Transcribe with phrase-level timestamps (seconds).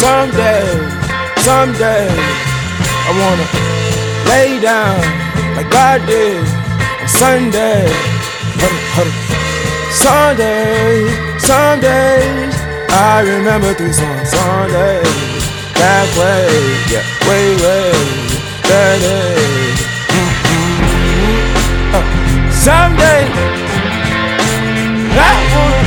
[0.00, 0.68] Someday,
[1.40, 2.08] someday,
[3.08, 3.46] I wanna
[4.28, 5.00] lay down
[5.56, 6.44] like God did
[7.00, 7.86] on Sunday.
[8.60, 9.36] Huddle, huddle.
[11.38, 12.20] Sunday,
[12.90, 14.28] I remember three songs.
[14.30, 15.02] Sunday,
[15.80, 16.48] that way,
[16.92, 17.92] yeah, way, way,
[18.68, 19.38] that day.
[20.12, 21.96] Mm-hmm.
[21.96, 22.04] Uh,
[22.52, 23.24] someday,
[25.16, 25.82] I wanna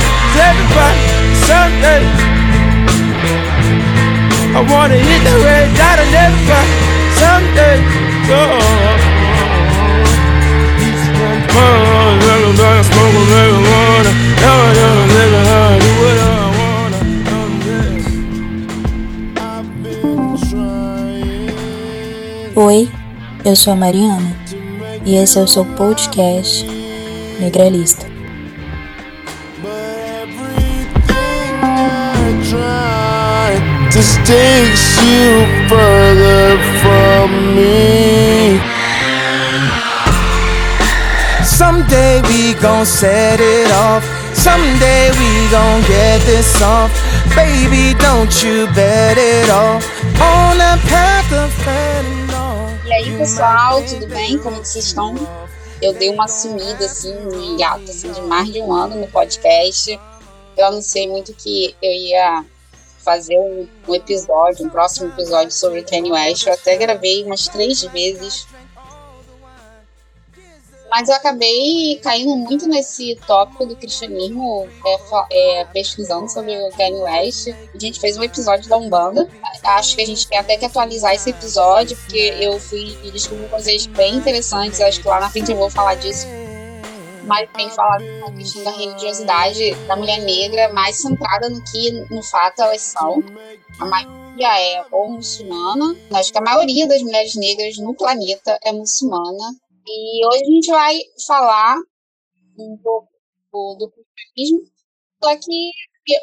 [0.48, 1.02] everybody.
[1.46, 2.29] Someday,
[4.52, 6.70] I wanna hit the red dot and everybody.
[7.20, 7.78] Someday,
[8.30, 8.80] oh.
[22.56, 22.90] Oi,
[23.44, 24.36] eu sou a Mariana
[25.04, 26.66] e esse é o seu podcast
[27.40, 27.99] Negralista.
[34.00, 38.58] Takes you further from me.
[41.44, 44.02] Someday we gon' set it off.
[44.32, 46.90] Someday we gon' get this off.
[47.36, 49.84] Baby, don't you bet it off
[50.18, 50.56] on
[50.88, 52.78] path of fentanyl.
[52.86, 54.38] E aí, pessoal, tudo bem?
[54.38, 55.14] Como vocês estão?
[55.82, 60.00] Eu dei uma sumida, assim, um hiato, assim, de mais de um ano no podcast.
[60.56, 62.44] Eu anunciei muito que eu ia
[63.04, 66.46] fazer um, um episódio, um próximo episódio sobre Kanye West.
[66.46, 68.46] Eu até gravei umas três vezes
[70.90, 77.00] mas eu acabei caindo muito nesse tópico do cristianismo, é, é, pesquisando sobre o Kanye
[77.00, 77.48] West.
[77.48, 79.28] A gente fez um episódio da Umbanda.
[79.62, 83.46] Acho que a gente tem até que atualizar esse episódio, porque eu fui e descobri
[83.48, 84.80] coisas bem interessantes.
[84.80, 86.26] Acho que lá na frente eu vou falar disso.
[87.30, 92.20] Mas tem falado a questão da religiosidade da mulher negra, mais centrada no que no
[92.24, 93.22] fato elas são.
[93.78, 95.96] A maioria é ou muçulmana.
[96.12, 99.54] Acho que a maioria das mulheres negras no planeta é muçulmana
[99.86, 101.76] e hoje a gente vai falar
[102.58, 104.68] um pouco do cristianismo,
[105.22, 105.70] só que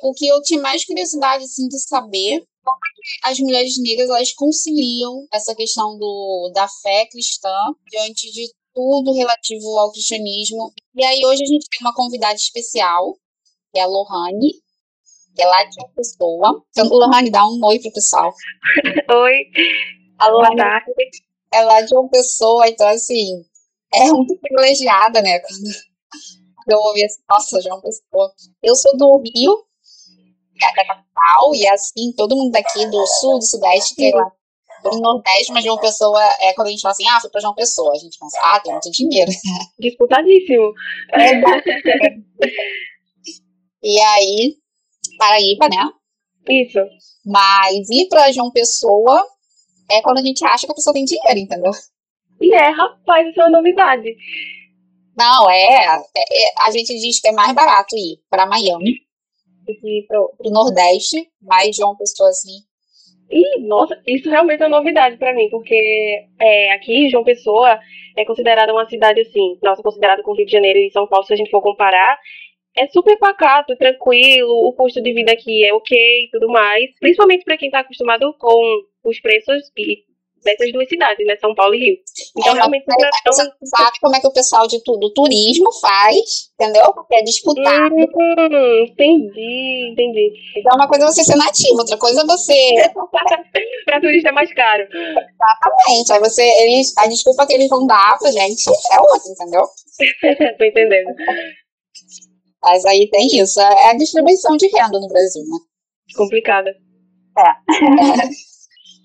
[0.03, 4.33] o que eu tinha mais curiosidade assim, de saber como é as mulheres negras elas
[4.33, 7.55] conciliam essa questão do, da fé cristã
[7.89, 10.71] diante de tudo relativo ao cristianismo.
[10.95, 13.17] E aí hoje a gente tem uma convidada especial,
[13.73, 14.51] que é a Lohane,
[15.35, 16.63] que é lá de uma pessoa.
[16.69, 18.31] Então, Lohane, dá um oi pro pessoal.
[19.09, 19.33] Oi.
[20.19, 20.61] A Lohane
[21.51, 23.43] é lá de uma pessoa, então assim,
[23.91, 25.39] é muito privilegiada, né?
[25.39, 28.31] Quando eu ouvi assim, nossa, João Pessoa.
[28.61, 29.65] Eu sou do Rio,
[30.61, 34.31] é da capital, e assim, todo mundo daqui do sul, do sudeste, que é lá
[34.89, 37.53] do Nordeste, mas João Pessoa é quando a gente fala assim, ah, foi pra João
[37.53, 37.91] Pessoa.
[37.91, 39.31] A gente pensa, ah, tem muito dinheiro.
[39.79, 40.73] Disputadíssimo.
[41.13, 41.31] É,
[43.83, 44.55] e aí,
[45.17, 45.89] Paraíba, né?
[46.49, 46.79] Isso.
[47.25, 49.25] Mas ir pra João Pessoa
[49.89, 51.71] é quando a gente acha que a pessoa tem dinheiro, entendeu?
[52.39, 54.15] E é, rapaz, isso é uma novidade.
[55.17, 59.07] Não, é, é, é A gente diz que é mais barato ir para Miami
[59.65, 62.61] do que pro, pro Nordeste, mais de uma pessoa assim.
[63.29, 67.79] E, nossa, isso realmente é uma novidade para mim, porque é, aqui, João Pessoa
[68.15, 71.33] é considerada uma cidade assim, nossa, considerada com Rio de Janeiro e São Paulo, se
[71.33, 72.17] a gente for comparar,
[72.75, 77.43] é super pacato, tranquilo, o custo de vida aqui é ok e tudo mais, principalmente
[77.43, 78.61] para quem está acostumado com
[79.03, 80.05] os preços e
[80.47, 81.35] dessas duas cidades, né?
[81.37, 81.97] São Paulo e Rio.
[82.37, 82.85] Então, é, realmente.
[83.25, 86.93] Você sabe como é que o pessoal de tudo, turismo faz, entendeu?
[86.93, 87.95] Porque é disputado.
[87.95, 90.33] Hum, entendi, entendi.
[90.55, 92.91] Então, uma coisa é você ser nativo, outra coisa é você.
[93.85, 94.83] pra turista é mais caro.
[94.83, 96.13] Exatamente.
[96.13, 99.63] Aí você, eles, a desculpa que eles vão dar pra gente é outra, entendeu?
[100.57, 101.09] Tô entendendo.
[102.63, 103.59] Mas aí tem isso.
[103.59, 105.57] É a distribuição de renda no Brasil, né?
[106.15, 106.69] Complicada.
[107.37, 107.67] É.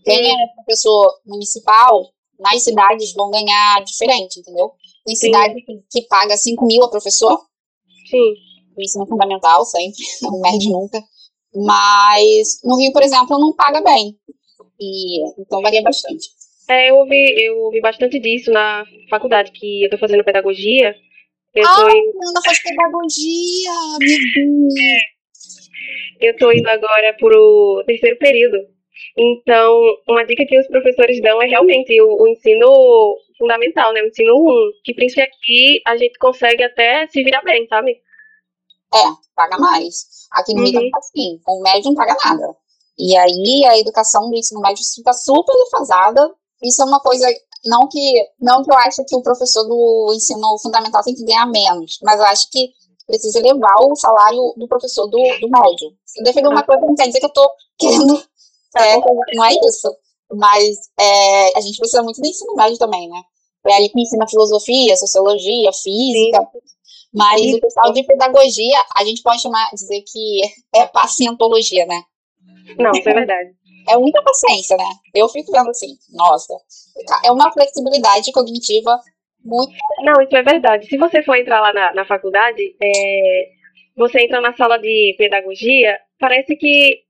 [0.05, 4.73] Quem é professor municipal, nas cidades vão ganhar diferente, entendeu?
[5.05, 5.55] Tem cidade
[5.91, 7.39] que, paga 5 mil a professor.
[8.11, 8.35] Sim.
[8.77, 11.03] O ensino fundamental, sempre, não mede nunca.
[11.55, 14.17] Mas no Rio, por exemplo, não paga bem.
[14.81, 16.29] E, então varia bastante.
[16.69, 20.95] É, eu ouvi, eu ouvi bastante disso na faculdade, que eu tô fazendo pedagogia.
[21.55, 22.13] Eu ah, tô in...
[22.29, 24.75] Ana faz pedagogia, meu Deus.
[26.21, 28.57] Eu tô indo agora pro terceiro período.
[29.17, 34.03] Então, uma dica que os professores dão é realmente o, o ensino fundamental, né?
[34.03, 37.93] O ensino 1, que principalmente aqui a gente consegue até se virar bem, sabe?
[38.95, 39.05] É,
[39.35, 40.27] paga mais.
[40.33, 40.91] Aqui no uhum.
[40.97, 42.57] assim, o médio não paga nada.
[42.99, 46.35] E aí a educação do ensino médio está super defasada.
[46.63, 47.27] Isso é uma coisa
[47.65, 51.47] não que não que eu acho que o professor do ensino fundamental tem que ganhar
[51.47, 52.71] menos, mas eu acho que
[53.07, 55.93] precisa elevar o salário do professor do, do médio.
[56.05, 58.23] Se eu defender uma coisa, não quer dizer que eu estou querendo
[58.77, 58.97] É,
[59.35, 59.97] não é isso.
[60.35, 63.23] Mas é, a gente precisa muito do ensino médio também, né?
[63.67, 66.41] É ali que ensina filosofia, sociologia, física.
[66.53, 66.59] Sim.
[67.15, 67.57] Mas Sim.
[67.57, 70.41] o pessoal de pedagogia, a gente pode chamar, dizer que
[70.75, 72.03] é pacientologia, né?
[72.79, 73.51] Não, isso é verdade.
[73.89, 74.89] É muita paciência, né?
[75.15, 76.55] Eu fico vendo assim, nossa,
[77.25, 78.99] é uma flexibilidade cognitiva
[79.45, 79.73] muito.
[80.03, 80.87] Não, isso é verdade.
[80.87, 83.49] Se você for entrar lá na, na faculdade, é,
[83.97, 87.03] você entra na sala de pedagogia, parece que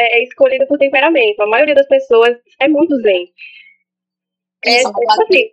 [0.00, 1.40] é, é escolhida por temperamento.
[1.42, 3.28] A maioria das pessoas é muito zen.
[4.64, 4.92] É, Isso, é,
[5.22, 5.50] assim,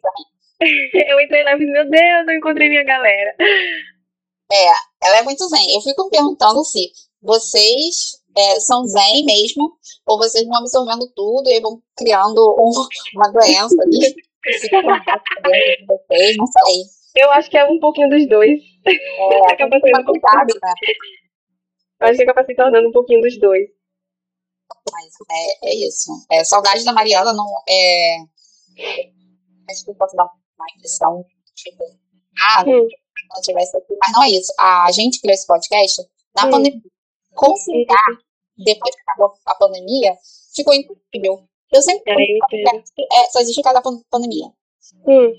[1.11, 3.35] eu entrei lá e falei, meu Deus, eu encontrei minha galera.
[4.51, 4.65] É,
[5.03, 5.75] ela é muito zen.
[5.75, 6.91] Eu fico perguntando se
[7.21, 9.73] vocês é, são zen mesmo,
[10.05, 12.71] ou vocês vão absorvendo tudo e vão criando um,
[13.15, 14.15] uma doença ali.
[15.87, 17.23] vocês, não sei.
[17.23, 18.61] Eu acho que é um pouquinho dos dois.
[18.85, 20.73] É, acaba sendo cuidado, né?
[21.99, 23.76] Eu acho que acaba se tornando um pouquinho dos dois.
[24.91, 26.11] Mas é, é isso.
[26.31, 28.17] É, saudade da Mariana não é.
[29.69, 31.25] Acho que eu posso dar uma impressão,
[31.55, 31.83] tipo,
[32.39, 32.87] ah, hum.
[33.33, 33.95] não tivesse aqui.
[33.99, 34.53] Mas não é isso.
[34.59, 36.01] A gente criou esse podcast
[36.35, 36.51] na hum.
[36.51, 36.81] pandemia.
[37.33, 38.17] Conciliar,
[38.57, 40.17] depois que acabou a pandemia,
[40.55, 41.43] ficou impossível.
[41.71, 44.47] Eu sempre é, só existe por causa da pandemia.
[45.05, 45.33] Hum.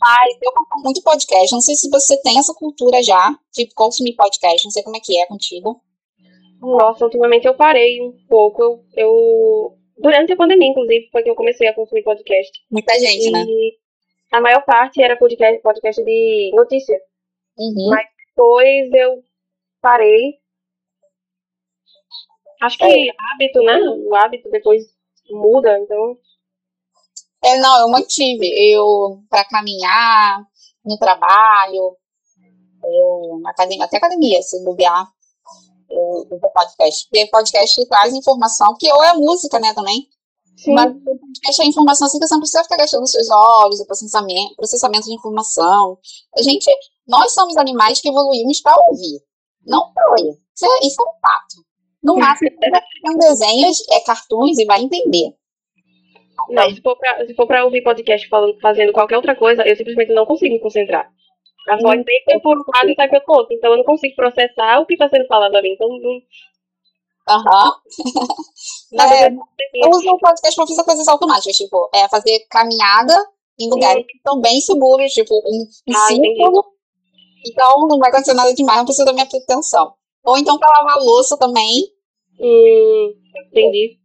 [0.00, 1.52] Mas eu consumo muito podcast.
[1.52, 4.64] Não sei se você tem essa cultura já, tipo, consumir podcast.
[4.64, 5.80] Não sei como é que é contigo.
[6.62, 8.62] Nossa, ultimamente eu parei um pouco.
[8.62, 12.52] Eu, eu, durante a pandemia, inclusive, foi que eu comecei a consumir podcast.
[12.70, 13.44] Muita gente, e né?
[14.30, 16.96] A maior parte era podcast, podcast de notícia.
[17.58, 17.88] Uhum.
[17.90, 19.22] Mas depois eu
[19.80, 20.38] parei.
[22.62, 23.12] Acho que é.
[23.32, 23.80] hábito, né?
[23.80, 24.84] O hábito depois
[25.30, 26.16] muda, então.
[27.44, 28.48] É, não, eu mantive.
[28.72, 30.46] Eu, para caminhar,
[30.84, 31.96] no trabalho,
[32.84, 35.08] eu, na academia, até academia, se bobear,
[36.12, 37.08] o, o podcast.
[37.08, 40.08] Porque podcast traz informação, que ou é música, né, também.
[40.56, 40.74] Sim.
[40.74, 43.86] Mas o podcast é informação assim que você não precisa ficar gastando seus olhos, o
[43.86, 45.98] processamento, processamento de informação.
[46.36, 46.70] A gente,
[47.06, 49.20] nós somos animais que evoluímos para ouvir,
[49.66, 50.32] não para ler.
[50.54, 51.72] Isso é, isso é um fato.
[52.02, 52.50] No máximo,
[53.08, 55.34] um desenhos, é cartoons e vai entender.
[56.48, 59.76] Não, se for pra, se for pra ouvir podcast falando, fazendo qualquer outra coisa, eu
[59.76, 61.08] simplesmente não consigo me concentrar.
[61.68, 62.04] A voz hum.
[62.04, 63.54] vem por um lado e sai pelo outro.
[63.54, 65.72] Então eu não consigo processar o que está sendo falado ali.
[65.74, 66.20] Então não.
[67.28, 67.72] Aham.
[68.92, 69.00] Uhum.
[69.00, 69.28] é,
[69.74, 73.14] eu uso o podcast para fazer coisas automáticas, tipo, é fazer caminhada
[73.58, 76.64] em lugares que estão bem seguros, tipo, um, um ah, círculo.
[77.46, 79.94] Então não vai acontecer nada demais, não precisa da minha atenção.
[80.24, 81.90] Ou então para lavar a louça também.
[82.38, 83.14] Hum,
[83.46, 83.98] entendi.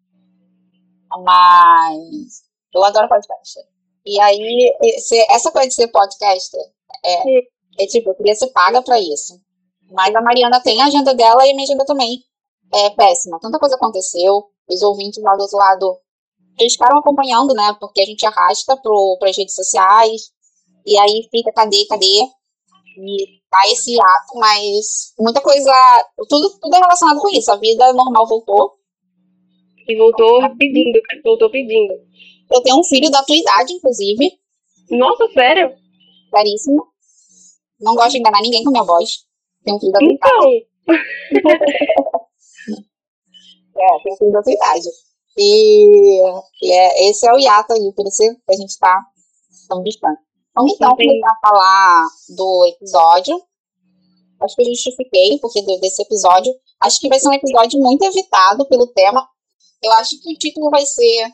[1.22, 2.44] Mas
[2.74, 3.60] eu adoro podcast.
[4.06, 6.62] E aí, esse, essa coisa de ser podcaster
[7.06, 9.40] é, é tipo, eu queria ser paga pra isso.
[9.92, 12.20] Mas a Mariana tem a agenda dela e a minha agenda também
[12.74, 13.40] é péssima.
[13.40, 15.98] Tanta coisa aconteceu, os ouvintes lá do outro lado,
[16.60, 17.76] eles ficaram acompanhando, né?
[17.80, 20.32] Porque a gente arrasta pro, pras redes sociais,
[20.86, 22.24] e aí fica, cadê, cadê?
[22.98, 25.72] E tá esse ato, mas muita coisa,
[26.28, 27.52] tudo, tudo é relacionado com isso.
[27.52, 28.74] A vida normal voltou.
[29.88, 31.94] E voltou pedindo, voltou pedindo.
[32.52, 34.32] Eu tenho um filho da tua idade, inclusive.
[34.90, 35.76] Nossa, sério?
[36.36, 36.88] Seríssimo.
[37.80, 39.26] Não gosto de enganar ninguém com minha voz.
[39.64, 40.52] Tenho um filho da então.
[43.78, 44.90] é, tenho um filho da idade.
[45.38, 46.22] E,
[46.64, 49.00] e é, esse é o hiato aí, por isso que a gente tá
[49.70, 50.20] tão distante.
[50.56, 53.40] Vamos então começar a falar do episódio.
[54.42, 58.68] Acho que eu justifiquei, porque desse episódio, acho que vai ser um episódio muito evitado
[58.68, 59.28] pelo tema.
[59.84, 61.32] Eu acho que o título vai ser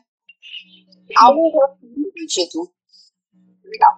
[1.16, 1.50] algo
[1.82, 2.70] do título.
[3.64, 3.94] Legal.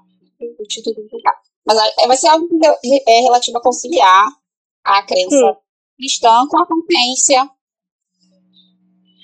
[0.60, 1.45] O título legal.
[1.66, 4.28] Mas é, vai ser algo que é relativo a conciliar
[4.84, 5.56] a crença hum.
[5.98, 7.50] cristã com a consciência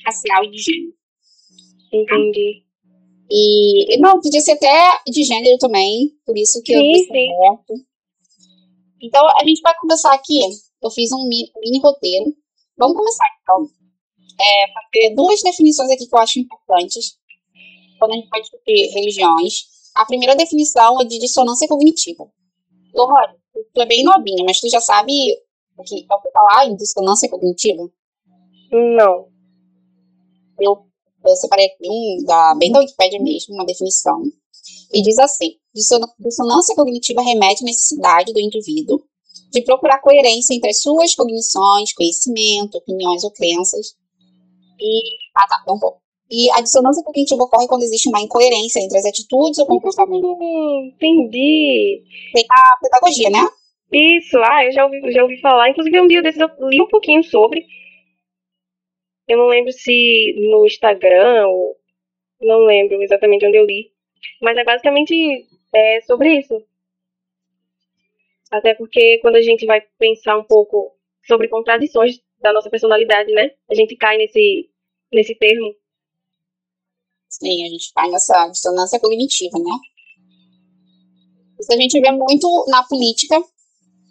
[0.06, 0.94] racial e de gênero.
[1.94, 2.66] Entendi.
[3.30, 7.86] E, não, podia ser até de gênero também, por isso que sim, eu sim.
[9.02, 10.40] Então, a gente vai começar aqui.
[10.82, 12.36] Eu fiz um mini, mini roteiro.
[12.78, 13.70] Vamos começar, então.
[14.40, 17.18] É, fazer duas definições aqui que eu acho importantes
[18.00, 22.28] quando a gente vai discutir religiões a primeira definição é de dissonância cognitiva.
[22.94, 23.38] Lohane,
[23.74, 25.12] tu é bem novinha, mas tu já sabe
[25.78, 27.90] o que é o falar em dissonância cognitiva?
[28.72, 29.28] Não.
[30.60, 30.86] Eu,
[31.26, 34.22] eu separei aqui, da, bem da Wikipedia mesmo, uma definição.
[34.94, 39.04] E diz assim: dissonância cognitiva remete à necessidade do indivíduo
[39.52, 43.96] de procurar coerência entre as suas cognições, conhecimento, opiniões ou crenças.
[44.80, 45.02] E.
[45.36, 46.02] Ah, tá, um pouco.
[46.32, 50.30] E a dissonância cognitiva ocorre quando existe uma incoerência entre as atitudes ou comportamentos.
[50.94, 52.04] Entendi.
[52.34, 53.40] Tem a pedagogia, né?
[53.92, 55.70] Isso, ah, eu já ouvi, já ouvi falar.
[55.70, 57.66] Inclusive, um dia desses eu li um pouquinho sobre.
[59.28, 61.76] Eu não lembro se no Instagram ou
[62.40, 63.92] não lembro exatamente onde eu li,
[64.42, 66.64] mas é basicamente é, sobre isso.
[68.50, 70.96] Até porque quando a gente vai pensar um pouco
[71.26, 73.52] sobre contradições da nossa personalidade, né?
[73.70, 74.70] A gente cai nesse,
[75.12, 75.76] nesse termo.
[77.32, 79.72] Sim, a gente cai nessa dissonância cognitiva, né?
[81.60, 83.40] Isso a gente vê muito na política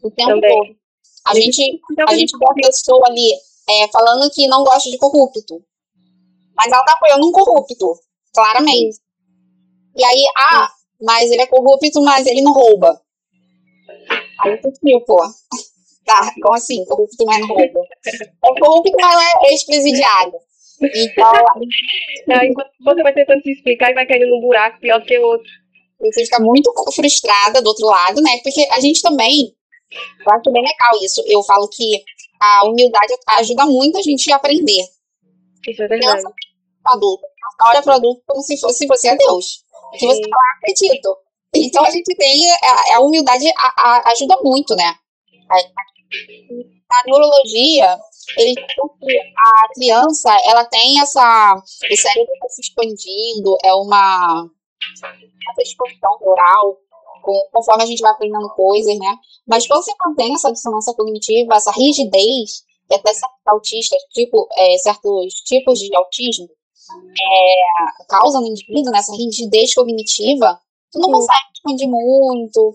[0.03, 0.57] o tempo Também.
[0.57, 0.81] todo.
[1.27, 3.33] A gente, então, a gente vê a pessoa ali
[3.69, 5.63] é, falando que não gosta de corrupto.
[6.57, 8.01] Mas ela tá apoiando um corrupto,
[8.35, 8.99] claramente.
[9.97, 10.71] E aí, ah,
[11.03, 13.01] mas ele é corrupto, mas ele não rouba.
[14.41, 15.17] Aí tu tipo,
[16.07, 16.85] tá, como assim?
[16.87, 17.81] Corrupto, mas não rouba.
[18.43, 20.33] É corrupto, mas não é ex-presidiário.
[20.83, 21.33] Então.
[22.33, 22.53] Aí,
[22.85, 25.51] você vai tentando se explicar e vai caindo num buraco pior que o outro.
[26.01, 28.39] Você fica muito frustrada do outro lado, né?
[28.43, 29.55] Porque a gente também.
[29.93, 31.23] Eu acho bem legal isso.
[31.27, 32.03] Eu falo que
[32.41, 34.83] a humildade ajuda muito a gente a aprender.
[35.69, 36.23] Isso é verdade.
[36.23, 36.33] Criança,
[36.87, 37.27] adulto.
[37.63, 39.63] Olha para adulto como se fosse você é Deus.
[39.99, 41.17] Se você falar, acredito.
[41.55, 42.51] Então a gente tem.
[42.51, 44.95] A, a humildade a, a, ajuda muito, né?
[46.89, 47.99] Na neurologia,
[48.37, 51.55] ele a criança ela tem essa.
[51.55, 54.49] O cérebro está se expandindo, é uma.
[55.51, 56.77] Essa expansão neural,
[57.53, 59.17] conforme a gente vai aprendendo coisas, né?
[59.47, 64.77] Mas quando você mantém essa dissonância cognitiva, essa rigidez, e até certos autistas, tipo, é,
[64.79, 66.49] certos tipos de autismo,
[67.21, 72.75] é, causa no indivíduo, nessa né, rigidez cognitiva, tu não consegue expandir muito.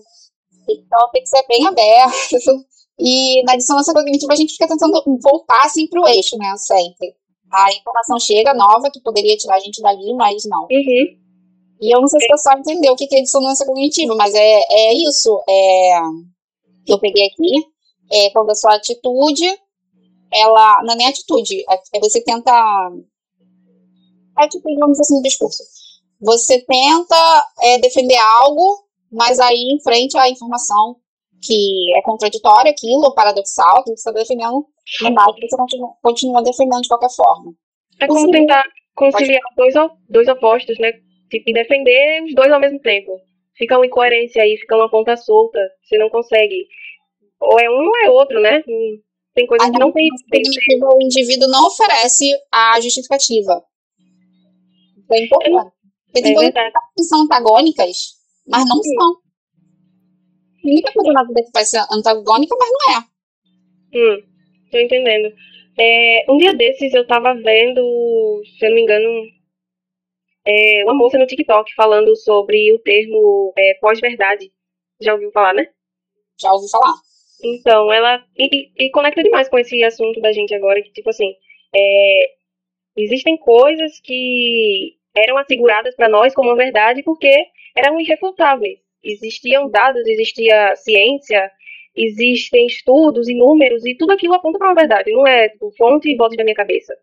[0.68, 2.66] Então tem que ser bem aberto.
[2.98, 6.54] E na dissonância cognitiva a gente fica tentando voltar assim pro eixo, né?
[6.56, 7.14] Sempre.
[7.52, 10.62] A informação chega nova que poderia tirar a gente dali, mas não.
[10.62, 11.26] Uhum.
[11.80, 14.60] E eu não sei se o pessoal entendeu o que é dissonância cognitiva, mas é,
[14.68, 15.42] é isso.
[15.48, 16.00] É,
[16.86, 17.66] que eu peguei aqui.
[18.10, 19.44] É quando a sua atitude,
[20.32, 20.82] ela.
[20.84, 22.52] Não é nem atitude, é você tenta.
[24.38, 25.62] É tipo, vamos assim, no discurso.
[26.20, 30.96] Você tenta é, defender algo, mas aí em frente à informação
[31.42, 34.66] que é contraditória, aquilo, paradoxal, que você está defendendo,
[35.02, 37.52] mas você continua, continua defendendo de qualquer forma.
[38.00, 38.64] É como tentar
[38.94, 39.74] conciliar dois,
[40.08, 40.92] dois opostos, né?
[41.30, 43.12] Tipo, defender os dois ao mesmo tempo.
[43.56, 45.58] Fica uma incoerência aí, fica uma ponta solta.
[45.82, 46.66] Você não consegue.
[47.40, 48.62] Ou é um ou é outro, né?
[49.34, 50.08] Tem coisas que não tem.
[50.30, 50.42] tem
[50.82, 53.62] o indivíduo não oferece a justificativa.
[55.12, 55.72] É importante.
[56.06, 56.54] Porque tem é coisas
[56.96, 57.96] que são antagônicas,
[58.46, 58.94] mas não Sim.
[58.94, 59.25] são.
[60.66, 63.16] Muita coisa na vida que vai ser antagônica, mas não é.
[63.94, 64.22] Hum,
[64.70, 65.32] tô entendendo.
[65.78, 69.08] É, um dia desses eu tava vendo, se eu não me engano,
[70.44, 74.50] é, uma moça no TikTok falando sobre o termo é, pós-verdade.
[75.00, 75.68] Já ouviu falar, né?
[76.40, 76.94] Já ouvi falar.
[77.44, 78.24] Então, ela.
[78.36, 81.34] E, e, conecta demais com esse assunto da gente agora, que, tipo assim,
[81.74, 82.30] é,
[82.96, 87.30] existem coisas que eram asseguradas para nós como verdade porque
[87.76, 88.85] eram irrefutáveis.
[89.02, 91.50] Existiam dados, existia ciência,
[91.94, 96.10] existem estudos e números, e tudo aquilo aponta para uma verdade, não é tipo, fonte
[96.10, 96.94] e voz da minha cabeça.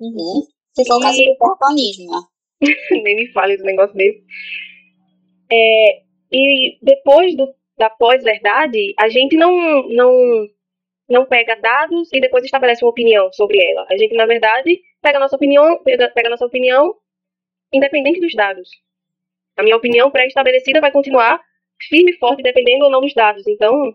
[0.00, 0.42] Uhum.
[0.74, 2.18] Se for o caso do terraplanismo, né?
[3.02, 4.22] Nem me fale esse negócio desse.
[5.50, 10.48] É, e depois do, da pós-verdade, a gente não, não,
[11.08, 13.86] não pega dados e depois estabelece uma opinião sobre ela.
[13.90, 16.94] A gente, na verdade, pega a nossa opinião, pega, pega a nossa opinião
[17.72, 18.68] independente dos dados.
[19.56, 21.40] A minha opinião pré-estabelecida vai continuar
[21.88, 23.46] firme e forte, dependendo ou não dos dados.
[23.46, 23.94] Então,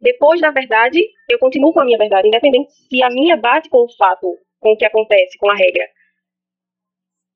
[0.00, 3.84] depois da verdade, eu continuo com a minha verdade, independente se a minha bate com
[3.84, 5.84] o fato, com o que acontece, com a regra.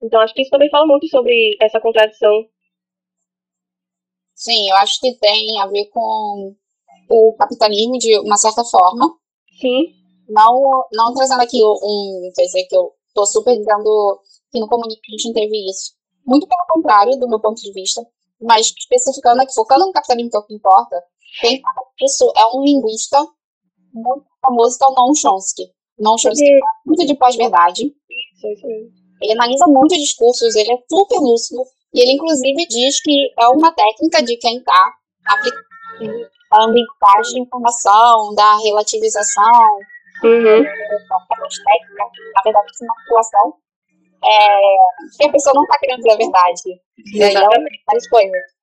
[0.02, 2.46] Então, acho que isso também fala muito sobre essa contradição.
[4.34, 6.54] Sim, eu acho que tem a ver com
[7.08, 9.06] o capitalismo de uma certa forma.
[9.58, 9.94] Sim.
[10.28, 15.32] Não, não trazendo aqui um, quer dizer, que eu tô super dizendo que no Communication
[15.32, 15.95] teve isso.
[16.26, 18.02] Muito pelo contrário, do meu ponto de vista,
[18.40, 21.02] mas especificando aqui, focando no capitalismo, que é o que importa,
[21.40, 23.18] quem fala isso é um linguista
[23.92, 25.62] muito famoso, que é o Noam Chomsky.
[25.98, 27.94] Noam Chomsky é muito de pós-verdade.
[29.22, 31.62] Ele analisa muitos discursos, ele é super lúcido,
[31.94, 34.92] e ele inclusive diz que é uma técnica de quem está
[35.26, 35.66] aplicando
[36.52, 39.78] a ambiguidade de informação, da relativização,
[40.22, 40.62] uhum.
[41.64, 42.04] técnica,
[42.34, 43.54] na verdade, é uma manipulação
[44.26, 46.80] é, que a pessoa não está querendo dizer a verdade.
[47.14, 47.82] Exatamente.
[47.86, 48.56] Várias coisas.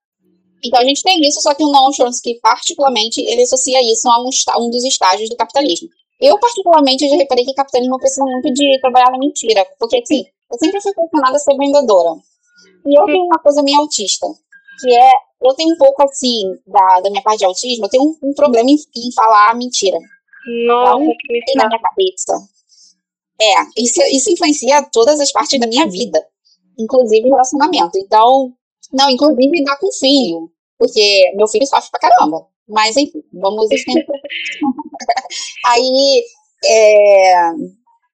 [0.65, 4.22] Então a gente tem isso, só que o Noam Chomsky, particularmente, ele associa isso a
[4.22, 4.29] um,
[4.65, 5.89] um dos estágios do capitalismo.
[6.22, 10.24] Eu, particularmente, já reparei que o capitalismo precisa muito de trabalhar na mentira, porque, assim,
[10.50, 12.12] eu sempre fui pressionada a ser vendedora.
[12.86, 14.25] E eu tenho uma coisa meio autista,
[14.79, 18.03] que é, eu tenho um pouco, assim, da, da minha parte de autismo, eu tenho
[18.03, 19.98] um, um problema em, em falar mentira.
[20.65, 21.13] Nossa, então,
[21.46, 22.34] que na minha cabeça.
[23.43, 26.23] É, isso, isso influencia todas as partes da minha vida,
[26.79, 27.97] inclusive relacionamento.
[27.97, 28.53] Então,
[28.91, 32.47] não, inclusive dá com filho, porque meu filho sofre pra caramba.
[32.67, 33.67] Mas enfim, vamos.
[35.67, 36.23] Aí,
[36.65, 37.50] é,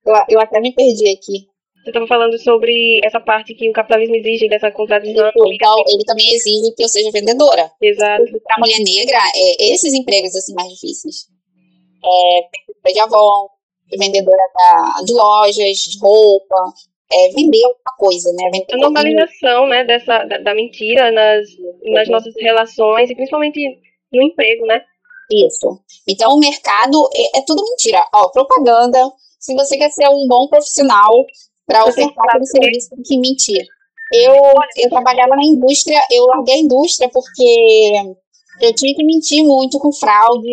[0.05, 1.47] eu, eu até me perdi aqui.
[1.83, 5.31] Você estava falando sobre essa parte que o capitalismo exige dessa contradição.
[5.53, 7.71] Então, ele também exige que eu seja vendedora.
[7.81, 8.23] Exato.
[8.43, 11.27] Para a mulher negra, é, esses empregos assim mais difíceis.
[12.03, 13.47] É, de Avon,
[13.97, 16.73] vendedora da, de lojas, de roupa,
[17.11, 18.49] é, vender alguma coisa, né?
[18.51, 21.47] Vender a normalização, né, dessa, da, da mentira nas,
[21.93, 23.59] nas nossas relações e principalmente
[24.13, 24.81] no emprego, né?
[25.31, 25.79] Isso.
[26.07, 28.03] Então, o mercado é, é tudo mentira.
[28.13, 28.99] Ó, propaganda.
[29.39, 31.13] Se você quer ser um bom profissional
[31.65, 33.65] para ofertar aquele serviço, tem que mentir.
[34.11, 34.33] Eu,
[34.75, 37.91] eu trabalhava na indústria, eu larguei a indústria porque
[38.59, 40.51] eu tinha que mentir muito com fraude,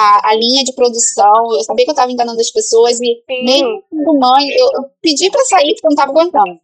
[0.00, 3.44] a, a linha de produção, eu sabia que eu estava enganando as pessoas e Sim.
[3.44, 6.58] mesmo do mãe, eu, eu pedi para sair porque eu não estava aguentando.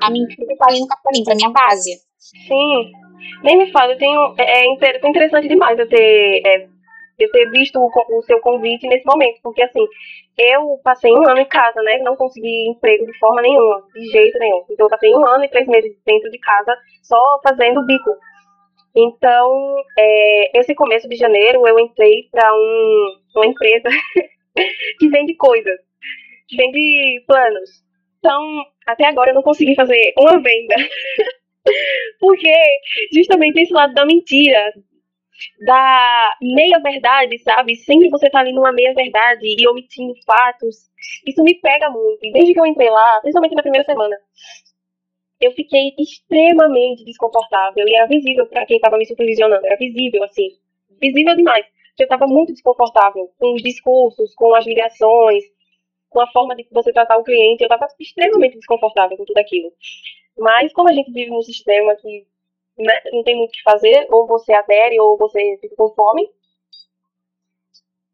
[0.00, 1.90] A mentira está ali no capitalismo, para minha base.
[2.18, 2.92] Sim.
[3.42, 6.66] Nem me fala, eu tenho, é, é interessante demais eu ter, é,
[7.18, 9.84] eu ter visto o, o, seu convite nesse momento, porque assim,
[10.38, 14.38] eu passei um ano em casa, né, não consegui emprego de forma nenhuma, de jeito
[14.38, 14.64] nenhum.
[14.70, 18.10] Então eu passei um ano e três meses dentro de casa só fazendo bico.
[19.00, 23.88] Então, é, esse começo de janeiro eu entrei para um, uma empresa
[24.98, 25.78] que vende coisas,
[26.48, 27.70] que vende planos.
[28.18, 30.74] Então, até agora eu não consegui fazer uma venda.
[32.18, 32.52] Porque
[33.14, 34.72] justamente esse lado da mentira,
[35.64, 37.76] da meia-verdade, sabe?
[37.76, 40.90] Sempre você tá ali numa meia-verdade e omitindo fatos.
[41.24, 42.18] Isso me pega muito.
[42.22, 44.16] E desde que eu entrei lá, principalmente na primeira semana,
[45.40, 47.86] eu fiquei extremamente desconfortável.
[47.86, 49.66] E era visível para quem estava me supervisionando.
[49.66, 50.48] Era visível, assim.
[51.00, 51.66] Visível demais.
[51.98, 55.44] Eu estava muito desconfortável com os discursos, com as ligações,
[56.08, 57.62] com a forma de você tratar o cliente.
[57.62, 59.72] Eu estava extremamente desconfortável com tudo aquilo.
[60.38, 62.26] Mas como a gente vive num sistema que
[62.78, 66.28] né, não tem muito o que fazer, ou você adere ou você fica com fome,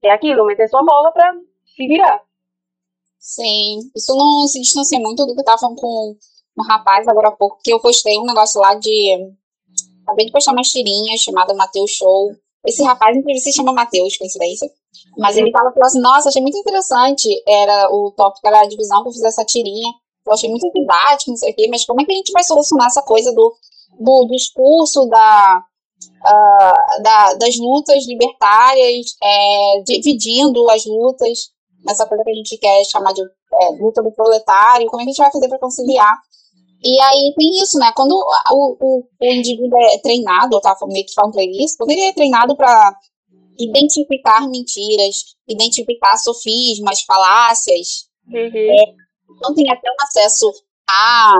[0.03, 2.23] é aquilo, meter sua bola para se virar.
[3.19, 6.17] Sim, isso não se distancia muito do que falando com
[6.59, 9.33] um rapaz agora há pouco, que eu postei um negócio lá de.
[10.03, 12.33] Acabei de postar umas tirinhas chamada Mateus Show.
[12.67, 14.71] Esse rapaz, inclusive, se chama Mateus, coincidência.
[15.19, 17.29] Mas ele tava falando assim, nossa, achei muito interessante.
[17.47, 19.93] Era o tópico era a divisão que eu fiz essa tirinha
[20.27, 22.43] eu achei muito didático, não sei o quê, mas como é que a gente vai
[22.43, 23.55] solucionar essa coisa do,
[23.99, 25.63] do discurso da,
[26.03, 31.51] uh, da, das lutas libertárias, é, dividindo as lutas,
[31.85, 35.11] nessa coisa que a gente quer chamar de é, luta do proletário, como é que
[35.11, 36.19] a gente vai fazer para conciliar?
[36.85, 37.91] E aí tem isso, né?
[37.97, 42.03] Quando o, o, o indivíduo é treinado, eu tava meio que falando isso, quando ele
[42.03, 42.95] é treinado para
[43.59, 48.51] identificar mentiras, identificar sofismas, falácias, uhum.
[48.55, 48.95] é,
[49.43, 50.53] não tem até um acesso
[50.91, 51.35] à,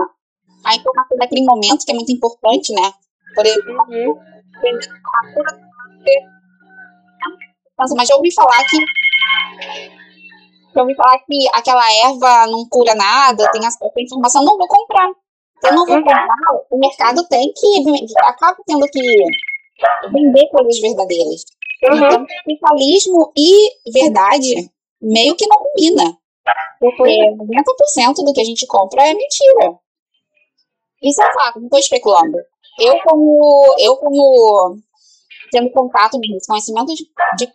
[0.63, 2.91] à informação daquele momento, que é muito importante, né?
[3.35, 4.19] Por exemplo, uhum.
[7.95, 8.77] mas já ouvi falar que
[10.73, 15.09] já ouvi falar que aquela erva não cura nada, tem à informação, não vou comprar.
[15.65, 16.27] Eu não vou comprar,
[16.69, 19.01] o mercado tem que acaba tendo que
[20.11, 21.45] vender coisas verdadeiras.
[21.83, 21.97] Uhum.
[21.97, 26.17] Então, capitalismo e verdade meio que não combina.
[26.79, 29.79] Porque 90% do que a gente compra é mentira.
[31.01, 32.37] Isso é fato, não estou especulando.
[32.79, 34.77] Eu, como, eu, como
[35.51, 37.03] tendo contato mesmo, conhecimento de,
[37.37, 37.51] de,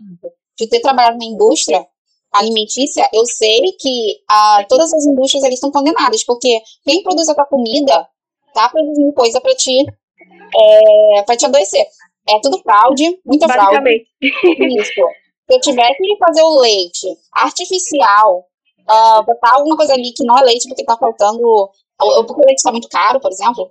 [0.58, 1.86] de ter trabalhado na indústria
[2.32, 7.34] alimentícia, eu sei que ah, todas as indústrias ali estão condenadas, porque quem produz a
[7.34, 8.08] tua comida
[8.54, 11.86] tá produzindo coisa para te, é, te adoecer.
[12.28, 14.06] É tudo fraude, muita fraude.
[14.20, 14.92] Isso.
[14.92, 18.46] Se eu tiver que fazer o leite artificial
[18.90, 22.62] uh, botar alguma coisa ali que não é leite porque tá faltando, porque o leite
[22.62, 23.70] tá muito caro, por exemplo,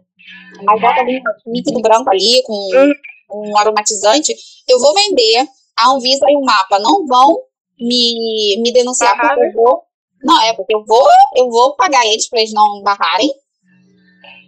[0.63, 2.69] mas bota ali um líquido branco ali com
[3.31, 4.35] um aromatizante,
[4.67, 7.37] eu vou vender, a Anvisa e o mapa não vão
[7.79, 9.83] me, me denunciar Barrar, porque eu vou.
[10.21, 13.31] Não, é porque eu vou, eu vou pagar eles para eles não barrarem.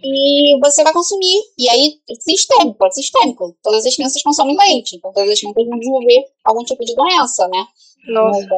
[0.04, 1.40] E você vai consumir.
[1.56, 3.56] E aí, sistêmico, é sistêmico.
[3.62, 4.96] Todas as crianças consomem leite.
[4.96, 7.64] Então, todas as crianças vão desenvolver algum tipo de doença, né?
[8.08, 8.48] Nossa.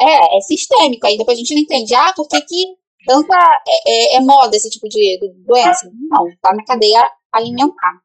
[0.00, 1.06] É, é sistêmico.
[1.06, 2.64] Aí depois a gente não entende, ah, por que, que
[3.06, 3.36] tanta
[3.68, 5.90] é, é, é, moda esse tipo de, de, doença?
[6.10, 8.00] Não, tá na cadeia alimentar.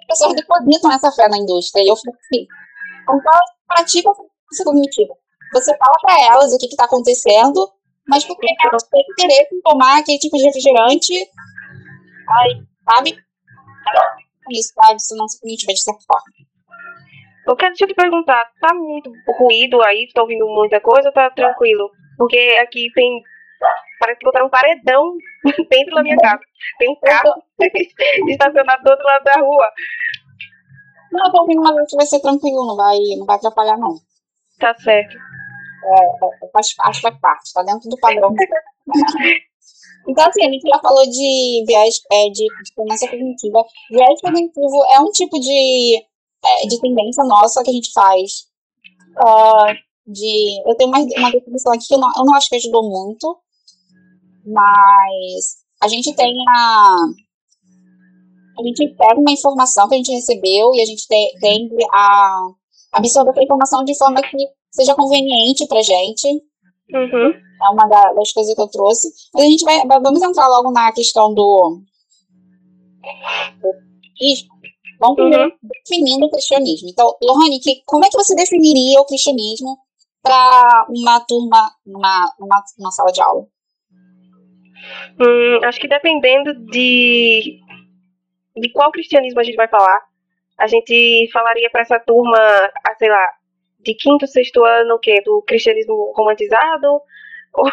[0.00, 1.82] As pessoas depositam essa fé na indústria.
[1.82, 2.46] E eu fico assim,
[3.02, 3.20] então
[3.66, 4.10] pratica
[4.52, 5.14] essa cognitiva.
[5.52, 7.72] Você fala para elas o que está acontecendo,
[8.06, 13.16] mas porque elas têm interesse em tomar aquele tipo de refrigerante, aí, sabe?
[14.50, 14.94] Isso, tá?
[14.94, 16.24] Isso não se cognitiva de certa forma.
[17.46, 20.08] Eu quero te perguntar, tá muito ruído aí?
[20.14, 21.90] Tá ouvindo muita coisa ou tá tranquilo?
[22.16, 23.22] Porque aqui tem.
[23.98, 25.12] Parece que botaram um paredão
[25.68, 26.40] dentro da minha casa.
[26.78, 27.42] Tem um carro
[28.28, 29.66] estacionado do outro lado da rua.
[31.12, 33.96] Não, eu tô ouvindo, mas vai ser tranquilo, não vai, não vai atrapalhar, não.
[34.60, 35.16] Tá certo.
[35.16, 38.34] É, é, faz, acho que faz parte, tá dentro do padrão.
[40.06, 43.64] então, assim, a gente já falou de viés é, de dissonância cognitiva.
[44.92, 45.96] É um tipo de,
[46.44, 48.50] é, de tendência nossa que a gente faz.
[49.16, 49.74] Uh,
[50.06, 52.88] de, eu tenho uma, uma definição aqui que eu não, eu não acho que ajudou
[52.88, 53.40] muito,
[54.44, 56.96] mas a gente tem a.
[58.58, 62.50] A gente pega uma informação que a gente recebeu e a gente tende a
[62.92, 64.36] absorver essa informação de forma que
[64.70, 66.28] seja conveniente pra gente.
[66.92, 67.30] Uhum.
[67.30, 69.08] É uma das coisas que eu trouxe.
[69.34, 69.80] Mas a gente vai.
[69.86, 71.82] Vamos entrar logo na questão do.
[75.00, 75.50] Vamos primeiro uhum.
[75.62, 76.88] definindo o cristianismo.
[76.90, 79.78] Então, Lohane, que, como é que você definiria o cristianismo
[80.22, 83.46] para uma turma, numa, numa, numa sala de aula?
[85.18, 87.60] Hum, acho que dependendo de,
[88.56, 90.09] de qual cristianismo a gente vai falar,
[90.60, 93.26] a gente falaria para essa turma, ah, sei lá,
[93.80, 95.22] de quinto, sexto ano, o quê?
[95.24, 96.86] Do cristianismo romantizado?
[97.52, 97.66] Ou,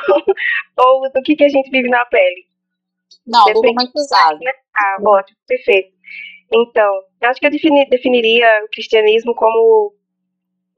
[0.76, 2.48] ou do que, que a gente vive na pele?
[3.28, 4.40] Não, Depende, do romantizado.
[4.40, 4.52] Né?
[4.76, 5.94] Ah, ótimo, perfeito.
[6.52, 9.94] Então, eu acho que eu defini, definiria o cristianismo como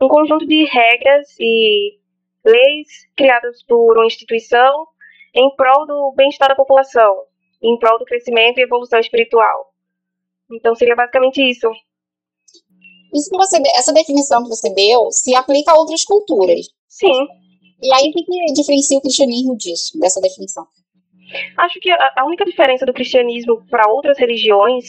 [0.02, 1.98] um conjunto de regras e
[2.46, 4.86] leis criadas por uma instituição
[5.34, 7.24] em prol do bem-estar da população,
[7.62, 9.74] em prol do crescimento e evolução espiritual.
[10.52, 11.70] Então seria basicamente isso.
[13.14, 16.68] Isso que você, essa definição que você deu se aplica a outras culturas.
[16.88, 17.28] Sim.
[17.82, 20.66] E aí o que, que diferencia o cristianismo disso, dessa definição?
[21.58, 24.86] Acho que a, única diferença do cristianismo para outras religiões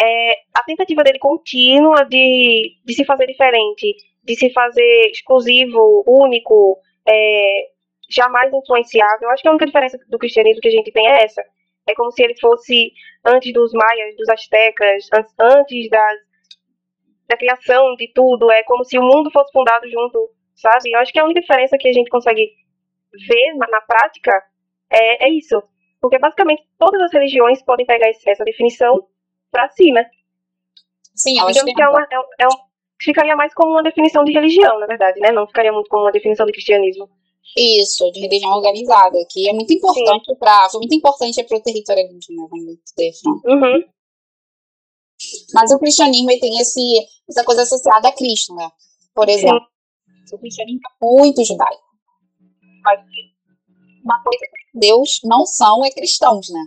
[0.00, 6.78] é a tentativa dele contínua de, de se fazer diferente, de se fazer exclusivo, único,
[7.08, 7.68] é,
[8.08, 9.30] jamais influenciável.
[9.30, 11.42] Acho que a única diferença do cristianismo que a gente tem é essa.
[11.88, 12.92] É como se ele fosse
[13.24, 15.08] antes dos maias, dos astecas,
[15.40, 16.18] antes das,
[17.28, 18.50] da criação de tudo.
[18.50, 20.90] É como se o mundo fosse fundado junto, sabe?
[20.92, 22.50] Eu acho que a única diferença que a gente consegue
[23.28, 24.32] ver na, na prática
[24.90, 25.62] é, é isso.
[26.00, 29.06] Porque basicamente todas as religiões podem pegar essa definição
[29.50, 30.06] para si, né?
[31.14, 32.56] Sim, eu acho que é, uma, é, é um,
[33.02, 35.32] ficaria mais como uma definição de religião, na verdade, né?
[35.32, 37.08] Não ficaria muito como uma definição de cristianismo.
[37.56, 42.36] Isso, de religião organizada, que é muito importante para, foi muito importante para o territorialismo,
[42.36, 42.48] né?
[42.50, 43.30] Vamos dizer assim.
[43.46, 43.84] Uhum.
[45.54, 46.80] Mas o cristianismo tem esse,
[47.28, 48.70] essa coisa associada a Cristo, né?
[49.14, 49.66] Por exemplo,
[50.26, 50.36] Sim.
[50.36, 51.82] o cristianismo é muito judaico.
[52.84, 53.00] Mas
[54.04, 56.64] uma coisa que Deus não são é cristãos, né?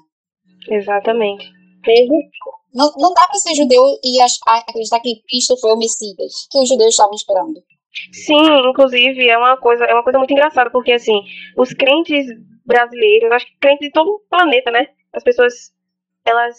[0.69, 1.49] Exatamente.
[2.73, 6.69] Não, não dá para ser judeu e acreditar que Cristo foi o Messias, que os
[6.69, 7.61] judeus estavam esperando.
[8.13, 11.21] Sim, inclusive é uma coisa, é uma coisa muito engraçada, porque assim,
[11.57, 12.25] os crentes
[12.65, 14.87] brasileiros, acho que crentes de todo o planeta, né?
[15.11, 15.73] As pessoas,
[16.25, 16.55] elas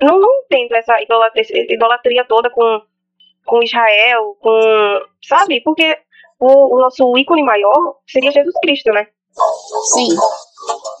[0.00, 2.82] não, não essa idolatria, idolatria toda com,
[3.44, 5.00] com Israel, com.
[5.26, 5.60] Sabe?
[5.62, 5.98] Porque
[6.38, 9.06] o, o nosso ícone maior seria Jesus Cristo, né?
[9.92, 10.08] Sim.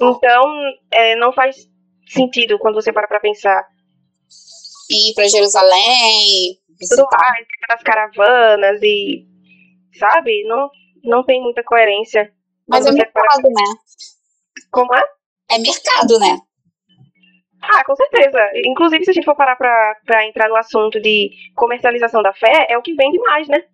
[0.00, 0.54] Então,
[0.90, 1.56] é, não faz
[2.06, 3.66] sentido quando você para pra pensar.
[4.90, 9.26] Ir para Jerusalém, tudo mais, as caravanas e.
[9.98, 10.44] Sabe?
[10.44, 10.68] Não,
[11.02, 12.32] não tem muita coerência.
[12.68, 13.64] Mas é mercado, né?
[14.70, 15.02] Como é?
[15.50, 16.38] É mercado, né?
[17.72, 18.38] Ah, com certeza.
[18.66, 22.66] Inclusive, se a gente for parar pra, pra entrar no assunto de comercialização da fé,
[22.68, 23.64] é o que vende mais, né?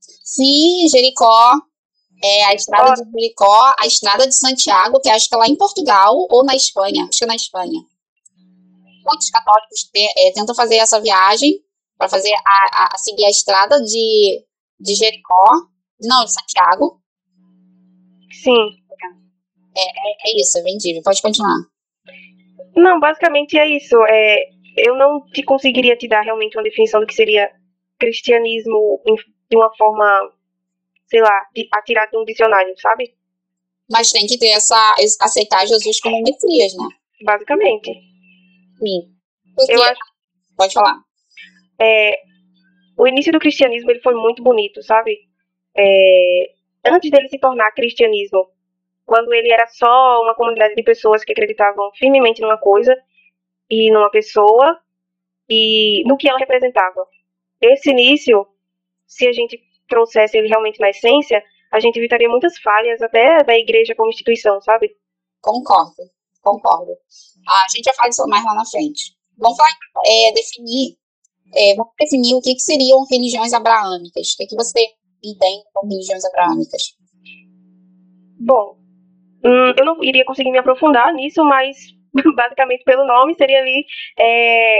[0.00, 1.52] Sim, Jericó.
[2.22, 3.04] É a estrada oh.
[3.04, 6.54] de Jericó, a estrada de Santiago, que acho que é lá em Portugal ou na
[6.54, 7.06] Espanha.
[7.08, 7.80] Acho que é na Espanha.
[9.04, 11.60] Muitos católicos é, tentam fazer essa viagem
[11.98, 14.42] para fazer a, a, seguir a estrada de,
[14.80, 15.66] de Jericó,
[16.00, 17.00] não, de Santiago.
[18.42, 18.84] Sim.
[19.76, 21.02] É, é, é isso, é vendível.
[21.02, 21.58] Pode continuar.
[22.76, 23.96] Não, basicamente é isso.
[24.08, 24.44] É,
[24.76, 27.50] eu não te conseguiria te dar realmente uma definição do que seria
[27.98, 29.00] cristianismo
[29.50, 30.32] de uma forma,
[31.06, 33.14] sei lá, de, atirar de um dicionário, sabe?
[33.90, 36.88] Mas tem que ter essa aceitar Jesus como Messias, né?
[37.22, 37.92] Basicamente.
[38.78, 39.12] Sim.
[39.54, 40.00] Porque, eu acho...
[40.56, 41.04] Pode falar
[41.80, 42.18] é,
[42.96, 45.18] o início do cristianismo ele foi muito bonito, sabe?
[45.76, 46.52] É,
[46.86, 48.48] antes dele se tornar cristianismo,
[49.04, 52.96] quando ele era só uma comunidade de pessoas que acreditavam firmemente numa coisa
[53.70, 54.78] e numa pessoa
[55.48, 57.06] e no que ela representava.
[57.60, 58.46] Esse início,
[59.06, 63.56] se a gente trouxesse ele realmente na essência, a gente evitaria muitas falhas até da
[63.56, 64.96] igreja como instituição, sabe?
[65.40, 66.92] Concordo, concordo.
[67.46, 69.14] Ah, a gente já fala isso mais lá na frente.
[69.36, 69.70] Vamos falar,
[70.06, 70.96] é, definir
[71.54, 74.32] é, vamos definir o que, que seriam religiões abraâmicas.
[74.32, 74.80] O que, que você
[75.22, 76.96] entende como religiões abraâmicas?
[78.40, 78.76] Bom,
[79.44, 81.76] hum, eu não iria conseguir me aprofundar nisso, mas
[82.34, 83.84] basicamente pelo nome seria ali
[84.18, 84.78] é,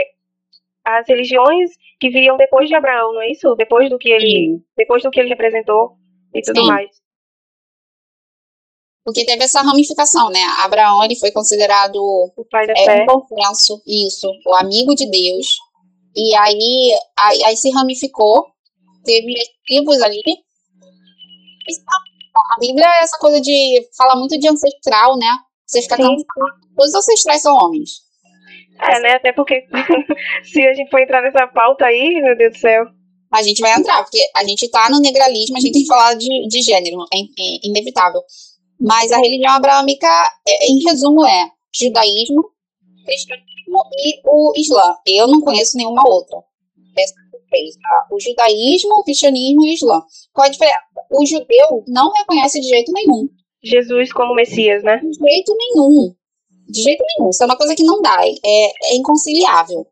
[0.85, 3.55] as religiões que viriam depois de Abraão, não é isso?
[3.55, 4.65] Depois do que ele, Sim.
[4.77, 5.97] depois do que ele representou
[6.35, 6.67] e tudo Sim.
[6.67, 6.91] mais.
[9.05, 10.41] Porque teve essa ramificação, né?
[10.61, 13.03] Abraão ele foi considerado o pai da é, fé.
[13.03, 15.59] um consenso, isso, o amigo de Deus.
[16.17, 18.47] E aí, aí, aí se ramificou,
[19.05, 19.35] teve
[19.67, 20.23] tribos ali.
[22.37, 25.27] A Bíblia é essa coisa de falar muito de ancestral, né?
[25.67, 25.97] Você fica.
[25.97, 28.05] Todos os ancestrais são homens.
[28.81, 29.13] É, né?
[29.15, 29.65] Até porque
[30.45, 32.85] se a gente for entrar nessa pauta aí, meu Deus do céu.
[33.33, 36.15] A gente vai entrar, porque a gente tá no negralismo, a gente tem que falar
[36.15, 38.21] de, de gênero, é, é inevitável.
[38.81, 40.07] Mas a religião abraâmica,
[40.47, 42.45] é, em resumo, é judaísmo,
[43.05, 44.95] cristianismo e o islã.
[45.07, 46.39] Eu não conheço nenhuma outra.
[47.81, 48.07] Tá?
[48.11, 50.03] O judaísmo, o cristianismo e o islã.
[50.33, 50.79] Qual a diferença?
[51.11, 53.29] O judeu não reconhece de jeito nenhum.
[53.63, 54.99] Jesus como Messias, né?
[54.99, 56.15] De jeito nenhum.
[56.69, 57.31] De jeito nenhum.
[57.31, 58.17] Isso é uma coisa que não dá.
[58.27, 59.87] É, é inconciliável.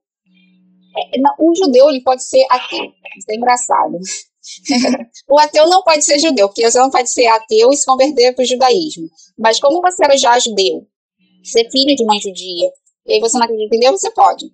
[0.97, 2.85] É, o judeu ele pode ser ateu.
[3.17, 3.99] Isso é engraçado.
[5.31, 8.35] o ateu não pode ser judeu, porque você não pode ser ateu e se converter
[8.35, 9.09] para o judaísmo.
[9.39, 10.87] Mas como você era já judeu,
[11.45, 12.71] ser filho de mãe judia,
[13.07, 14.47] e aí você não acredita em Deus, você pode.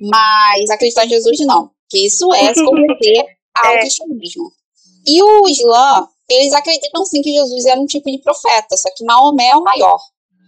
[0.00, 1.70] Mas acreditar em Jesus, não.
[1.92, 3.80] Que isso é se converter ao é.
[3.80, 4.50] cristianismo.
[5.06, 9.04] E o Islã, eles acreditam sim que Jesus era um tipo de profeta, só que
[9.04, 9.98] Maomé é o maior.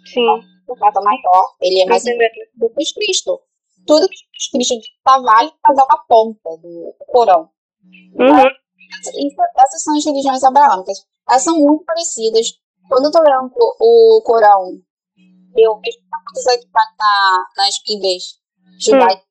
[0.07, 0.27] Sim.
[0.67, 1.55] O profeta maior.
[1.61, 3.43] Ele é mais do que Cristo.
[3.87, 7.51] Tudo que Cristo está válido para dar uma ponta do Corão.
[8.15, 8.49] Uhum.
[9.59, 11.05] Essas são as religiões abraâmicas.
[11.29, 12.55] Elas são muito parecidas.
[12.89, 14.81] Quando eu estou lendo o Corão,
[15.57, 18.23] eu vejo muita que está na, nas Bíblias
[18.79, 19.25] judaicas,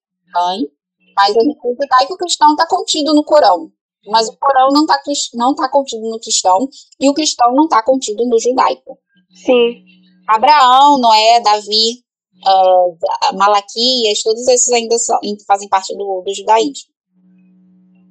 [0.59, 0.67] hum.
[1.15, 3.71] Mas o judaico cristão está contido no Corão.
[4.07, 4.99] Mas o Corão não está
[5.35, 6.67] não tá contido no cristão
[6.99, 8.97] e o cristão não está contido no judaico.
[9.33, 9.83] Sim.
[10.27, 12.03] Abraão, Noé, Davi,
[12.45, 16.93] uh, Malaquias, todos esses ainda são, fazem parte do, do judaísmo.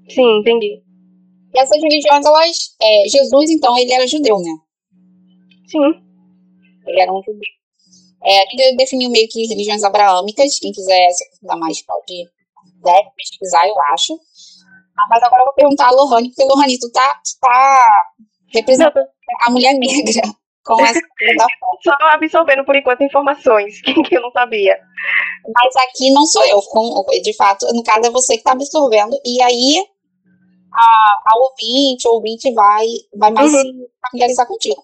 [0.09, 0.83] Sim, entendi.
[1.55, 2.75] E essas religiões, elas.
[2.81, 4.53] É, Jesus, então, ele era judeu, né?
[5.67, 6.03] Sim.
[6.87, 7.41] Ele era um judeu.
[8.25, 10.59] É, ele definiu meio que religiões abraâmicas.
[10.59, 12.25] Quem quiser se aprofundar mais pode
[12.83, 14.15] deve pesquisar, eu acho.
[14.99, 17.87] Ah, mas agora eu vou perguntar a Lohane, porque Lohane, tu tá, tu tá
[18.53, 19.07] representando
[19.47, 20.23] a mulher negra
[20.65, 21.01] com essa
[21.83, 24.79] Só absorvendo por enquanto informações que eu não sabia.
[25.55, 29.19] Mas aqui não sou eu, com, de fato, no caso é você que tá absorvendo,
[29.25, 29.85] e aí
[30.73, 33.61] a, a ouvinte, o ouvinte vai, vai mais uhum.
[33.61, 34.83] se familiarizar contigo.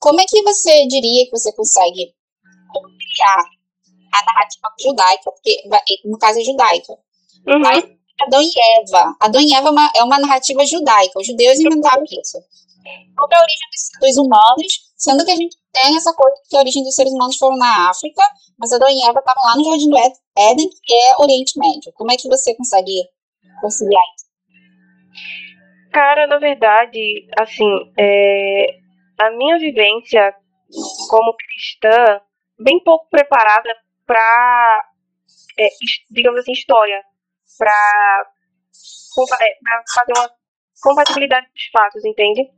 [0.00, 2.14] Como é que você diria que você consegue
[2.72, 3.44] criar
[4.12, 5.62] a narrativa judaica, porque
[6.04, 6.94] no caso é judaica,
[7.46, 7.58] uhum.
[7.60, 7.84] mas
[8.20, 8.50] Adão e
[8.80, 9.16] Eva.
[9.20, 12.38] Adão e Eva é uma, é uma narrativa judaica, os judeus inventaram isso.
[13.18, 16.60] Sobre a origem dos, dos humanos, sendo que a gente tem essa coisa que a
[16.60, 18.22] origem dos seres humanos foram na África,
[18.58, 21.92] mas Adão e Eva estavam lá no Jardim do Éden, que é Oriente Médio.
[21.94, 22.92] Como é que você consegue
[23.60, 24.30] conciliar isso?
[25.92, 28.78] Cara, na verdade, assim, é,
[29.18, 30.34] a minha vivência
[31.08, 32.20] como cristã,
[32.58, 33.68] bem pouco preparada
[34.06, 34.84] para,
[35.58, 35.68] é,
[36.10, 37.02] digamos assim, história,
[37.60, 38.24] para
[39.42, 39.58] é,
[39.94, 40.30] fazer uma
[40.82, 42.50] compatibilidade dos fatos, entende?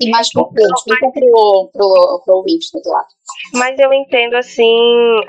[0.00, 3.08] E mais concreto, explica pro, pro, pro ouvinte do lado.
[3.52, 4.76] Mas eu entendo, assim,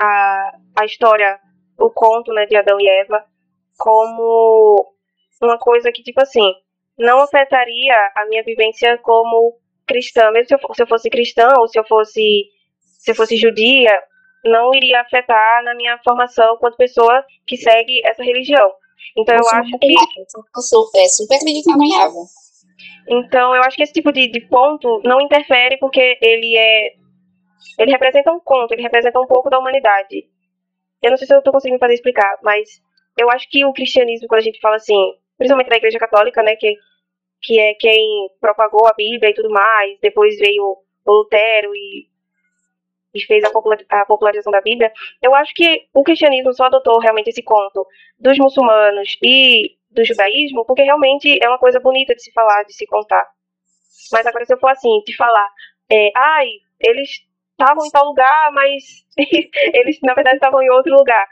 [0.00, 1.38] a, a história,
[1.78, 3.24] o conto né, de Adão e Eva,
[3.78, 4.94] como
[5.42, 6.52] uma coisa que, tipo assim,
[6.98, 10.30] não afetaria a minha vivência como cristã.
[10.32, 12.46] Mesmo se eu, se eu fosse cristã ou se eu fosse,
[12.98, 14.02] se eu fosse judia,
[14.46, 18.72] não iria afetar na minha formação quanto pessoa que segue essa religião.
[19.16, 19.94] Então eu, eu acho que.
[19.94, 22.24] Eu sou, é, super acreditável.
[23.08, 26.94] Então eu acho que esse tipo de, de ponto não interfere porque ele é.
[27.78, 30.24] Ele representa um conto, ele representa um pouco da humanidade.
[31.02, 32.68] Eu não sei se eu estou conseguindo fazer explicar, mas
[33.18, 34.96] eu acho que o cristianismo, quando a gente fala assim,
[35.36, 36.74] principalmente da Igreja Católica, né, que,
[37.42, 40.62] que é quem propagou a Bíblia e tudo mais, depois veio
[41.06, 42.06] o Lutero e
[43.22, 47.28] fez a, popular, a popularização da Bíblia, eu acho que o cristianismo só adotou realmente
[47.28, 47.86] esse conto
[48.18, 52.74] dos muçulmanos e do judaísmo, porque realmente é uma coisa bonita de se falar, de
[52.74, 53.26] se contar.
[54.12, 55.48] Mas agora se eu for assim, de falar,
[55.90, 56.48] é, ai,
[56.80, 57.08] eles
[57.58, 58.84] estavam em tal lugar, mas
[59.74, 61.26] eles na verdade estavam em outro lugar.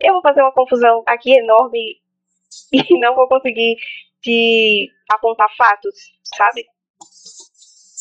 [0.00, 2.00] Eu vou fazer uma confusão aqui enorme
[2.72, 3.76] e não vou conseguir
[4.22, 5.94] te apontar fatos,
[6.36, 6.64] sabe?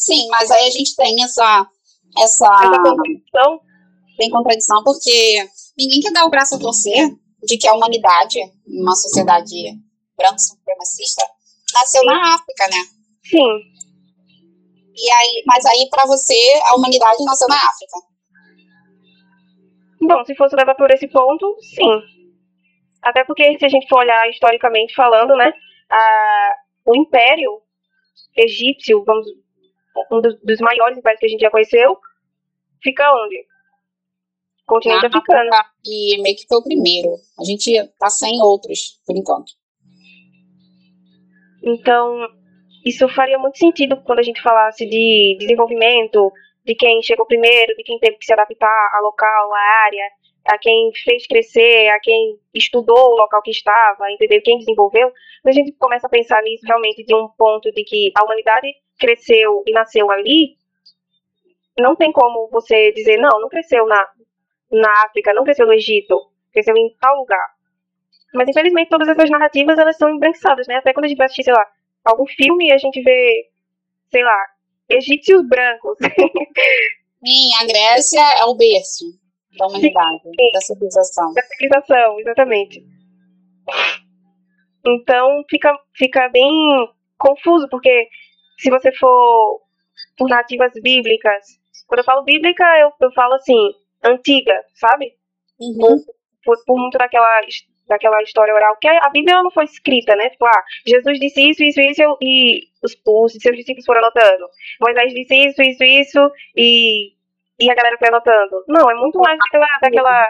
[0.04, 1.68] Sim, mas aí a gente tem essa.
[2.18, 3.62] Essa, essa contradição.
[4.18, 5.48] Tem contradição porque
[5.78, 7.10] ninguém quer dar o braço a torcer
[7.44, 9.56] de que a humanidade, uma sociedade
[10.16, 11.24] branca supremacista,
[11.74, 12.08] nasceu Sim.
[12.08, 12.78] na África, né?
[13.26, 13.74] Sim.
[14.96, 16.36] E aí, mas aí, para você,
[16.68, 17.98] a humanidade nasceu na África.
[20.02, 22.02] Bom, se fosse levar por esse ponto, sim.
[23.02, 25.52] Até porque, se a gente for olhar historicamente falando, né,
[25.90, 26.50] a,
[26.86, 27.62] o Império
[28.36, 29.26] Egípcio, vamos,
[30.12, 31.98] um dos, dos maiores impérios que a gente já conheceu,
[32.82, 33.46] fica onde?
[34.66, 35.50] Continente africano.
[35.86, 37.10] E meio que foi o primeiro.
[37.40, 39.52] A gente tá sem outros, por enquanto.
[41.62, 42.28] Então,
[42.86, 46.32] isso faria muito sentido quando a gente falasse de desenvolvimento,
[46.66, 50.10] de quem chegou primeiro, de quem teve que se adaptar ao local, à área,
[50.46, 54.42] a quem fez crescer, a quem estudou o local que estava, entendeu?
[54.44, 55.12] Quem desenvolveu.
[55.42, 58.68] Quando a gente começa a pensar nisso realmente de um ponto de que a humanidade
[59.00, 60.58] cresceu e nasceu ali,
[61.78, 64.06] não tem como você dizer, não, não cresceu na,
[64.72, 66.20] na África, não cresceu no Egito,
[66.52, 67.54] cresceu em tal lugar.
[68.34, 70.76] Mas infelizmente todas essas narrativas elas são embranquiçadas, né?
[70.76, 71.66] Até quando a gente vai assistir, sei lá,
[72.04, 73.50] algum filme a gente vê,
[74.12, 74.46] sei lá,
[74.90, 75.98] egípcios brancos.
[77.26, 79.23] Sim, a Grécia é o berço
[79.58, 80.52] da humanidade, Sim.
[80.54, 81.34] da civilização.
[81.34, 82.84] Da civilização, exatamente.
[84.86, 86.52] Então fica, fica bem
[87.18, 88.08] confuso, porque
[88.60, 89.62] se você for
[90.18, 91.46] por nativas bíblicas,
[91.88, 93.72] quando eu falo bíblica, eu, eu falo assim,
[94.04, 95.14] antiga, sabe?
[95.60, 96.04] Uhum.
[96.44, 97.40] Por, por, muito daquela,
[97.88, 100.30] daquela história oral, que a, a Bíblia não foi escrita, né?
[100.30, 104.48] Tipo, ah, Jesus disse isso, isso, isso, e os, os seus discípulos foram anotando.
[104.82, 107.14] Moisés disse isso, isso, isso, e,
[107.60, 108.64] e a galera foi anotando.
[108.68, 110.26] Não, é muito mais daquela, daquela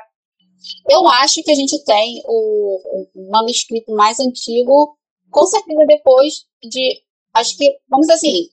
[0.90, 4.98] eu acho que a gente tem o, manuscrito mais antigo,
[5.30, 7.02] com certeza depois de,
[7.34, 8.50] acho que, vamos dizer assim,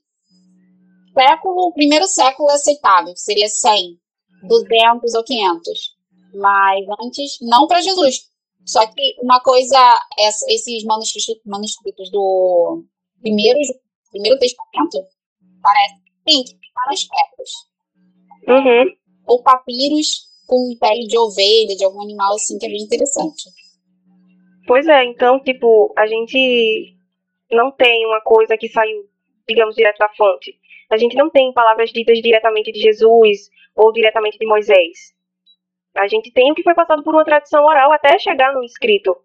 [1.17, 3.99] século, primeiro século é aceitável, que seria 100,
[4.43, 5.79] 200 ou 500.
[6.35, 8.31] Mas antes, não para Jesus.
[8.65, 9.79] Só que uma coisa,
[10.49, 12.85] esses manuscritos, manuscritos do
[13.21, 13.59] primeiro,
[14.11, 15.07] primeiro testamento,
[15.63, 15.95] parece
[16.29, 17.70] sim, várias pedras.
[18.47, 18.87] Uhum.
[19.27, 23.51] Ou papiros com pele de ovelha, de algum animal assim, que é bem interessante.
[24.67, 26.97] Pois é, então, tipo, a gente
[27.51, 29.05] não tem uma coisa que saiu,
[29.49, 30.55] digamos, direto da fonte.
[30.91, 35.15] A gente não tem palavras ditas diretamente de Jesus ou diretamente de Moisés.
[35.97, 39.17] A gente tem o que foi passado por uma tradição oral até chegar no escrito.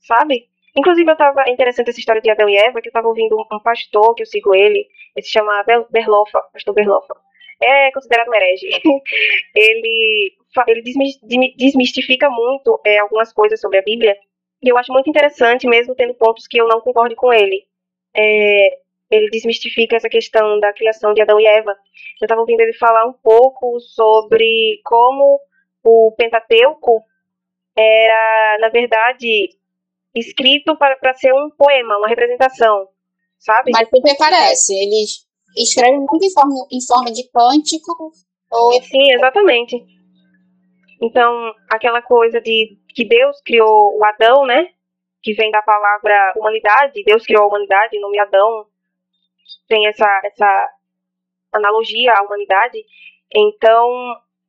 [0.00, 0.48] Sabe?
[0.76, 3.36] Inclusive, eu tava é interessante essa história de Adão e Eva, que eu tava ouvindo
[3.36, 7.14] um, pastor que eu sigo ele, ele se chama Berlofa, pastor Berlofa.
[7.60, 8.68] É considerado um herege.
[9.54, 10.34] ele
[10.66, 10.82] ele
[11.56, 14.16] desmistifica muito é, algumas coisas sobre a Bíblia,
[14.62, 17.64] e eu acho muito interessante, mesmo tendo pontos que eu não concordo com ele.
[18.14, 18.78] É,
[19.10, 21.70] ele desmistifica essa questão da criação de Adão e Eva.
[22.20, 25.40] Eu estava ouvindo ele falar um pouco sobre como
[25.84, 27.02] o Pentateuco
[27.76, 29.50] era, na verdade,
[30.14, 32.88] escrito para, para ser um poema, uma representação,
[33.38, 33.70] sabe?
[33.72, 34.74] Mas super parece.
[34.74, 38.12] Eles escrevem muito em forma, em forma de cântico.
[38.50, 38.82] Ou...
[38.82, 39.84] Sim, exatamente.
[41.00, 44.68] Então, aquela coisa de que Deus criou o Adão, né?
[45.22, 48.66] Que vem da palavra humanidade, Deus criou a humanidade, o nome Adão
[49.68, 50.68] tem essa, essa
[51.52, 52.78] analogia à humanidade.
[53.34, 53.88] Então,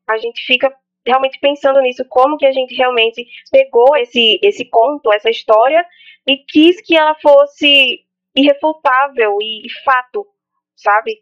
[0.08, 0.74] a gente fica
[1.06, 5.86] realmente pensando nisso, como que a gente realmente pegou esse, esse conto, essa história,
[6.28, 10.26] e quis que ela fosse irrefutável e, e fato,
[10.82, 11.22] sabe?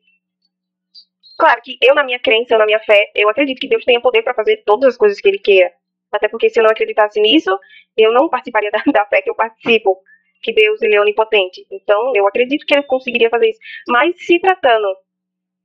[1.37, 4.23] Claro que eu, na minha crença, na minha fé, eu acredito que Deus tenha poder
[4.23, 5.71] para fazer todas as coisas que Ele queira.
[6.11, 7.51] Até porque se eu não acreditasse nisso,
[7.95, 10.01] eu não participaria da, da fé que eu participo
[10.41, 11.65] que Deus ele é onipotente.
[11.71, 13.59] Então, eu acredito que ele conseguiria fazer isso.
[13.87, 14.87] Mas se tratando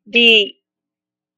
[0.05, 0.57] de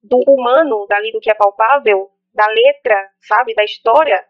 [0.03, 4.25] do humano, dali do que é palpável, da letra, sabe, da história,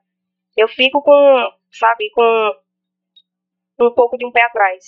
[0.56, 2.56] eu fico com, sabe, com
[3.80, 4.84] um pouco de um pé atrás.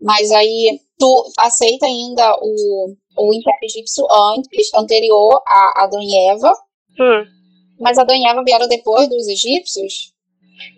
[0.00, 6.52] Mas aí tu aceita ainda o, o Império Egípcio antes, anterior a Adão e Eva?
[6.98, 7.24] Hum.
[7.78, 10.12] Mas Adão e Eva vieram depois dos egípcios?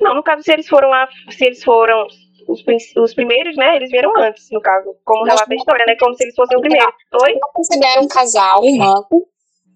[0.00, 2.06] Não, no caso, se eles foram lá, se eles foram
[2.48, 2.62] os,
[2.96, 6.24] os primeiros, né, eles vieram antes, no caso, como relata a história, né, como se
[6.24, 6.92] eles fossem o primeiro.
[7.22, 7.34] Oi?
[7.34, 9.06] Não consideram um casal humano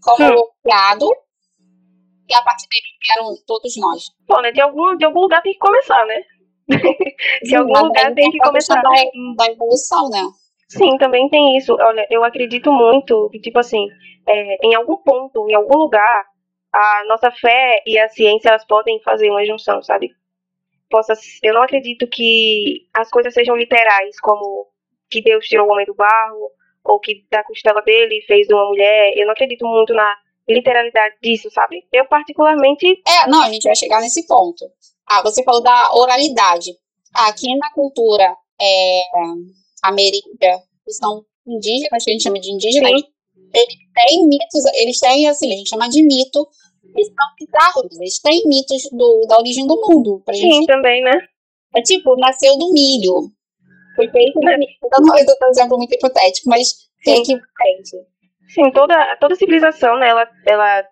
[0.03, 0.42] como hum.
[0.62, 1.09] criado
[2.28, 4.05] e a partir daí vieram todos nós.
[4.26, 6.22] Bom, né, de algum, de algum lugar tem que começar, né?
[7.42, 8.80] de Sim, algum lugar tem que começar.
[8.80, 8.90] Da,
[9.36, 10.22] da evolução, né?
[10.68, 11.74] Sim, também tem isso.
[11.74, 13.86] Olha, eu acredito muito que, tipo assim,
[14.26, 16.24] é, em algum ponto, em algum lugar,
[16.72, 20.10] a nossa fé e a ciência elas podem fazer uma junção, sabe?
[20.90, 21.14] possa.
[21.42, 24.68] Eu não acredito que as coisas sejam literais, como
[25.10, 26.50] que Deus tirou o homem do barro,
[26.84, 29.12] ou que da costela dele fez uma mulher.
[29.16, 30.16] Eu não acredito muito na
[30.48, 31.84] literalidade disso, sabe?
[31.92, 33.02] Eu, particularmente.
[33.06, 34.64] É, não, a gente vai chegar nesse ponto.
[35.09, 36.72] Ah, você falou da oralidade.
[37.14, 39.02] Aqui na cultura é,
[39.82, 43.07] ameríndia, são indígenas, que a gente chama de indígenas, Sim.
[43.54, 46.46] eles têm mitos, eles têm, assim, a gente chama de mito,
[46.94, 50.22] eles são bizarros, eles têm mitos do, da origem do mundo.
[50.24, 50.66] Pra Sim, gente.
[50.66, 51.12] também, né?
[51.74, 53.30] É tipo, nasceu do milho.
[53.94, 54.72] Foi feito do milho.
[54.82, 57.38] Eu não estou um exemplo muito hipotético, mas tem que
[58.48, 60.84] Sim, toda, toda civilização, né, ela, ela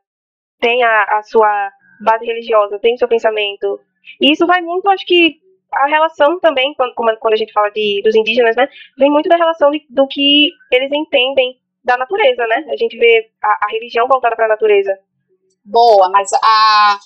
[0.60, 1.70] tem a, a sua
[2.04, 3.78] base religiosa, tem o seu pensamento.
[4.20, 5.40] E isso vai muito, acho que
[5.72, 9.36] a relação também, quando, quando a gente fala de, dos indígenas, né, vem muito da
[9.36, 12.64] relação de, do que eles entendem da natureza, né?
[12.70, 14.96] A gente vê a, a religião voltada para a natureza.
[15.64, 16.98] Boa, mas a,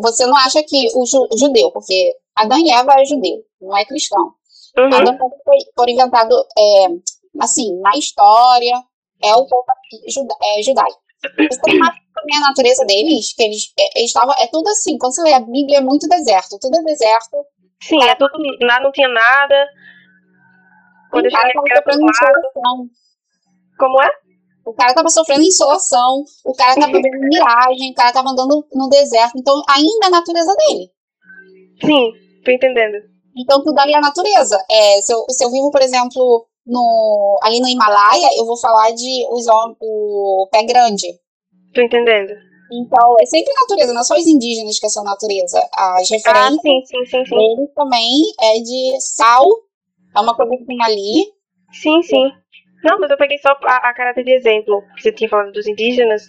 [0.00, 3.76] você não acha que o, ju, o judeu, porque Adão e Eva é judeu, não
[3.76, 4.32] é cristão.
[4.78, 4.94] Uhum.
[4.94, 6.86] Adão foi, foi inventado, é,
[7.40, 8.82] assim, na história,
[9.22, 9.64] é o povo
[10.42, 11.01] é, judaico.
[11.22, 15.40] Também a natureza deles, que eles, é, estavam, é tudo assim, quando você lê a
[15.40, 17.36] Bíblia, é muito deserto, tudo é deserto.
[17.82, 19.66] Sim, é tudo, nada, não tinha nada.
[21.10, 22.88] Quando o cara tava sofrendo insolação.
[23.78, 24.08] Como é?
[24.64, 28.88] O cara tava sofrendo insolação, o cara tava vendo miragem, o cara tava andando no
[28.88, 30.88] deserto, então ainda é a natureza dele.
[31.84, 32.12] Sim,
[32.44, 32.96] tô entendendo.
[33.36, 34.56] Então tudo ali é a natureza.
[34.70, 38.90] É, se, eu, se eu vivo, por exemplo, no, ali no Himalaia, eu vou falar
[38.92, 39.46] de os,
[39.80, 41.06] o pé grande.
[41.74, 42.32] Tô entendendo.
[42.72, 45.60] Então, é sempre natureza, não é só os indígenas que são natureza.
[45.74, 47.36] As referências ah, sim, sim, sim, sim.
[47.36, 49.46] deles também é de sal,
[50.16, 51.26] é uma coisa que tem ali.
[51.72, 52.30] Sim, sim.
[52.82, 55.66] Não, mas eu peguei só a, a caráter de exemplo, que você tinha falado dos
[55.66, 56.22] indígenas.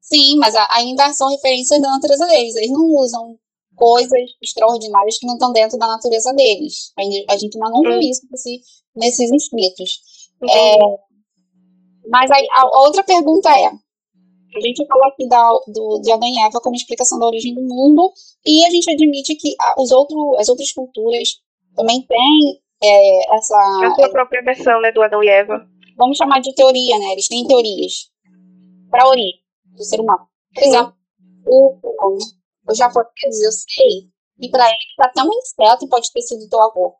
[0.00, 2.56] Sim, mas a, ainda são referências da natureza deles.
[2.56, 3.38] Eles não usam
[3.78, 6.92] coisas extraordinárias que não estão dentro da natureza deles.
[6.98, 8.00] A gente, ainda não viu hum.
[8.00, 8.60] isso nesse,
[8.96, 10.00] nesses inscritos.
[10.42, 10.76] É,
[12.08, 16.40] mas aí, a outra pergunta é: a gente falou aqui da, do, de Adão e
[16.40, 18.12] Eva como explicação da origem do mundo,
[18.44, 21.28] e a gente admite que os outro, as outras culturas
[21.74, 23.56] também têm é, essa.
[23.84, 25.66] A sua própria versão né, do Adão e Eva.
[25.96, 27.12] Vamos chamar de teoria, né?
[27.12, 28.10] Eles têm teorias
[28.90, 29.40] para a origem
[29.76, 30.26] do ser humano.
[30.54, 30.92] Por exemplo,
[31.46, 31.76] o,
[32.68, 34.08] o, os japoneses, eu sei,
[34.40, 36.94] e para eles até um inseto pode ter sido teu avô.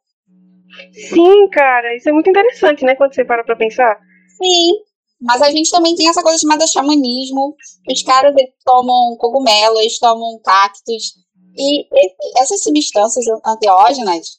[0.92, 2.94] Sim, cara, isso é muito interessante, né?
[2.94, 3.98] Quando você para pra pensar.
[4.36, 4.72] Sim,
[5.20, 7.56] mas a gente também tem essa coisa chamada xamanismo.
[7.90, 11.14] Os caras tomam cogumelos, tomam cactos.
[11.56, 14.38] E esse, essas substâncias anteógenas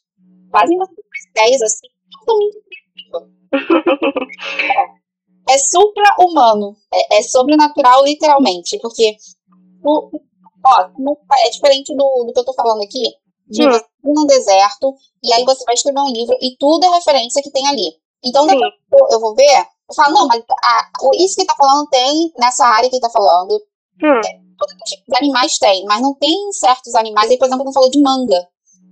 [0.51, 0.89] fazem umas
[1.31, 1.87] ideias assim
[2.25, 2.69] totalmente
[5.49, 6.75] é, é supra-humano.
[6.93, 8.77] É, é sobrenatural, literalmente.
[8.79, 9.15] Porque
[9.83, 10.19] o,
[10.65, 10.89] ó,
[11.45, 13.03] é diferente do, do que eu tô falando aqui.
[13.47, 13.71] De hum.
[13.71, 14.93] você ir num deserto,
[15.23, 17.93] e aí você vai escrever um livro, e tudo é referência que tem ali.
[18.23, 21.87] Então, depois eu vou ver, eu falo, não, mas a, isso que ele tá falando
[21.89, 23.53] tem nessa área que ele tá falando.
[24.03, 24.21] Hum.
[24.25, 24.49] É,
[25.07, 27.29] de animais tem, mas não tem certos animais.
[27.29, 28.47] Aí, por exemplo, não falou de manga.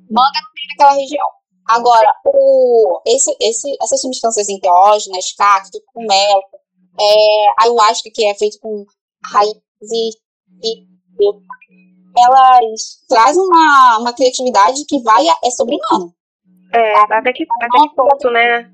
[0.10, 1.28] Manga não tem naquela região.
[1.68, 6.42] Agora, o, esse, esse, essas substâncias enteógenas, cacto, cogumelo,
[7.00, 8.86] é, ayahuasca, que é feito com
[9.26, 9.62] raízes
[9.92, 10.12] e,
[10.64, 10.88] e
[12.18, 16.14] elas trazem uma, uma criatividade que vai é sobre-humano.
[16.74, 18.72] É, até que, até que ponto, né?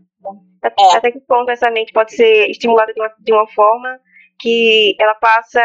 [0.64, 0.96] É.
[0.96, 4.00] Até que ponto essa mente pode ser estimulada de uma, de uma forma
[4.40, 5.62] que ela passa,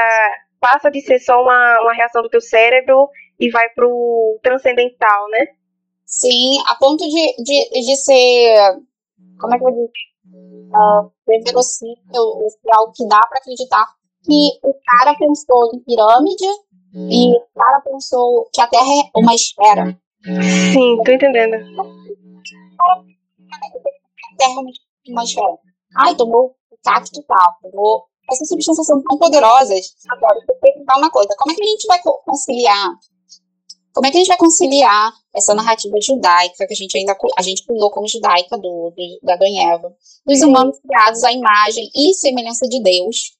[0.60, 3.08] passa de ser só uma, uma reação do teu cérebro
[3.38, 5.46] e vai pro transcendental, né?
[6.04, 8.80] Sim, a ponto de, de, de ser.
[9.38, 9.90] Como é que eu digo?
[10.68, 13.86] Uh, ser verossímil, algo que dá para acreditar
[14.24, 16.46] que o cara pensou em pirâmide
[16.94, 19.98] e o cara pensou que a Terra é uma esfera.
[20.72, 21.54] Sim, tô entendendo.
[21.54, 22.16] A
[24.36, 25.58] Terra é uma é,
[25.96, 28.04] ai, tomou cacto tal, tomou.
[28.30, 29.94] Essas substâncias são tão poderosas.
[30.08, 32.90] Agora, eu perguntar uma coisa: como é que a gente vai conciliar?
[33.94, 37.42] Como é que a gente vai conciliar essa narrativa judaica, que a gente ainda a
[37.42, 39.92] gente pulou como judaica do, do da Eva,
[40.24, 43.36] dos humanos criados à imagem e semelhança de Deus,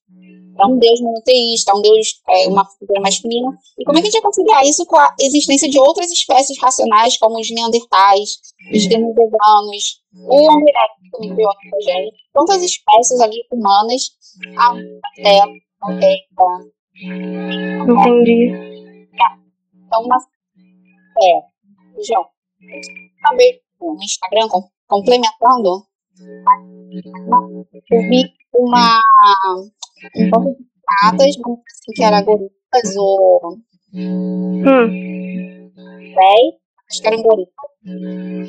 [0.61, 3.57] é um Deus monoteísta, é um Deus, é, uma figura masculina.
[3.79, 6.59] E como é que a gente vai conciliar isso com a existência de outras espécies
[6.61, 8.39] racionais, como os neandertais,
[8.75, 12.17] os demodesanos, o Homo erectus, que me outra gente?
[12.33, 14.11] Quantas espécies ali humanas
[14.57, 14.75] a
[15.15, 15.49] Terra
[15.83, 16.19] não tem?
[17.83, 19.09] Entendi.
[19.87, 20.17] Então, uma,
[21.23, 21.41] é,
[22.07, 22.27] João,
[23.23, 24.49] também no Instagram,
[24.87, 25.87] complementando,
[27.91, 29.01] eu vi uma
[30.17, 33.59] um pouco de pratas, assim, que era gorilas ou.
[33.95, 34.63] Hum.
[35.75, 36.53] Véi,
[36.91, 37.53] acho que eram gorilas.
[37.87, 38.45] Hum.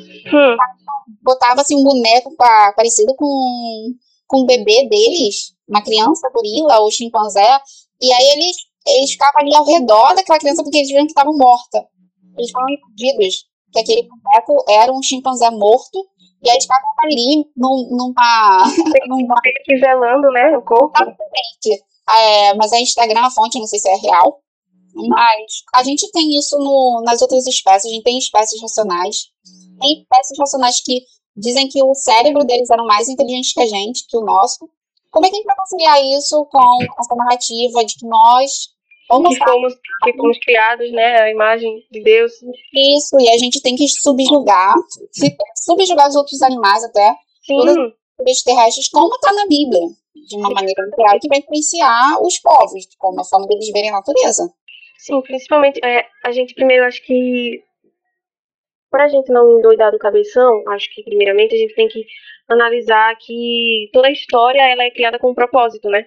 [1.22, 3.94] Botava assim um boneco pra, parecido com,
[4.26, 7.60] com o bebê deles, uma criança gorila ou chimpanzé,
[8.00, 11.30] e aí eles, eles ficavam ali ao redor daquela criança porque eles viram que estava
[11.32, 11.86] morta.
[12.36, 15.98] Eles ficavam perdidos que aquele boneco era um chimpanzé morto
[16.42, 18.64] E a escada tá ali num, numa.
[19.08, 19.34] numa...
[19.38, 20.56] aqui zelando, né?
[20.56, 20.92] O corpo.
[20.96, 21.84] Exatamente.
[22.08, 24.40] É, mas a Instagram, a fonte, não sei se é real.
[24.94, 29.28] Mas a gente tem isso no, nas outras espécies, a gente tem espécies racionais.
[29.80, 31.02] Tem espécies racionais que
[31.36, 34.68] dizem que o cérebro deles era mais inteligente que a gente, que o nosso.
[35.10, 38.50] Como é que a gente vai conciliar isso com essa narrativa de que nós
[39.10, 42.32] que fomos, que fomos criados, né, a imagem de Deus.
[42.72, 44.74] Isso, e a gente tem que subjugar,
[45.56, 47.92] subjugar os outros animais até, Sim.
[48.26, 52.86] os terrestres, como está na Bíblia, de uma maneira natural que vai influenciar os povos,
[52.98, 54.48] como a forma deles verem a natureza.
[54.98, 57.62] Sim, principalmente, é, a gente primeiro, acho que,
[58.90, 62.04] para a gente não endoidar do cabeção, acho que primeiramente a gente tem que
[62.48, 66.06] analisar que toda a história ela é criada com um propósito, né?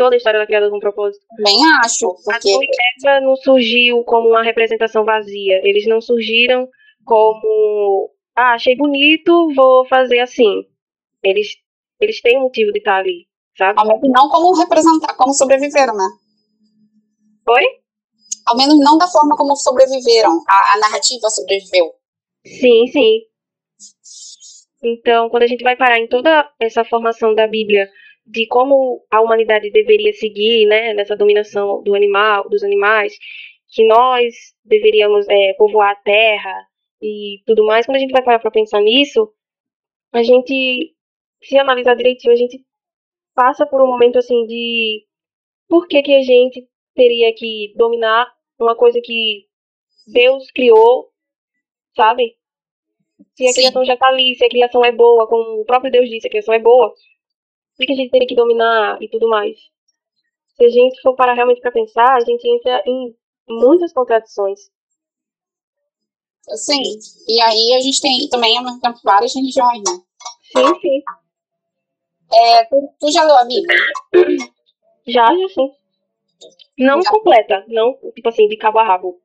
[0.00, 1.22] Toda a história ela é criada com um propósito.
[1.44, 2.48] Bem acho, porque...
[2.48, 5.60] A Eva não surgiu como uma representação vazia.
[5.62, 6.66] Eles não surgiram
[7.04, 10.64] como, ah, achei bonito, vou fazer assim.
[11.22, 11.48] Eles,
[12.00, 13.26] eles têm um motivo de estar ali,
[13.58, 13.78] sabe?
[13.78, 16.08] Ao menos não como representar, como sobreviveram, né?
[17.46, 17.64] Oi?
[18.46, 20.42] Ao menos não da forma como sobreviveram.
[20.48, 21.92] A, a narrativa sobreviveu.
[22.46, 23.18] Sim, sim.
[24.82, 27.86] Então, quando a gente vai parar em toda essa formação da Bíblia
[28.26, 33.16] de como a humanidade deveria seguir, né, nessa dominação do animal, dos animais,
[33.68, 36.66] que nós deveríamos é, povoar a terra
[37.02, 37.86] e tudo mais.
[37.86, 39.32] Quando a gente vai parar para pensar nisso,
[40.12, 40.94] a gente,
[41.42, 42.64] se analisar direitinho, a gente
[43.34, 45.04] passa por um momento assim de
[45.68, 49.46] por que, que a gente teria que dominar uma coisa que
[50.06, 51.08] Deus criou,
[51.96, 52.36] sabe?
[53.34, 56.08] Se a criação já está ali, se a criação é boa, como o próprio Deus
[56.08, 56.92] disse, a criação é boa,
[57.80, 59.58] por que a gente teria que dominar e tudo mais?
[60.54, 63.16] Se a gente for parar realmente para pensar, a gente entra em
[63.48, 64.60] muitas contradições.
[66.56, 66.82] Sim,
[67.26, 69.98] e aí a gente tem também, ao mesmo tempo, várias religiões, né?
[70.52, 71.02] Sim, sim.
[72.32, 73.78] É, tu, tu já leu a Bíblia?
[75.06, 75.72] Já, já sim.
[76.78, 77.10] Não já.
[77.10, 79.20] completa, não, tipo assim, de cabo a rabo.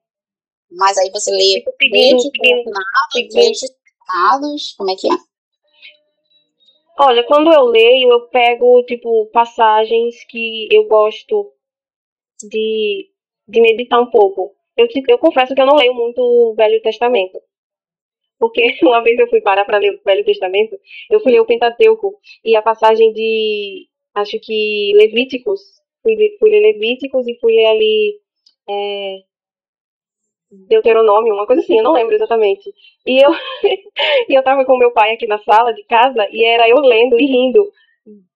[0.72, 2.72] Mas aí você lê tipo, pedindo, pedindo,
[3.14, 3.56] pedindo,
[4.78, 5.34] como é que é?
[6.97, 11.51] Olha, quando eu leio, eu pego, tipo, passagens que eu gosto
[12.41, 13.09] de,
[13.47, 14.55] de meditar um pouco.
[14.77, 17.39] Eu, eu confesso que eu não leio muito o Velho Testamento.
[18.39, 20.77] Porque uma vez eu fui parar para ler o Velho Testamento,
[21.09, 25.61] eu fui ler o Pentateuco e a passagem de, acho que Levíticos,
[26.01, 28.19] fui, fui ler Levíticos e fui ler ali
[28.69, 29.17] é,
[30.68, 32.72] Deuteronômio, uma coisa assim, eu não lembro exatamente.
[33.06, 33.32] E eu,
[34.30, 37.20] e eu tava com meu pai aqui na sala de casa e era eu lendo
[37.20, 37.72] e rindo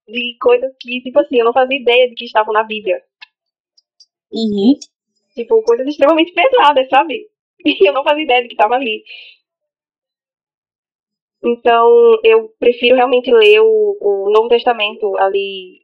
[0.08, 3.02] de coisas que, tipo assim, eu não fazia ideia de que estavam na Bíblia.
[4.32, 4.74] Uhum.
[5.36, 7.28] Tipo, coisas extremamente pesadas, sabe?
[7.66, 9.04] E eu não fazia ideia de que estava ali.
[11.44, 15.82] Então, eu prefiro realmente ler o, o Novo Testamento ali.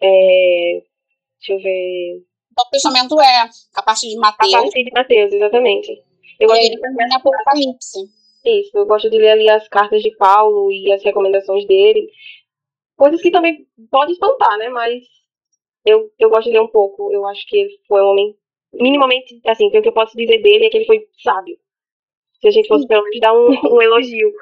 [0.00, 0.82] É,
[1.38, 2.22] deixa eu ver.
[2.58, 4.54] O Testamento é a partir de Mateus.
[4.54, 6.02] A partir de Mateus, exatamente.
[6.40, 7.98] Eu gosto de também Apocalipse.
[8.44, 12.08] Isso, eu gosto de ler ali as cartas de Paulo e as recomendações dele.
[12.96, 14.68] Coisas que também pode espantar, né?
[14.68, 15.02] Mas
[15.84, 17.12] eu, eu gosto de ler um pouco.
[17.12, 18.36] Eu acho que ele foi um homem,
[18.72, 21.58] minimamente, assim, o que eu posso dizer dele é que ele foi sábio.
[22.40, 24.32] Se a gente fosse pelo menos dar um, um elogio.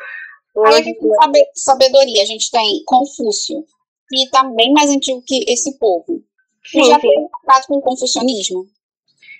[0.57, 3.65] Um Aí a gente tem sabedoria, a gente tem Confúcio,
[4.09, 6.23] que está bem mais antigo que esse povo.
[6.67, 7.09] Sim, já sim.
[7.09, 8.67] tem contato com o confucionismo?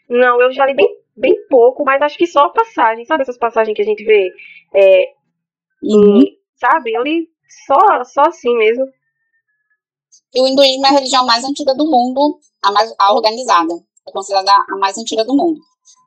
[0.09, 3.39] Não, eu já li bem, bem pouco, mas acho que só a passagem, sabe essas
[3.39, 4.31] passagens que a gente vê?
[4.75, 5.13] É,
[5.83, 6.23] uhum.
[6.23, 7.29] e, sabe, eu li
[7.67, 8.85] só, só assim mesmo.
[10.35, 13.75] E o hinduísmo é a religião mais antiga do mundo, a mais a organizada.
[14.07, 15.61] É considerada a mais antiga do mundo.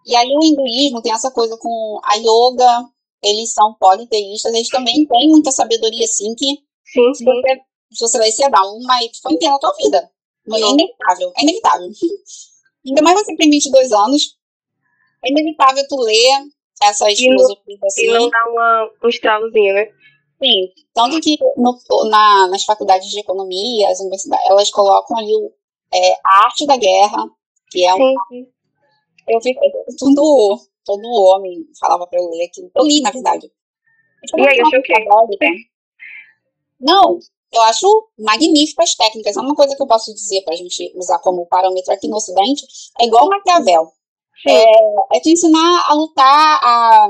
[0.06, 2.90] E aí o hinduísmo tem essa coisa com a yoga,
[3.24, 6.46] eles são politeístas, eles também têm muita sabedoria, assim, que
[6.86, 7.14] sim, sim.
[7.14, 7.62] Se, você,
[7.92, 10.12] se você ler, você dá uma epifania na tua vida.
[10.54, 11.90] É inevitável, é inevitável.
[12.86, 14.38] Ainda mais você tem 22 anos,
[15.26, 16.48] é inevitável tu ler
[16.82, 18.06] essas e filosofias assim.
[18.06, 19.90] E não dá uma, um estralozinho, né?
[20.42, 20.72] Sim.
[20.94, 21.78] Tanto que no,
[22.10, 25.52] na, nas faculdades de economia, as universidades, elas colocam ali o,
[25.94, 27.26] é, a arte da guerra,
[27.72, 28.16] que é um.
[29.28, 29.60] Eu fico.
[30.00, 32.72] Todo, todo homem falava pra eu ler aquilo.
[32.76, 33.52] Eu li, na verdade.
[34.36, 34.94] E aí, o quê?
[36.80, 37.20] Não,
[37.52, 39.36] eu acho magníficas técnicas.
[39.36, 42.18] É uma coisa que eu posso dizer para a gente usar como parâmetro aqui no
[42.18, 42.66] Ocidente.
[43.00, 43.92] É igual Maquiavel.
[44.48, 47.08] É, é te ensinar a lutar, a,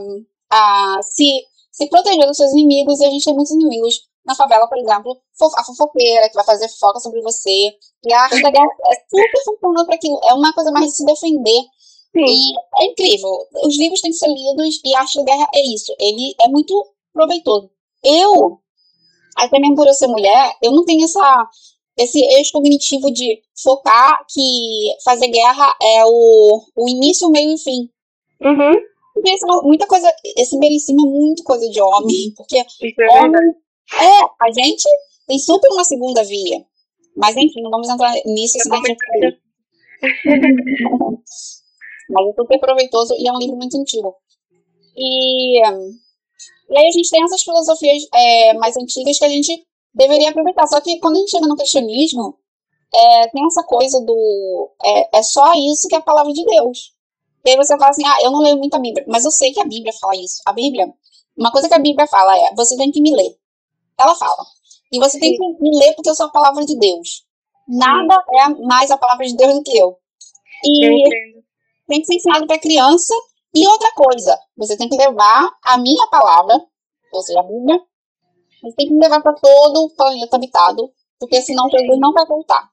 [0.49, 2.99] a se, se proteger dos seus inimigos.
[2.99, 5.17] E a gente tem muitos inimigos na favela, por exemplo,
[5.57, 7.71] a fofoqueira que vai fazer foca sobre você.
[8.05, 10.19] E a arte da guerra é super funcional para aquilo.
[10.23, 11.61] É uma coisa mais de se defender.
[12.15, 12.25] Sim.
[12.25, 13.31] E é incrível.
[13.63, 15.93] Os livros têm que ser lidos e a arte da guerra é isso.
[15.99, 16.73] Ele é muito
[17.13, 17.69] proveitoso
[18.03, 18.59] eu,
[19.37, 21.49] até mesmo por eu ser mulher, eu não tenho essa,
[21.97, 27.55] esse eixo cognitivo de focar que fazer guerra é o, o início, o meio e
[27.55, 27.89] o fim.
[28.41, 28.73] Uhum.
[29.13, 32.65] Porque é muita coisa, esse cima é muito coisa de homem, porque é
[33.19, 33.41] homem,
[33.93, 34.83] é, a gente
[35.27, 36.63] tem super uma segunda via.
[37.15, 38.97] Mas enfim, não vamos entrar nisso, senão a gente
[42.09, 44.15] Mas é super proveitoso e é um livro muito antigo.
[44.95, 45.59] E,
[46.69, 50.67] e aí a gente tem essas filosofias é, mais antigas que a gente deveria aproveitar.
[50.67, 52.37] Só que quando a gente chega no cristianismo,
[52.93, 54.71] é, tem essa coisa do.
[54.83, 56.93] É, é só isso que é a palavra de Deus.
[57.45, 59.53] E aí você fala assim, ah, eu não leio muito a Bíblia, mas eu sei
[59.53, 60.41] que a Bíblia fala isso.
[60.45, 60.91] A Bíblia,
[61.37, 63.37] uma coisa que a Bíblia fala é, você tem que me ler.
[63.97, 64.45] Ela fala.
[64.91, 67.23] E você tem que me ler porque eu sou a palavra de Deus.
[67.67, 69.97] Nada é mais a palavra de Deus do que eu.
[70.63, 71.43] Eu E entendo.
[71.87, 73.13] tem que ser ensinado para criança.
[73.57, 76.53] E outra coisa, você tem que levar a minha palavra,
[77.11, 77.81] ou seja, a Bíblia,
[78.61, 82.69] você tem que levar para todo o planeta habitado, porque senão Jesus não vai voltar.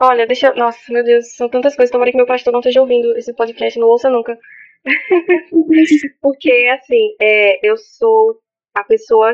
[0.00, 0.54] Olha, deixa.
[0.54, 1.90] Nossa, meu Deus, são tantas coisas.
[1.90, 4.38] Tomara que meu pastor não esteja ouvindo esse podcast, não ouça nunca.
[6.20, 8.38] Porque, assim, é, eu sou
[8.74, 9.32] a pessoa.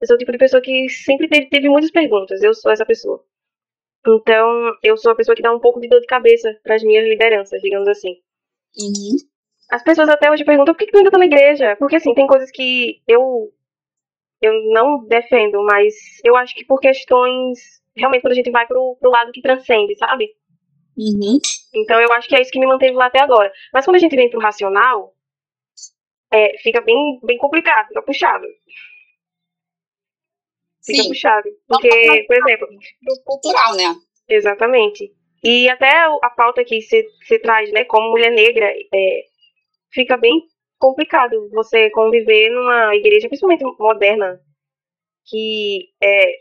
[0.00, 2.40] Eu sou o tipo de pessoa que sempre teve, teve muitas perguntas.
[2.40, 3.24] Eu sou essa pessoa.
[4.06, 6.82] Então, eu sou a pessoa que dá um pouco de dor de cabeça para as
[6.82, 8.16] minhas lideranças, digamos assim.
[8.78, 9.29] Uhum.
[9.70, 11.76] As pessoas até hoje perguntam por que tu ainda tá na igreja?
[11.78, 13.52] Porque, assim, tem coisas que eu,
[14.42, 15.94] eu não defendo, mas
[16.24, 17.80] eu acho que por questões.
[17.96, 20.34] Realmente, quando a gente vai pro, pro lado que transcende, sabe?
[20.96, 21.38] Uhum.
[21.74, 23.52] Então eu acho que é isso que me manteve lá até agora.
[23.72, 25.14] Mas quando a gente vem pro racional,
[26.32, 28.46] é, fica bem, bem complicado, fica puxado.
[30.84, 31.08] Fica Sim.
[31.08, 31.48] puxado.
[31.68, 32.68] Porque, por exemplo,
[33.02, 33.94] Do cultural, né?
[34.28, 35.12] exatamente.
[35.42, 35.90] E até
[36.22, 39.24] a pauta que você traz, né, como mulher negra, é,
[39.92, 40.42] fica bem
[40.78, 44.40] complicado você conviver numa igreja, principalmente moderna,
[45.26, 46.36] que é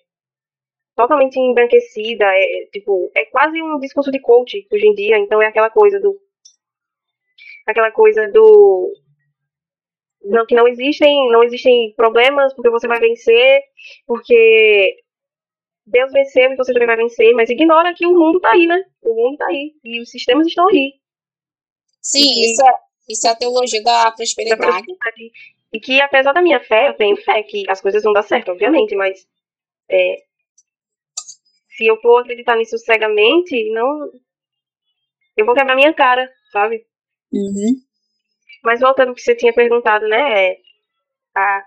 [0.96, 5.48] totalmente embranquecida, é tipo, é quase um discurso de coach hoje em dia, então é
[5.48, 6.20] aquela coisa do
[7.66, 8.94] aquela coisa do
[10.24, 13.62] não, que não existem, não existem problemas porque você vai vencer,
[14.06, 14.98] porque
[15.86, 18.84] Deus venceu e você também vai vencer, mas ignora que o mundo tá aí, né?
[19.02, 20.94] O mundo tá aí e os sistemas estão aí.
[22.02, 22.46] Sim, Uhum.
[22.46, 22.74] isso é,
[23.10, 24.62] isso é a teologia da da prosperidade.
[24.62, 25.32] prosperidade.
[25.74, 28.52] E que apesar da minha fé, eu tenho fé que as coisas vão dar certo,
[28.52, 29.28] obviamente, mas
[29.90, 30.18] é,
[31.76, 34.12] se eu for acreditar nisso cegamente, não.
[35.38, 36.86] Eu vou quebrar minha cara, sabe?
[37.32, 37.76] Uhum.
[38.64, 40.50] Mas voltando ao que você tinha perguntado, né?
[40.52, 40.58] é,
[41.36, 41.64] a-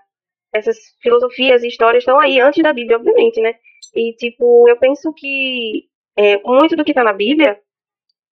[0.53, 3.55] essas filosofias e histórias estão aí antes da Bíblia, obviamente, né?
[3.95, 5.87] E, tipo, eu penso que
[6.17, 7.59] é, muito do que está na Bíblia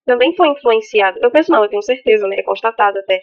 [0.04, 1.18] também foi influenciado.
[1.22, 2.36] Eu penso não, eu tenho certeza, né?
[2.38, 3.22] É constatado até.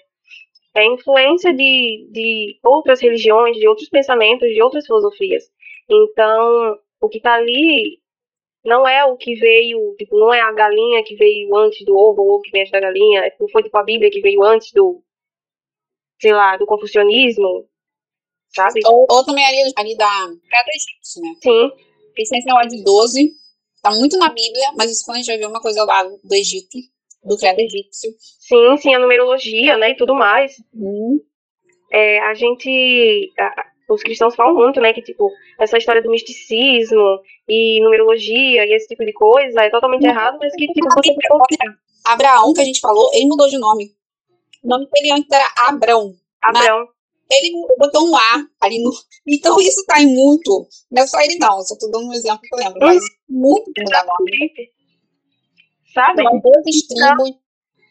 [0.76, 5.44] É influência de, de outras religiões, de outros pensamentos, de outras filosofias.
[5.90, 8.00] Então, o que está ali
[8.64, 12.22] não é o que veio, tipo, não é a galinha que veio antes do ovo,
[12.22, 14.44] ou o ovo que veio antes da galinha, não foi tipo a Bíblia que veio
[14.44, 15.02] antes do,
[16.22, 17.68] sei lá, do confucionismo,
[18.50, 18.82] sabe?
[18.86, 21.36] Ou, ou também ali, ali da pedra egípcia, né?
[21.42, 21.72] Sim,
[22.18, 23.32] Esse esse negócio de 12
[23.82, 26.36] tá muito na Bíblia, mas isso quando a gente vai ver uma coisa lá do
[26.36, 26.78] Egito,
[27.24, 28.12] do credo egípcio.
[28.20, 30.54] sim, sim, a numerologia, né, e tudo mais.
[30.74, 31.20] Uhum.
[31.92, 37.20] É, a gente, a- os cristãos falam muito, né, que, tipo, essa história do misticismo
[37.48, 41.14] e numerologia e esse tipo de coisa é totalmente errado, mas que, tipo, você
[42.06, 43.92] Abraão, que a gente falou, ele mudou de nome.
[44.64, 46.14] O nome dele antes era Abrão.
[46.42, 46.88] Abraão,
[47.32, 48.92] Ele botou um A ali no.
[49.28, 50.68] Então isso tá em muito.
[50.92, 51.62] Não é só ele, não.
[51.62, 52.80] Só tô dando um exemplo que eu lembro.
[52.80, 54.32] Mas muito muda nome.
[54.32, 54.74] exatamente.
[55.94, 56.24] Sabe?
[56.24, 57.40] São 12 tribos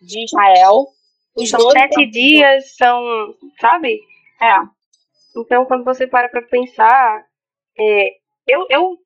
[0.03, 0.89] de Israel.
[1.36, 3.01] Os São 12 sete dias, são,
[3.61, 4.01] sabe?
[4.43, 4.57] É.
[5.36, 7.24] Então, quando você para pra pensar,
[7.78, 8.09] é,
[8.49, 8.99] eu, eu,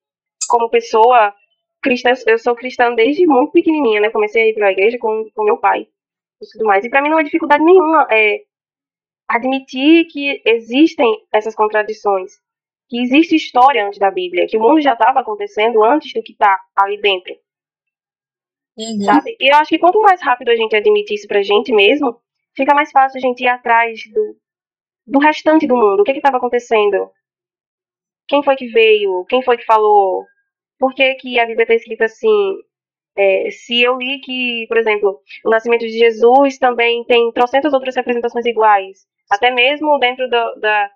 [0.49, 1.35] como pessoa
[1.83, 4.11] cristã, eu sou cristã desde muito pequenininha, né?
[4.11, 5.87] Comecei a ir pra igreja com, com meu pai
[6.41, 6.85] e tudo mais.
[6.85, 8.39] E pra mim não é dificuldade nenhuma é,
[9.35, 12.33] admitir que existem essas contradições,
[12.89, 16.35] que existe história antes da Bíblia, que o mundo já estava acontecendo antes do que
[16.37, 17.35] tá ali dentro
[18.77, 19.03] Uhum.
[19.03, 19.37] sabe?
[19.39, 22.17] E eu acho que quanto mais rápido a gente admitir isso pra gente mesmo,
[22.57, 24.37] fica mais fácil a gente ir atrás do,
[25.07, 26.01] do restante do mundo.
[26.01, 27.11] O que que estava acontecendo?
[28.29, 29.25] Quem foi que veio?
[29.29, 30.25] Quem foi que falou?
[30.79, 32.59] Por que que a Bíblia está escrita assim?
[33.15, 37.95] É, se eu li que, por exemplo, o nascimento de Jesus também tem trocentas outras
[37.95, 40.91] representações iguais, até mesmo dentro do, da,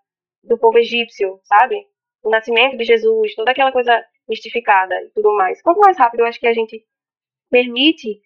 [0.44, 1.86] do povo egípcio, sabe?
[2.22, 5.62] O nascimento de Jesus, toda aquela coisa mistificada e tudo mais.
[5.62, 6.84] Quanto mais rápido eu acho que a gente
[7.50, 8.20] permite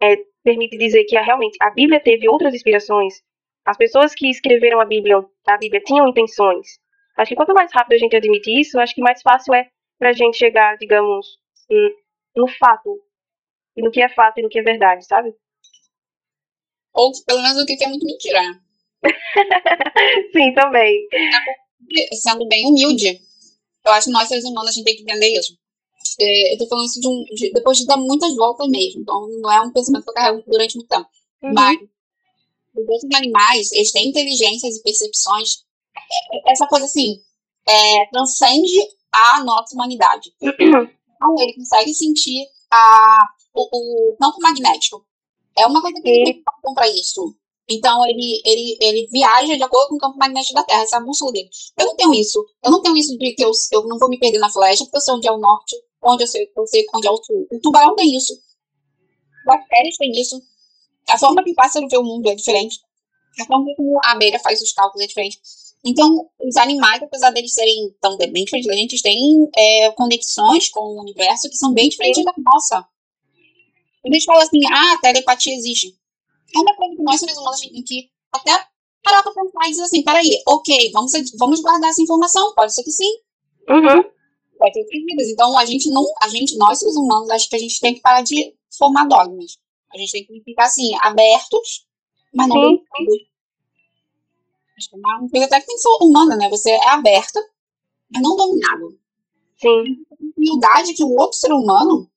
[0.00, 3.22] é, permite dizer que a, realmente a Bíblia teve outras inspirações.
[3.64, 6.78] As pessoas que escreveram a Bíblia, a Bíblia tinham intenções.
[7.16, 9.68] Acho que quanto mais rápido a gente admite isso, acho que mais fácil é
[9.98, 11.26] pra gente chegar, digamos,
[12.34, 13.02] no fato,
[13.76, 15.34] no que é fato e no que é verdade, sabe?
[16.94, 18.40] Ou pelo menos o que é muito mentira?
[20.32, 21.08] Sim, também.
[22.12, 23.20] Sendo bem humilde.
[23.84, 25.56] Eu acho que nós, seres humanos, a gente tem que entender isso.
[26.20, 29.02] É, eu tô falando isso de um, de, depois de dar muitas voltas mesmo.
[29.02, 31.08] Então, não é um pensamento que eu carrego durante muito tempo.
[31.42, 31.52] Uhum.
[31.54, 31.78] Mas,
[32.76, 35.64] os outros animais, eles têm inteligências e percepções.
[35.96, 37.20] É, essa coisa assim,
[37.66, 38.78] é, transcende
[39.12, 40.32] a nossa humanidade.
[41.20, 45.04] Então, ele consegue sentir a, o, o campo magnético.
[45.56, 46.32] É uma coisa que ele
[46.62, 47.34] tem para isso.
[47.70, 50.98] Então, ele, ele, ele viaja de acordo com o campo magnético da Terra, essa é
[50.98, 51.50] a bússola dele.
[51.78, 52.42] Eu não tenho isso.
[52.64, 54.96] Eu não tenho isso de que eu, eu não vou me perder na flecha, porque
[54.96, 57.46] eu sei onde é o norte, onde eu sei, eu sei onde é o sul.
[57.52, 58.32] O tubarão tem isso.
[59.44, 60.40] Bactérias tem isso.
[61.10, 62.80] A forma que o pássaro vê o mundo é diferente.
[63.38, 65.38] A forma como a abelha faz os cálculos é diferente.
[65.84, 71.48] Então, os animais, apesar deles serem tão bem gente tem é, conexões com o universo
[71.48, 72.86] que são bem diferentes da nossa.
[74.02, 75.98] Quando a gente fala assim, ah, a telepatia existe
[76.54, 78.66] é uma coisa que nós, seres humanos, a gente tem que até
[79.02, 82.82] parar pra pensar e dizer assim, peraí, ok, vamos, vamos guardar essa informação, pode ser
[82.82, 83.12] que sim.
[83.68, 84.02] Uhum.
[84.58, 87.58] Pode ser que Então, a gente não, a gente, nós, seres humanos, acho que a
[87.58, 89.58] gente tem que parar de formar dogmas.
[89.92, 91.86] A gente tem que ficar, assim, abertos,
[92.34, 93.28] mas não dominados.
[94.76, 96.48] Acho que é uma coisa até que tem que ser humana, né?
[96.50, 97.40] Você é aberta,
[98.12, 98.98] mas não dominado.
[99.60, 100.04] Sim.
[100.36, 102.08] Humildade que o outro ser humano,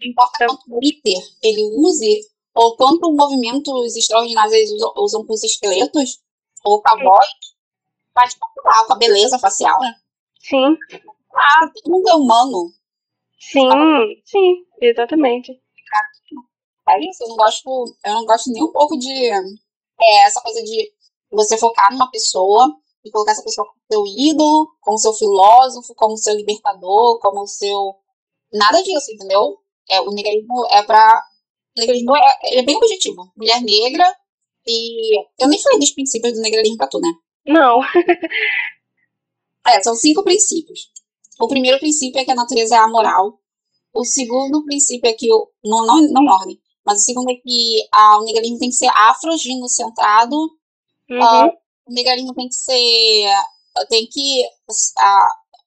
[0.00, 2.20] não importa quanto glitter ele use
[2.54, 6.20] ou quanto movimentos extraordinários eles usam, usam com os esqueletos,
[6.64, 7.28] ou cowboys,
[8.14, 9.94] faz popular com a beleza facial, né?
[10.40, 10.76] Sim.
[11.34, 12.72] Ah, todo mundo é humano.
[13.38, 13.68] Sim,
[14.24, 15.60] sim, exatamente.
[16.88, 19.12] É isso, eu não gosto, eu não gosto nem um pouco de
[20.02, 20.92] é, essa coisa de
[21.30, 22.74] você focar numa pessoa
[23.04, 27.94] e colocar essa pessoa como seu ídolo, como seu filósofo, como seu libertador, como seu.
[28.52, 29.58] Nada disso, entendeu?
[29.88, 31.22] É, o negativismo é pra
[31.76, 33.32] negralismo é, é bem objetivo.
[33.36, 34.16] Mulher negra
[34.66, 35.18] e.
[35.38, 37.08] Eu nem falei dos princípios do negralismo pra tu, né?
[37.46, 37.80] Não.
[39.66, 40.90] é, são cinco princípios.
[41.40, 43.40] O primeiro princípio é que a natureza é amoral.
[43.92, 45.32] O segundo princípio é que.
[45.32, 46.60] O, não, não, não ordem.
[46.84, 50.36] Mas o segundo é que a, o negralismo tem que ser afroginocentrado.
[51.08, 51.18] Uhum.
[51.18, 51.52] Uh,
[51.86, 53.26] o negralismo tem que ser.
[53.88, 54.44] tem que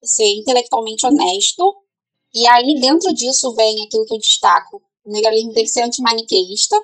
[0.03, 1.75] ser intelectualmente honesto.
[2.33, 6.81] E aí, dentro disso, vem aquilo que eu destaco, o negralismo tem que ser antimaniqueísta.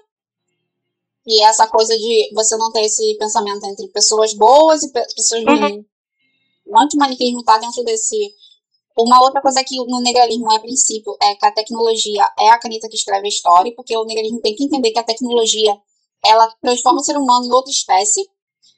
[1.26, 5.60] E essa coisa de você não ter esse pensamento entre pessoas boas e pessoas uhum.
[5.60, 5.86] ruins.
[6.66, 8.16] O antimaniqueísmo está dentro desse.
[8.98, 12.90] Uma outra coisa que no negralismo é princípio é que a tecnologia é a caneta
[12.90, 15.78] que escreve a história, porque o negralismo tem que entender que a tecnologia
[16.26, 18.28] ela transforma o ser humano em outra espécie.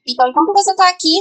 [0.08, 1.18] Então, enquanto você está aqui,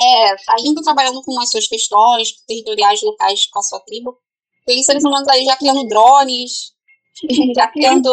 [0.00, 4.18] é, ainda trabalhando com as suas questões territoriais, locais com a sua tribo,
[4.66, 6.72] tem seres humanos aí já criando drones,
[7.54, 8.12] já criando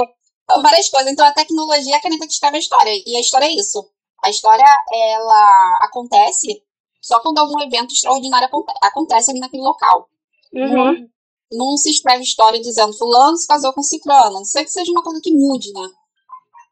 [0.62, 1.12] várias coisas.
[1.12, 2.92] Então, a tecnologia é a caneta que escreve a história.
[3.06, 3.88] E a história é isso.
[4.24, 6.64] A história, ela acontece
[7.02, 8.50] só quando algum evento extraordinário
[8.82, 10.10] acontece ali naquele local.
[10.54, 10.74] Uhum.
[10.74, 11.10] Não,
[11.52, 14.40] não se escreve história dizendo fulano se casou com ciclano.
[14.40, 15.88] Não sei que seja uma coisa que mude, né?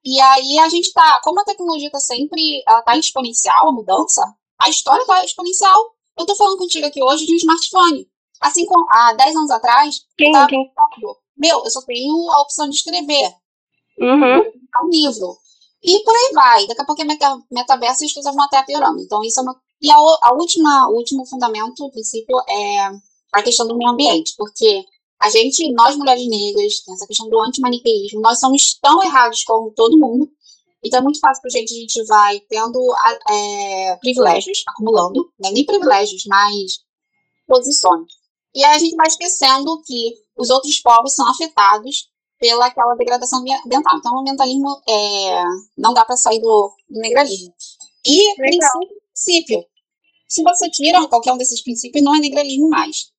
[0.03, 4.21] E aí a gente tá, como a tecnologia tá sempre, ela tá exponencial, a mudança,
[4.61, 5.95] a história tá exponencial.
[6.17, 8.07] Eu tô falando contigo aqui hoje de um smartphone.
[8.39, 10.71] Assim como há 10 anos atrás, quem, tava, quem?
[11.37, 13.33] Meu, eu só tenho a opção de escrever.
[13.99, 14.39] Uhum.
[14.83, 15.37] Um livro.
[15.83, 16.67] E por aí vai.
[16.67, 19.01] Daqui a pouco é meta, metaverso e as coisas vão até piorando.
[19.01, 19.55] Então, isso é uma.
[19.81, 22.91] E a, a última, o último fundamento, o princípio, é
[23.33, 24.33] a questão do meio ambiente.
[24.37, 24.83] Porque
[25.21, 29.71] a gente, nós mulheres negras, tem essa questão do antimaniqueísmo, nós somos tão errados como
[29.71, 30.29] todo mundo.
[30.83, 32.79] Então é muito fácil que a gente, a gente vai tendo
[33.29, 35.49] é, privilégios, acumulando, né?
[35.51, 36.79] nem privilégios, mas
[37.47, 38.11] posições.
[38.55, 43.39] E aí a gente vai esquecendo que os outros povos são afetados pela aquela degradação
[43.39, 43.97] ambiental.
[43.97, 45.43] Então, o ambientalismo é,
[45.77, 47.53] não dá para sair do, do negralismo.
[48.05, 49.65] E princípio, princípio.
[50.27, 53.11] Se você tira qualquer um desses princípios, não é negralismo mais.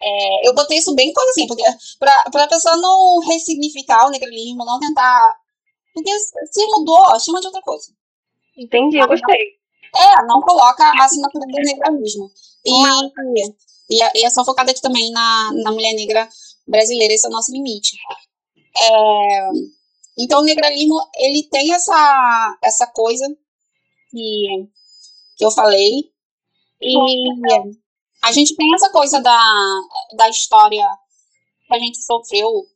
[0.00, 1.64] É, eu botei isso bem coisa assim, porque
[1.98, 5.34] para a pessoa não ressignificar o negralismo, não tentar.
[5.92, 7.92] Porque se mudou, chama de outra coisa.
[8.56, 9.58] Entendi, eu gostei.
[9.96, 12.30] É, não coloca a assinatura do negralismo.
[12.64, 12.70] E,
[13.88, 16.28] e, e é só focada aqui também na, na mulher negra
[16.66, 17.96] brasileira, esse é o nosso limite.
[18.76, 19.48] É,
[20.18, 23.26] então, o negralismo, ele tem essa, essa coisa
[24.10, 24.68] que,
[25.36, 26.10] que eu falei,
[26.80, 26.94] e
[28.22, 29.80] a gente tem essa coisa da,
[30.16, 30.86] da história
[31.66, 32.66] que a gente sofreu,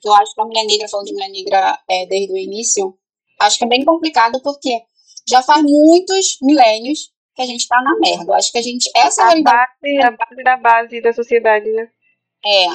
[0.00, 2.96] que eu acho que a mulher negra, falando de mulher negra é, desde o início,
[3.40, 4.82] acho que é bem complicado, porque
[5.28, 8.32] já faz muitos milênios que a gente tá na merda.
[8.32, 8.90] Eu acho que a gente.
[8.96, 11.88] Essa é a, a base, a base da base da sociedade, né?
[12.44, 12.66] É.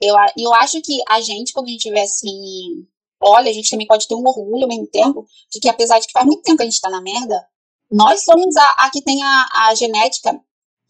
[0.00, 2.86] Eu, eu acho que a gente, quando a gente tiver assim.
[3.20, 6.06] Olha, a gente também pode ter um orgulho ao mesmo tempo de que, apesar de
[6.06, 7.48] que faz muito tempo que a gente tá na merda,
[7.90, 10.40] nós somos a, a que tem a, a genética,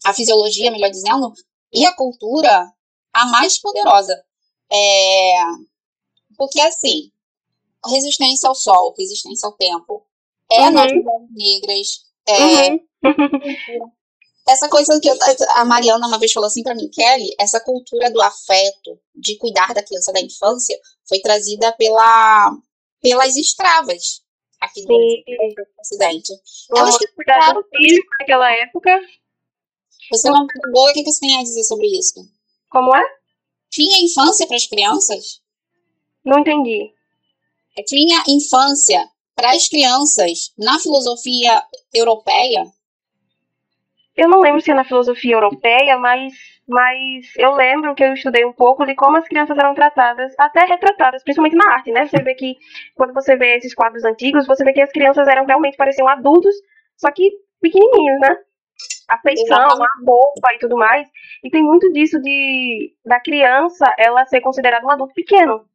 [0.05, 1.33] a fisiologia, melhor dizendo,
[1.73, 2.71] e a cultura
[3.13, 4.13] a mais poderosa.
[4.71, 5.41] É,
[6.37, 7.11] porque, assim,
[7.87, 10.05] resistência ao sol, resistência ao tempo,
[10.51, 10.71] é uhum.
[10.71, 10.91] nós
[11.31, 11.87] negras,
[12.29, 13.91] é, uhum.
[14.47, 15.15] essa coisa que eu,
[15.55, 19.73] a Mariana uma vez falou assim para mim, Kelly, essa cultura do afeto, de cuidar
[19.73, 20.77] da criança da infância,
[21.07, 22.51] foi trazida pela,
[23.01, 24.21] pelas escravas
[24.59, 24.95] aqui no
[25.79, 26.33] Ocidente.
[26.75, 28.99] Elas que cuidaram filho naquela época.
[30.11, 32.19] Você é uma boa, o que você tem a dizer sobre isso?
[32.69, 33.03] Como é?
[33.69, 35.41] Tinha infância para as crianças?
[36.25, 36.91] Não entendi.
[37.87, 39.07] Tinha infância
[39.39, 41.63] para as crianças na filosofia
[41.95, 42.65] europeia?
[44.17, 46.33] Eu não lembro se é na filosofia europeia, mas,
[46.67, 50.65] mas eu lembro que eu estudei um pouco de como as crianças eram tratadas, até
[50.65, 52.05] retratadas, principalmente na arte, né?
[52.05, 52.57] Você vê que,
[52.95, 56.53] quando você vê esses quadros antigos, você vê que as crianças eram realmente, pareciam adultos,
[56.97, 57.31] só que
[57.61, 58.35] pequenininhos, né?
[59.07, 61.07] A feição, a roupa e tudo mais.
[61.41, 65.65] E tem muito disso de da criança ela ser considerada um adulto pequeno.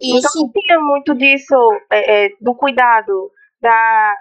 [0.00, 0.28] Isso.
[0.38, 1.54] Então tinha muito disso,
[1.90, 3.30] é, é, do cuidado,
[3.60, 4.14] da,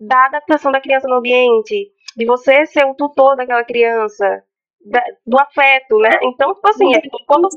[0.00, 4.44] da adaptação da criança no ambiente, de você ser o tutor daquela criança,
[4.84, 6.18] da, do afeto, né?
[6.22, 7.48] Então, tipo assim, é, quando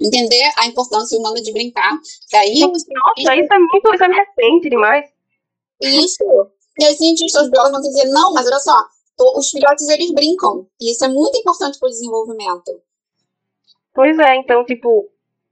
[0.00, 1.92] entender a importância humana de brincar.
[2.32, 5.06] Daí, Nossa, isso, é muito isso é recente demais.
[5.80, 6.24] Isso.
[6.78, 8.86] E assim, os biólogos vão dizer, não, mas olha só,
[9.36, 10.66] os filhotes eles brincam.
[10.80, 12.82] E isso é muito importante para o desenvolvimento.
[13.92, 15.10] Pois é, então, tipo,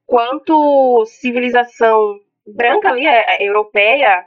[0.09, 4.25] quanto civilização branca ali, é, é, europeia,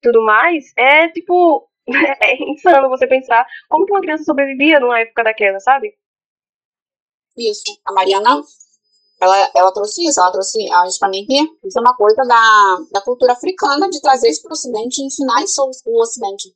[0.00, 1.68] tudo mais, é tipo.
[2.26, 5.92] É insano você pensar como que uma criança sobrevivia numa época daquela, sabe?
[7.36, 7.62] Isso.
[7.84, 8.40] A Mariana,
[9.20, 13.90] ela, ela trouxe isso, ela trouxe justamente isso é uma coisa da, da cultura africana
[13.90, 16.48] de trazer isso para o Ocidente e ensinar isso o Ocidente.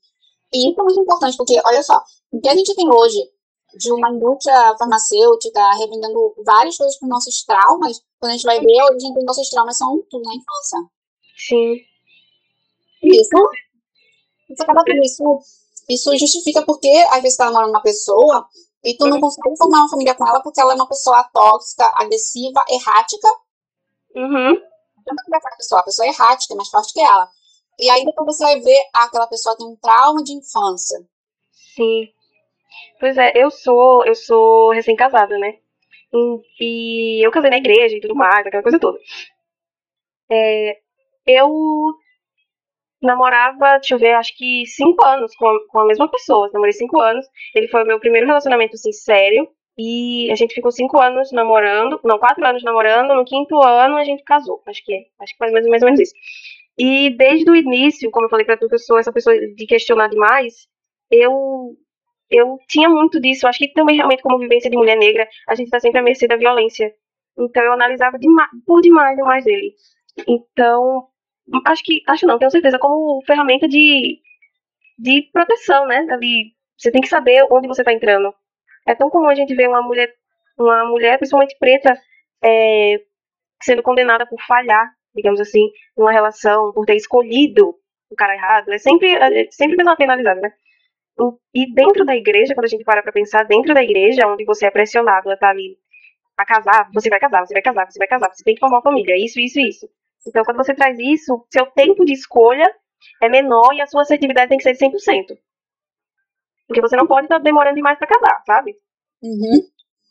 [0.55, 2.03] E isso é muito importante, porque, olha só,
[2.33, 3.19] o que a gente tem hoje
[3.75, 8.83] de uma indústria farmacêutica revendendo várias coisas para nossos traumas, quando a gente vai ver,
[8.83, 10.79] hoje em nossos traumas são tudo na infância.
[11.37, 11.77] Sim.
[13.03, 13.51] Isso,
[14.51, 15.41] isso acaba com isso.
[15.89, 18.47] Isso justifica porque às vezes você tá namorando uma pessoa
[18.85, 21.91] e tu não consegue formar uma família com ela porque ela é uma pessoa tóxica,
[21.95, 23.29] agressiva, errática.
[24.15, 24.55] Uhum.
[24.55, 27.31] Não vai com a pessoa, a pessoa é errática, é mais forte que ela.
[27.79, 30.99] E aí depois você vai ver ah, aquela pessoa tem um trauma de infância.
[31.75, 32.09] Sim.
[33.01, 35.55] Pois é, eu sou, eu sou recém-casada, né?
[36.61, 38.99] E, eu casei na igreja e tudo mais, aquela coisa toda.
[40.31, 40.79] É,
[41.27, 41.49] eu
[43.03, 46.51] namorava, deixa eu ver, acho que cinco anos com a, com a mesma pessoa.
[46.53, 47.27] Namorei cinco anos.
[47.55, 49.49] Ele foi o meu primeiro relacionamento, assim, sério.
[49.79, 53.15] E a gente ficou cinco anos namorando, não, quatro anos namorando.
[53.15, 54.99] No quinto ano a gente casou, acho que é.
[55.21, 56.15] Acho que faz mais, mais ou menos isso.
[56.77, 59.67] E desde o início, como eu falei pra tu, que eu sou essa pessoa de
[59.67, 60.67] questionar demais,
[61.11, 61.77] eu
[62.31, 63.47] eu tinha muito disso.
[63.47, 66.27] Acho que também, realmente, como vivência de mulher negra, a gente está sempre à mercê
[66.27, 66.93] da violência.
[67.39, 69.75] Então, eu analisava demais, por demais, demais dele.
[70.27, 71.09] Então,
[71.67, 74.21] acho que, acho não, tenho certeza, como ferramenta de,
[74.99, 76.05] de proteção, né?
[76.21, 78.35] De, você tem que saber onde você está entrando.
[78.87, 80.13] É tão comum a gente ver uma mulher,
[80.59, 81.99] uma mulher principalmente preta,
[82.43, 83.01] é,
[83.63, 87.75] sendo condenada por falhar, digamos assim, numa relação, por ter escolhido
[88.11, 88.73] o cara errado.
[88.73, 90.53] É sempre, é sempre penalizada, né?
[91.55, 94.67] E dentro da igreja, quando a gente para para pensar, dentro da igreja, onde você
[94.67, 95.77] é pressionado a estar tá ali
[96.37, 98.77] a casar, você vai casar, você vai casar, você vai casar, você tem que formar
[98.77, 99.89] uma família, isso, isso, isso.
[100.27, 102.73] Então, quando você traz isso, seu tempo de escolha
[103.21, 105.37] é menor e a sua assertividade tem que ser de 100%.
[106.69, 108.77] Porque você não pode estar demorando demais para casar, sabe?
[109.23, 109.63] Uhum.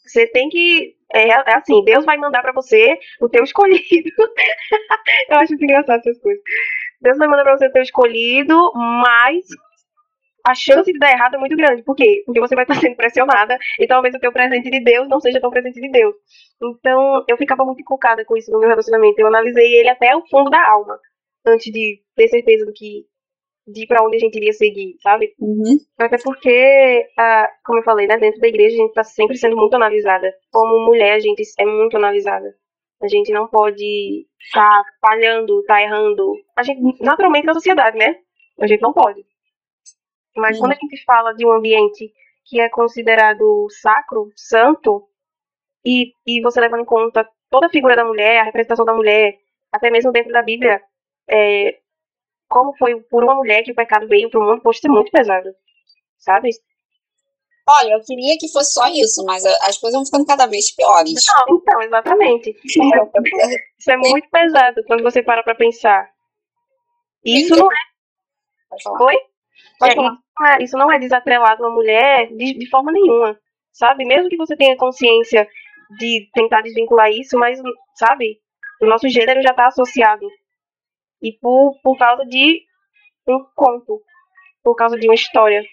[0.05, 0.95] Você tem que.
[1.14, 3.80] É, é, assim, Deus vai mandar para você o teu escolhido.
[5.30, 6.41] Eu acho muito engraçado essas coisas.
[6.99, 9.45] Deus vai mandar pra você o teu escolhido, mas
[10.47, 11.83] a chance de dar errado é muito grande.
[11.83, 12.23] Por quê?
[12.25, 15.41] Porque você vai estar sendo pressionada e talvez o teu presente de Deus não seja
[15.41, 16.15] tão presente de Deus.
[16.63, 19.19] Então, eu ficava muito inculcada com isso no meu relacionamento.
[19.19, 20.97] Eu analisei ele até o fundo da alma,
[21.45, 23.05] antes de ter certeza do que
[23.67, 25.33] de para onde a gente iria seguir, sabe?
[25.37, 25.77] Uhum.
[25.99, 29.57] Até porque, ah, como eu falei, né, dentro da igreja a gente está sempre sendo
[29.57, 30.33] muito analisada.
[30.49, 32.55] Como mulher, a gente é muito analisada.
[33.03, 36.33] A gente não pode estar tá falhando, estar tá errando.
[36.55, 38.15] A gente, naturalmente, na sociedade, né?
[38.59, 39.23] A gente não pode.
[40.38, 40.61] Mas hum.
[40.61, 42.11] quando a gente fala de um ambiente
[42.45, 45.07] que é considerado sacro, santo,
[45.85, 49.38] e, e você leva em conta toda a figura da mulher, a representação da mulher,
[49.71, 50.81] até mesmo dentro da Bíblia,
[51.29, 51.79] é,
[52.47, 55.49] como foi por uma mulher que o pecado veio pro mundo, pode ser muito pesado.
[56.17, 56.49] Sabe?
[57.69, 61.25] Olha, eu queria que fosse só isso, mas as coisas vão ficando cada vez piores.
[61.27, 62.55] Não, então, exatamente.
[63.77, 66.09] Isso é muito pesado quando você para pra pensar.
[67.25, 67.75] Isso não é.
[69.03, 69.15] Oi?
[69.84, 73.38] É, isso, não é, isso não é desatrelado a mulher de, de forma nenhuma.
[73.72, 74.05] Sabe?
[74.05, 75.47] Mesmo que você tenha consciência
[75.97, 77.62] de tentar desvincular isso, mas,
[77.95, 78.39] sabe?
[78.82, 80.28] O nosso gênero já está associado.
[81.22, 82.62] E por, por causa de
[83.28, 84.01] um conto,
[84.64, 85.64] por causa de uma história.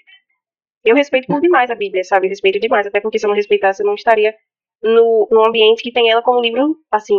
[0.84, 2.28] Eu respeito por demais a Bíblia, sabe?
[2.28, 4.34] respeito demais, até porque se eu não respeitasse, eu não estaria
[4.82, 7.16] no, no ambiente que tem ela como livro, assim,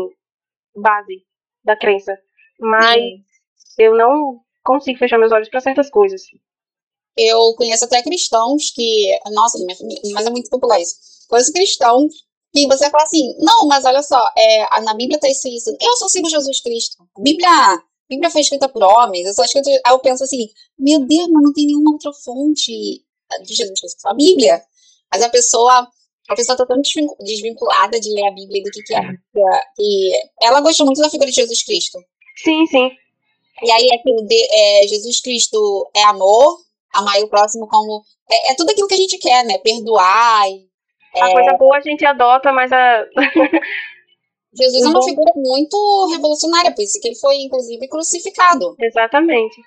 [0.76, 1.24] base
[1.64, 2.16] da crença.
[2.60, 3.24] Mas Sim.
[3.80, 6.22] eu não consigo fechar meus olhos para certas coisas.
[7.18, 10.96] Eu conheço até cristãos que, nossa, minha família, mas é muito popular isso.
[11.30, 12.14] Conheço cristãos
[12.54, 15.76] que você fala assim, não, mas olha só, é, na Bíblia tá isso isso.
[15.82, 16.98] Eu só sigo Jesus Cristo.
[17.18, 19.38] A Bíblia, a Bíblia foi escrita por homens.
[19.38, 20.48] Eu escrito, aí eu penso assim,
[20.80, 22.72] meu Deus, mas não tem nenhuma outra fonte
[23.44, 24.62] de Jesus Cristo, a Bíblia.
[25.12, 25.88] Mas a pessoa,
[26.30, 26.82] a pessoa tá tão
[27.22, 29.62] desvinculada de ler a Bíblia do que, que é a Bíblia.
[29.80, 30.12] E
[30.42, 32.00] ela gosta muito da figura de Jesus Cristo.
[32.38, 32.90] Sim, sim.
[33.64, 36.65] E aí aquilo de é, Jesus Cristo é amor,
[36.96, 38.04] amar o próximo como.
[38.30, 39.58] É, é, tudo aquilo que a gente quer, né?
[39.60, 40.48] Perdoar.
[40.50, 40.68] E,
[41.20, 43.06] a coisa boa a gente adota, mas a.
[44.58, 48.74] Jesus é uma figura muito revolucionária, por isso que ele foi, inclusive, crucificado.
[48.80, 49.62] Exatamente.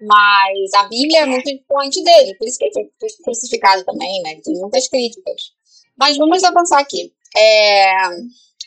[0.00, 4.40] Mas a Bíblia é muito influente dele, por isso que ele foi crucificado também, né?
[4.44, 5.50] Tem muitas críticas.
[5.98, 7.12] Mas vamos avançar aqui.
[7.36, 7.92] É,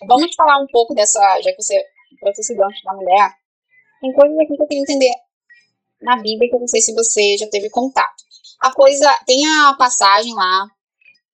[0.09, 1.82] vamos falar um pouco dessa, já que você
[2.20, 3.32] trouxe esse gancho da mulher,
[4.01, 5.12] tem coisas aqui que eu queria entender
[6.02, 8.24] na Bíblia que eu não sei se você já teve contato.
[8.60, 10.68] A coisa, tem a passagem lá,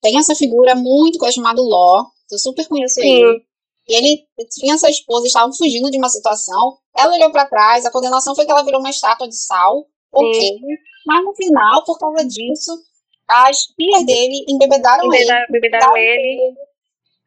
[0.01, 3.07] tem essa figura muito coisa chamada Ló, eu super conheço Sim.
[3.07, 3.47] ele.
[3.87, 6.77] E ele tinha essa esposa, estavam fugindo de uma situação.
[6.95, 9.87] Ela olhou para trás, a condenação foi que ela virou uma estátua de sal.
[10.11, 10.59] Ok.
[11.05, 12.77] Mas no final, por causa disso,
[13.27, 15.45] as filhas dele embebedaram, embebedaram ele.
[15.49, 16.53] Embebedaram ele.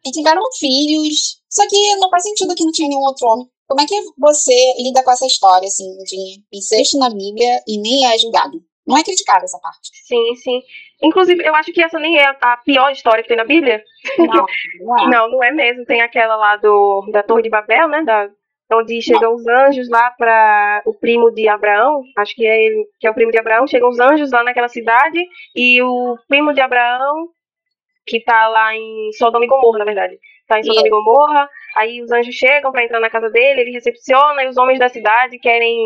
[0.04, 1.40] E tiveram filhos.
[1.48, 3.48] Só que não faz sentido que não tinha nenhum outro homem.
[3.70, 4.52] Como é que você
[4.82, 8.60] lida com essa história, assim, de incesto na Bíblia e nem é julgado?
[8.84, 9.90] Não é criticado essa parte.
[9.92, 10.60] Sim, sim.
[11.00, 13.80] Inclusive, eu acho que essa nem é a pior história que tem na Bíblia.
[14.18, 14.26] Não,
[14.80, 15.08] não é.
[15.08, 15.84] não, não é mesmo.
[15.84, 18.02] Tem aquela lá do, da Torre de Babel, né?
[18.02, 18.28] Da,
[18.72, 23.06] onde chegam os anjos lá para o primo de Abraão, acho que é ele, que
[23.06, 26.60] é o primo de Abraão, chegam os anjos lá naquela cidade e o primo de
[26.60, 27.28] Abraão,
[28.06, 32.02] que tá lá em Sodoma e Gomorra, na verdade, tá em Sodoma e Gomorra, aí
[32.02, 35.38] os anjos chegam para entrar na casa dele, ele recepciona e os homens da cidade
[35.38, 35.76] querem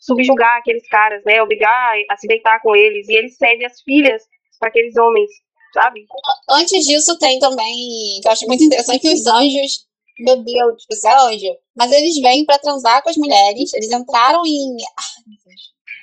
[0.00, 4.22] subjugar aqueles caras, né, obrigar a se deitar com eles, e ele cede as filhas
[4.58, 5.30] para aqueles homens,
[5.72, 6.04] sabe?
[6.50, 9.86] Antes disso tem também, que eu acho muito interessante, que os anjos,
[10.18, 14.42] meu Deus, você é anjo, mas eles vêm para transar com as mulheres, eles entraram
[14.44, 14.76] em...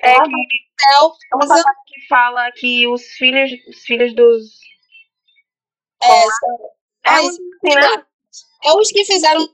[0.02, 4.44] É, que, céu, é uma coisa que fala que os filhos, os filhos dos...
[6.02, 6.08] É,
[7.06, 7.96] é, é, né?
[7.96, 8.09] é
[8.66, 9.48] os que fizeram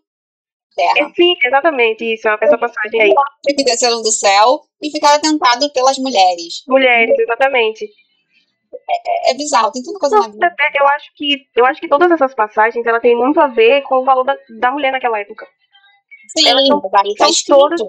[0.75, 1.11] terra.
[1.15, 3.13] Sim, exatamente isso, essa passagem aí.
[3.45, 6.63] Que desceram do céu e ficaram tentados pelas mulheres.
[6.67, 7.85] Mulheres, exatamente.
[8.89, 10.55] É, é, é bizarro, tem tanta coisa Não, na vida.
[10.75, 13.95] Eu acho, que, eu acho que todas essas passagens ela tem muito a ver com
[13.95, 15.47] o valor da, da mulher naquela época.
[16.37, 17.81] Sim, elas são, tá são todas,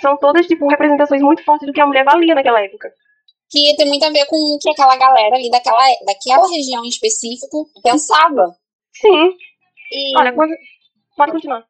[0.00, 2.92] são todas tipo, representações muito fortes do que a mulher valia naquela época.
[3.50, 6.88] Que tem muito a ver com o que aquela galera ali daquela, daquela região em
[6.88, 8.54] específico pensava.
[8.92, 9.32] Sim.
[9.90, 10.18] E...
[10.18, 10.54] Olha, quando...
[11.16, 11.64] pode continuar.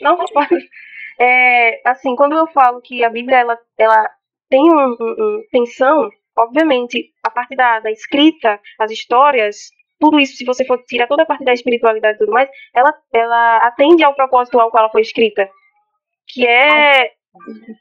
[0.00, 0.54] Não, pode.
[1.16, 4.10] É, assim, quando eu falo que a Bíblia ela, ela
[4.48, 9.56] tem uma um, um, tensão, obviamente, a parte da, da escrita, as histórias,
[10.00, 12.92] tudo isso, se você for tirar toda a parte da espiritualidade e tudo mais, ela,
[13.12, 15.48] ela atende ao propósito ao qual ela foi escrita.
[16.26, 17.12] Que é.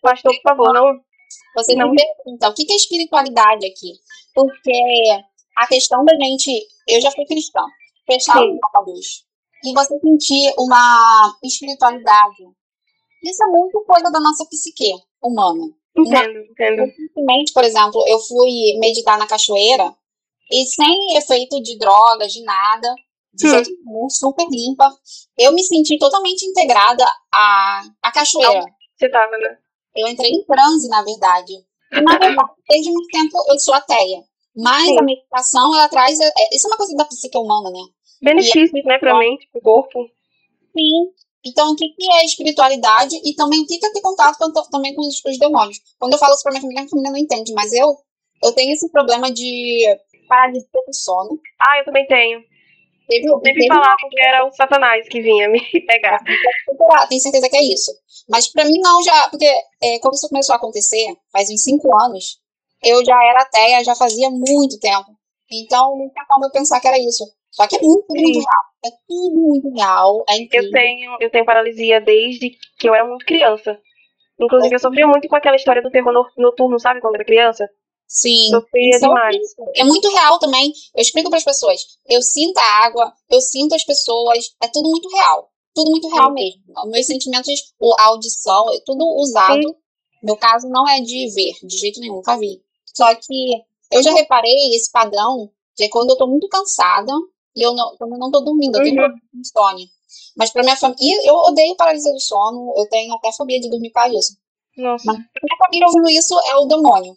[0.02, 1.00] Pastor, por favor, não.
[1.56, 3.94] Você não me pergunta o que é espiritualidade aqui?
[4.34, 4.72] Porque
[5.58, 6.52] a questão da gente.
[6.88, 7.62] Eu já fui cristã.
[8.06, 9.33] Fechar os olhos
[9.64, 12.44] e você sentir uma espiritualidade.
[13.24, 14.92] Isso é muito coisa da nossa psique
[15.24, 15.72] humana.
[15.98, 16.80] Entendo, entendo.
[16.82, 19.96] Recentemente, por exemplo, eu fui meditar na cachoeira
[20.52, 22.94] e sem efeito de drogas, de nada,
[23.34, 23.50] de hum.
[23.50, 24.90] jeito nenhum, super limpa,
[25.38, 28.66] eu me senti totalmente integrada à, à cachoeira.
[28.98, 29.58] Você tava, né?
[29.96, 31.54] Eu entrei em transe, na verdade.
[31.92, 34.24] E, na verdade, desde muito tempo eu sou ateia.
[34.56, 35.00] Mas Sim.
[35.00, 36.20] a meditação, ela traz.
[36.20, 37.82] É, isso é uma coisa da psique humana, né?
[38.24, 40.10] Benefícios, né, para a mente, para o corpo.
[40.76, 41.12] Sim.
[41.46, 45.02] Então, o que, é espiritualidade e também o que é ter contato com, também com
[45.02, 45.78] os, os demônios.
[46.00, 47.98] Quando eu falo isso para minha família, minha família não entende, mas eu,
[48.42, 49.84] eu tenho esse problema de
[50.28, 51.38] paralisia do sono.
[51.60, 52.42] Ah, eu também tenho.
[53.10, 56.20] Teve, sempre falavam que era o Satanás que vinha me pegar.
[56.94, 57.92] Ah, tenho certeza que é isso.
[58.30, 59.46] Mas pra mim não, já, porque
[59.82, 62.40] é, quando isso começou a acontecer, faz uns cinco anos,
[62.82, 65.12] eu já era ateia, já fazia muito tempo.
[65.52, 67.26] Então, não tem como eu pensar que era isso.
[67.54, 68.64] Só que é muito, muito real.
[68.84, 70.26] É tudo muito real.
[70.28, 72.50] É eu tenho, eu tenho paralisia desde
[72.80, 73.80] que eu era muito criança.
[74.42, 77.70] Inclusive, eu sofria muito com aquela história do terror noturno, sabe, quando era criança?
[78.08, 78.50] Sim.
[78.50, 79.38] Sofria demais.
[79.76, 80.74] É muito real também.
[80.96, 81.80] Eu explico para as pessoas.
[82.10, 84.56] Eu sinto a água, eu sinto as pessoas.
[84.62, 85.52] É tudo muito real.
[85.76, 86.34] Tudo muito real Sim.
[86.34, 86.92] mesmo.
[86.92, 87.54] Meus sentimentos,
[88.00, 89.62] a audição, é tudo usado.
[89.62, 89.76] Sim.
[90.24, 92.62] Meu caso não é de ver, de jeito nenhum, nunca vi.
[92.96, 97.12] Só que eu já reparei esse padrão de quando eu tô muito cansada
[97.56, 99.20] e eu não, quando eu não tô dormindo, eu tenho uhum.
[99.36, 99.88] insônia.
[100.38, 103.92] Mas pra minha família, eu odeio paralisia do sono, eu tenho até fobia de dormir
[103.92, 104.38] para isso.
[104.78, 105.04] Nossa.
[105.06, 107.16] Mas pra minha família ouvindo isso é o demônio.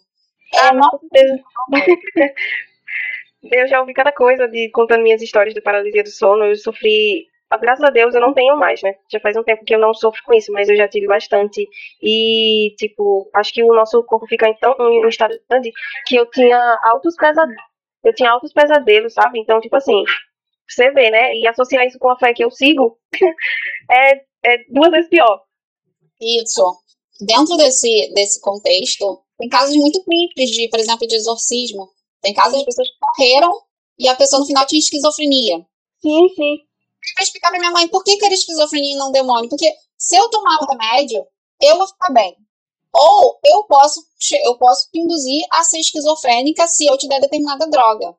[0.53, 0.99] É, ah, não...
[3.51, 6.45] eu já ouvi cada coisa de contando minhas histórias de paralisia do sono.
[6.45, 8.95] Eu sofri graças a Deus eu não tenho mais, né?
[9.09, 11.65] Já faz um tempo que eu não sofro com isso, mas eu já tive bastante.
[12.01, 15.71] E, tipo, acho que o nosso corpo fica então em um estado grande
[16.05, 17.61] que eu tinha altos pesadelos.
[18.03, 19.39] Eu tinha altos pesadelos, sabe?
[19.39, 20.03] Então, tipo assim,
[20.67, 21.35] você vê, né?
[21.35, 22.97] E associar isso com a fé que eu sigo
[23.91, 24.15] é,
[24.45, 25.43] é duas vezes pior.
[26.19, 26.63] Isso.
[27.21, 31.89] Dentro desse, desse contexto, tem casos muito simples de, por exemplo, de exorcismo.
[32.21, 33.61] Tem casos de pessoas que morreram
[33.97, 35.65] e a pessoa no final tinha esquizofrenia.
[36.01, 36.57] Sim, sim.
[37.17, 39.49] Eu explicar pra minha mãe por que, que era esquizofrenia e não demônio.
[39.49, 41.25] Porque se eu tomar o remédio,
[41.61, 42.35] eu vou ficar bem.
[42.93, 44.03] Ou eu posso,
[44.43, 48.15] eu posso te induzir a ser esquizofrênica se eu te der determinada droga.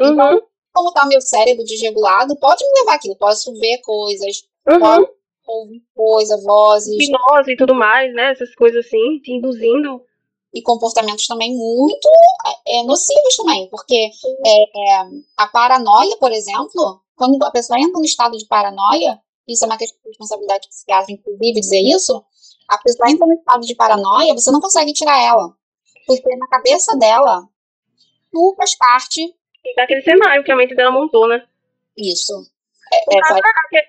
[0.00, 0.12] Uhum.
[0.12, 0.42] Então,
[0.74, 3.16] como tá meu cérebro desregulado, pode me levar aquilo.
[3.16, 4.80] Posso ver coisas, uhum.
[4.80, 5.08] posso
[5.46, 6.94] ouvir coisas, vozes.
[7.00, 8.32] Hipnose e tudo mais, né?
[8.32, 10.02] Essas coisas assim, te induzindo.
[10.52, 12.08] E comportamentos também muito
[12.66, 14.08] é, nocivos também, porque
[14.46, 15.06] é, é,
[15.36, 19.76] a paranoia, por exemplo, quando a pessoa entra no estado de paranoia, isso é uma
[19.76, 22.24] questão de responsabilidade psiquiátrica, inclusive, dizer isso,
[22.68, 25.52] a pessoa entra no estado de paranoia, você não consegue tirar ela.
[26.06, 27.42] Porque na cabeça dela,
[28.30, 29.34] tu faz parte
[29.76, 31.42] daquele cenário que a mente dela montou, né?
[31.96, 32.32] Isso.
[32.92, 33.40] É, o, caso,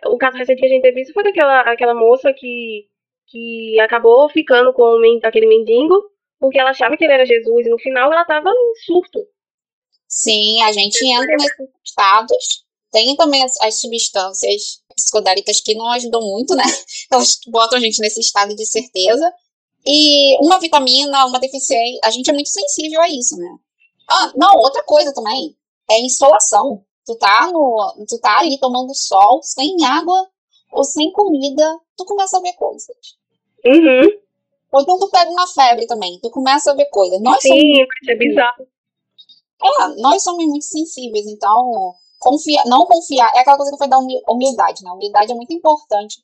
[0.07, 2.87] o, caso, recente que a gente teve isso foi daquela aquela moça que,
[3.27, 5.95] que acabou ficando com aquele mendigo
[6.39, 9.25] porque ela achava que ele era Jesus e no final ela estava em surto.
[10.07, 12.63] Sim, a gente entra nesses estados.
[12.91, 16.63] Tem também as, as substâncias psicodélicas que não ajudam muito, né?
[17.11, 19.33] Elas botam a gente nesse estado de certeza.
[19.85, 23.57] E uma vitamina, uma deficiência, a gente é muito sensível a isso, né?
[24.09, 25.55] Ah, não, outra coisa também
[25.89, 26.83] é insolação.
[27.05, 30.27] Tu tá, no, tu tá ali tomando sol, sem água
[30.71, 32.95] ou sem comida, tu começa a ver coisas.
[33.63, 34.09] Uhum.
[34.71, 37.21] Ou então tu pega uma febre também, tu começa a ver coisas.
[37.21, 37.87] Nós Sim, somos...
[38.09, 38.67] é bizarro.
[39.63, 43.97] É, nós somos muito sensíveis, então confia, não confiar, é aquela coisa que foi da
[43.97, 44.91] humildade, né?
[44.91, 46.17] Humildade é muito importante.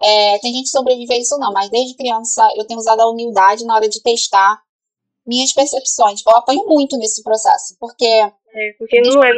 [0.00, 3.10] É, tem gente que sobrevive a isso não, mas desde criança eu tenho usado a
[3.10, 4.62] humildade na hora de testar
[5.26, 6.22] minhas percepções.
[6.24, 8.32] Eu apanho muito nesse processo, porque.
[8.58, 9.30] É, porque não é,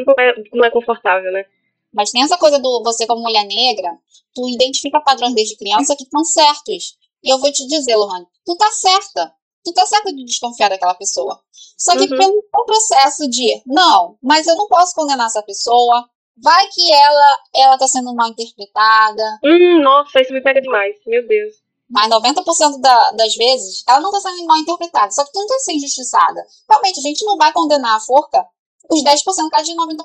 [0.54, 1.44] não é confortável, né?
[1.92, 3.90] Mas tem essa coisa do você como mulher negra,
[4.34, 6.96] tu identifica padrões desde criança que estão certos.
[7.22, 9.34] E eu vou te dizer, Lohane, tu tá certa.
[9.62, 11.38] Tu tá certa de desconfiar daquela pessoa.
[11.76, 12.16] Só que uhum.
[12.16, 16.08] pelo processo de, não, mas eu não posso condenar essa pessoa.
[16.42, 19.38] Vai que ela, ela tá sendo mal interpretada.
[19.44, 20.96] Hum, nossa, isso me pega demais.
[21.06, 21.56] Meu Deus.
[21.90, 25.10] Mas 90% da, das vezes, ela não está sendo mal interpretada.
[25.10, 26.46] Só que tu não está sendo injustiçada.
[26.70, 28.46] Realmente, a gente não vai condenar a forca
[28.88, 29.96] os 10% cai de 90%.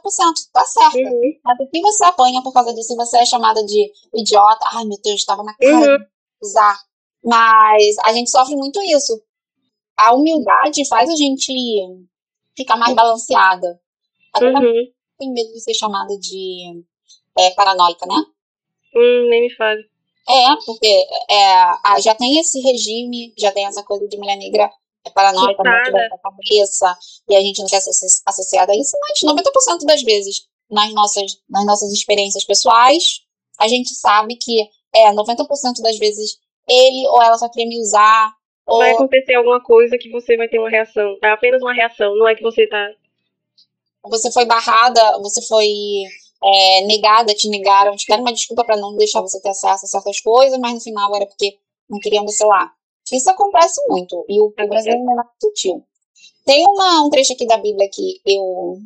[0.52, 0.98] Tá certo.
[0.98, 1.22] Uhum.
[1.44, 4.66] Mas o que você apanha por causa disso, você é chamada de idiota.
[4.74, 5.98] Ai, meu Deus, estava na cara uhum.
[5.98, 6.06] de
[6.42, 6.78] usar.
[7.24, 9.22] Mas a gente sofre muito isso.
[9.98, 11.54] A humildade faz a gente
[12.56, 13.80] ficar mais balanceada.
[14.34, 14.74] Até uhum.
[15.18, 16.84] tem medo de ser chamada de
[17.38, 18.16] é, paranoica, né?
[18.96, 19.82] Hum, nem me fale.
[20.28, 24.70] É, porque é, já tem esse regime, já tem essa coisa de mulher negra
[25.06, 26.98] é paranoica, da cabeça,
[27.30, 27.92] e a gente não quer ser
[28.26, 33.22] associada a isso, mas 90% das vezes, nas nossas, nas nossas experiências pessoais,
[33.60, 36.38] a gente sabe que é 90% das vezes
[36.68, 38.34] ele ou ela só queria me usar.
[38.68, 41.18] Vai acontecer alguma coisa que você vai ter uma reação.
[41.24, 42.90] É apenas uma reação, não é que você tá.
[44.06, 45.68] Você foi barrada, você foi
[46.44, 49.88] é, negada, te negaram, te deram uma desculpa para não deixar você ter acesso a
[49.88, 51.58] certas coisas, mas no final era porque
[51.90, 52.72] não queriam você lá.
[53.12, 55.86] Isso acontece muito, e o, o brasileiro é sutil.
[56.46, 58.80] Tem uma, um trecho aqui da Bíblia que eu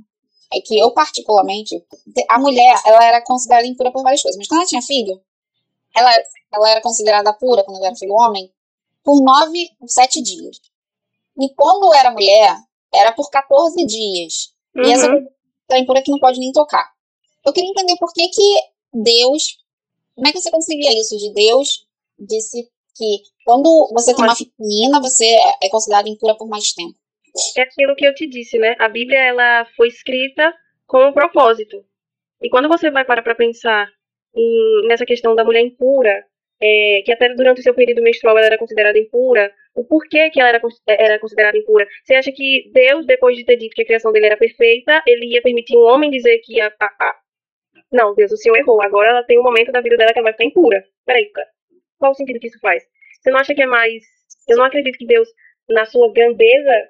[0.52, 1.84] é que eu particularmente,
[2.28, 5.22] a mulher, ela era considerada impura por várias coisas, mas quando ela tinha filho,
[5.96, 6.12] ela,
[6.52, 8.52] ela era considerada pura quando ela era filho homem
[9.04, 10.60] por nove, sete dias.
[11.40, 12.56] E quando era mulher,
[12.94, 14.54] era por 14 dias.
[14.76, 14.84] Uhum.
[14.84, 16.92] E essa coisa impura que não pode nem tocar.
[17.46, 18.56] Eu queria entender por que que
[18.94, 19.60] Deus,
[20.16, 21.88] como é que você conseguia isso de Deus
[22.18, 22.70] disse
[23.00, 25.26] que quando você tem uma menina, você
[25.64, 26.94] é considerada impura por mais tempo.
[27.58, 28.76] É aquilo que eu te disse, né?
[28.78, 30.54] A Bíblia ela foi escrita
[30.86, 31.78] com um propósito.
[32.42, 33.88] E quando você vai parar para pensar
[34.36, 36.26] em, nessa questão da mulher impura,
[36.62, 40.42] é, que até durante o seu período menstrual ela era considerada impura, o porquê que
[40.42, 41.88] ela era, era considerada impura?
[42.04, 45.34] Você acha que Deus, depois de ter dito que a criação dele era perfeita, ele
[45.34, 47.16] ia permitir um homem dizer que a, a, a
[47.92, 48.82] não, Deus, o Senhor errou.
[48.82, 50.84] Agora ela tem um momento da vida dela que ela vai ficar impura.
[51.06, 51.48] Peraí, cara.
[52.00, 52.84] Qual o sentido que isso faz?
[53.22, 54.04] Você não acha que é mais.
[54.48, 55.28] Eu não acredito que Deus,
[55.70, 56.90] na sua grandeza,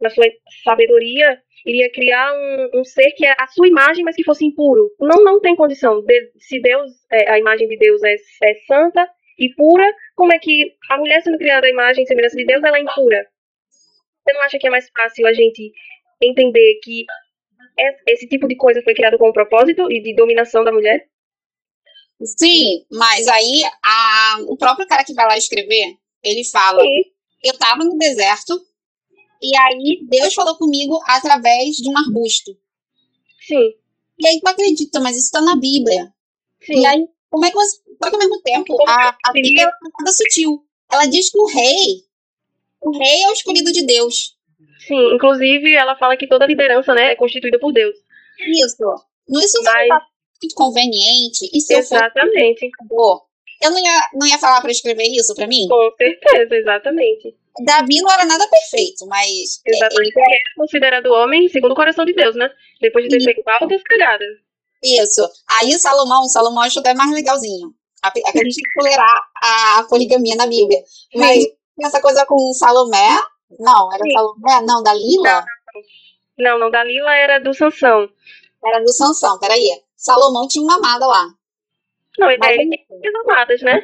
[0.00, 0.24] na sua
[0.64, 4.90] sabedoria, iria criar um, um ser que é a sua imagem, mas que fosse impuro.
[5.00, 6.02] Não, não tem condição.
[6.02, 9.08] De, se Deus, é, a imagem de Deus é, é santa
[9.38, 9.84] e pura,
[10.14, 12.82] como é que a mulher sendo criada a imagem e semelhança de Deus, ela é
[12.82, 13.26] impura?
[14.24, 15.72] Você não acha que é mais fácil a gente
[16.22, 17.04] entender que
[18.08, 21.06] esse tipo de coisa foi criado com um propósito e de dominação da mulher?
[22.22, 27.02] Sim, mas aí a, o próprio cara que vai lá escrever, ele fala: Sim.
[27.44, 28.58] Eu tava no deserto,
[29.42, 32.56] e aí Deus falou comigo através de um arbusto.
[33.46, 33.74] Sim.
[34.18, 36.12] E aí tu acredita, mas isso tá na Bíblia.
[36.62, 36.80] Sim.
[36.80, 37.76] E aí, como é que você.
[38.02, 40.64] Só que ao mesmo tempo, a, a Bíblia é nada sutil.
[40.90, 42.02] Ela diz que o rei,
[42.80, 44.36] o rei é o escolhido de Deus.
[44.86, 47.94] Sim, inclusive ela fala que toda liderança né, é constituída por Deus.
[48.38, 48.76] Isso.
[49.28, 49.88] Isso mas...
[50.42, 51.48] muito conveniente.
[51.52, 52.64] E se exatamente.
[52.90, 53.20] Eu,
[53.62, 55.66] eu não ia, não ia falar para escrever isso para mim?
[55.68, 57.34] Com certeza, exatamente.
[57.64, 59.60] Davi não era nada perfeito, mas.
[59.66, 60.12] Exatamente.
[60.14, 62.50] Ele é considerado homem segundo o coração de Deus, né?
[62.80, 64.46] Depois de ter feito altas cagadas.
[64.82, 65.26] Isso.
[65.58, 67.74] Aí o Salomão, o Salomão acho até mais legalzinho.
[68.02, 70.82] A, a gente tem que tolerar a, a, poligamia na Bíblia.
[71.14, 71.50] Mas Sim.
[71.82, 73.18] essa coisa com Salomé.
[73.58, 74.12] Não, era Sim.
[74.12, 74.66] Salomé?
[74.66, 75.44] Não, Dalila?
[76.38, 78.08] Não, não, Dalila era do Sansão.
[78.64, 79.66] Era do Sansão, peraí.
[79.96, 81.26] Salomão tinha uma amada lá.
[82.18, 83.82] Não, ele, ele tinha amadas, né?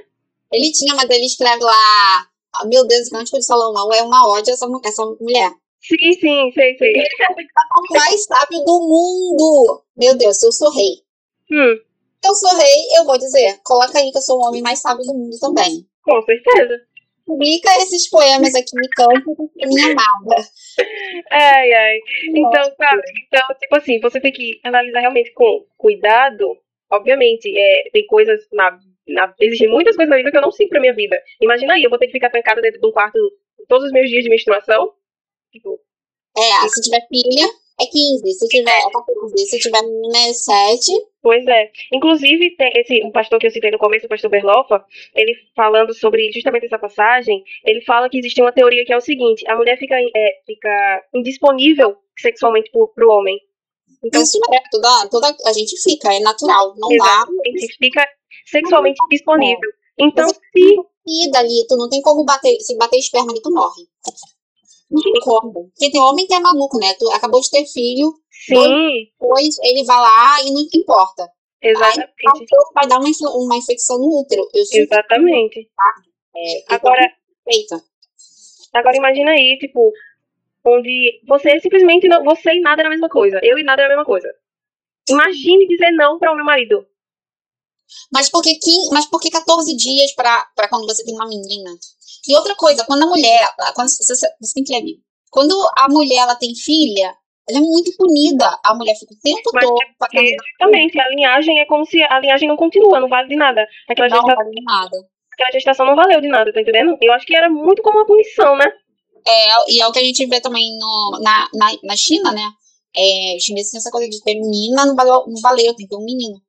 [0.52, 2.26] Ele tinha, mas ele escreve lá.
[2.60, 5.51] Oh, meu Deus, o cântico de Salomão é uma ódio essa, essa mulher.
[5.80, 6.90] Sim, sim, sei, sei.
[6.90, 9.82] Ele é o mais sábio do mundo.
[9.97, 11.02] Meu Deus, eu sou rei.
[11.51, 11.80] Hum.
[12.24, 13.59] Eu sou rei, eu vou dizer.
[13.64, 15.86] Coloca aí que eu sou o homem mais sábio do mundo também.
[16.05, 16.86] Com certeza.
[17.24, 20.49] Publica esses poemas aqui no campo pra minha amada.
[21.31, 21.99] Ai, ai.
[22.28, 23.03] Então, sabe?
[23.27, 26.57] Então, tipo assim, você tem que analisar realmente com cuidado.
[26.90, 28.78] Obviamente, é, tem coisas na,
[29.09, 29.35] na.
[29.40, 31.16] Existem muitas coisas na vida que eu não sigo pra minha vida.
[31.40, 33.19] Imagina aí, eu vou ter que ficar trancada dentro de um quarto
[33.69, 34.93] todos os meus dias de menstruação.
[35.53, 35.78] Tipo.
[36.36, 37.47] É, se tiver filha,
[37.81, 38.32] é 15.
[38.32, 39.47] Se tiver 14.
[39.47, 41.11] Se tiver menina, é 7.
[41.23, 41.70] Pois é.
[41.93, 44.85] Inclusive, tem esse, um pastor que eu citei no começo, o pastor Berlofa,
[45.15, 49.01] ele falando sobre justamente essa passagem, ele fala que existe uma teoria que é o
[49.01, 53.39] seguinte: a mulher fica, é, fica indisponível sexualmente para o homem.
[54.05, 57.24] Então, Isso é, toda, toda a gente fica, é natural, não dá.
[57.78, 58.05] fica
[58.44, 59.70] sexualmente disponível.
[59.97, 60.93] Então, se.
[61.05, 63.82] E dali, tu não tem como bater, se bater esperma ali, tu morre.
[64.93, 65.52] Não tem como.
[65.52, 66.94] Porque tem homem que é maluco, né?
[66.98, 68.14] Tu acabou de ter filho,
[68.47, 69.09] Sim.
[69.20, 71.28] Depois ele vai lá e não importa.
[71.62, 72.10] Exatamente.
[72.27, 74.48] Aí, vai dar uma, uma infecção no útero.
[74.55, 75.70] Exatamente.
[76.35, 77.09] É, agora,
[77.44, 77.81] feita.
[78.73, 79.93] agora imagina aí, tipo,
[80.64, 82.24] onde você simplesmente não.
[82.24, 83.39] Você e nada é a mesma coisa.
[83.43, 84.28] Eu e nada é a mesma coisa.
[85.09, 86.85] Imagine dizer não para o meu marido.
[88.12, 88.59] Mas por que,
[88.93, 91.70] mas por que 14 dias para quando você tem uma menina?
[92.28, 93.49] E outra coisa, quando a mulher.
[93.74, 94.99] Quando você, você tem que ver.
[95.31, 97.15] Quando a mulher ela tem filha,
[97.49, 98.59] ela é muito punida.
[98.65, 99.78] A mulher fica o tempo Mas todo.
[100.15, 103.66] É exatamente, a linhagem é como se a linhagem não continua, não vale de nada.
[103.89, 104.97] Aquela não gestação, vale de nada.
[105.32, 106.97] Aquela gestação não valeu de nada, tá entendendo?
[107.01, 108.66] Eu acho que era muito como uma punição, né?
[109.27, 112.47] É, e é o que a gente vê também no, na, na, na China, né?
[112.94, 115.89] É, os chineses têm essa coisa de ter menina, não valeu, não valeu, tem que
[115.89, 116.40] ter um menino.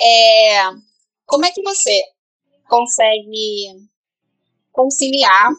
[0.00, 0.70] É,
[1.26, 2.02] como é que você
[2.68, 3.86] consegue
[4.76, 5.50] conciliar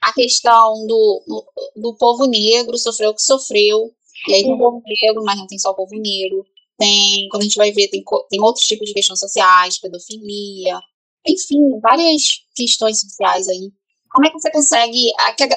[0.00, 1.44] a questão do,
[1.76, 3.90] do povo negro, sofreu o que sofreu,
[4.28, 6.44] e aí tem o povo negro, mas não tem só o povo negro,
[6.78, 10.78] tem, quando a gente vai ver, tem, tem outros tipos de questões sociais, pedofilia,
[11.26, 12.22] enfim, várias
[12.54, 13.70] questões sociais aí.
[14.10, 15.12] Como é que você consegue,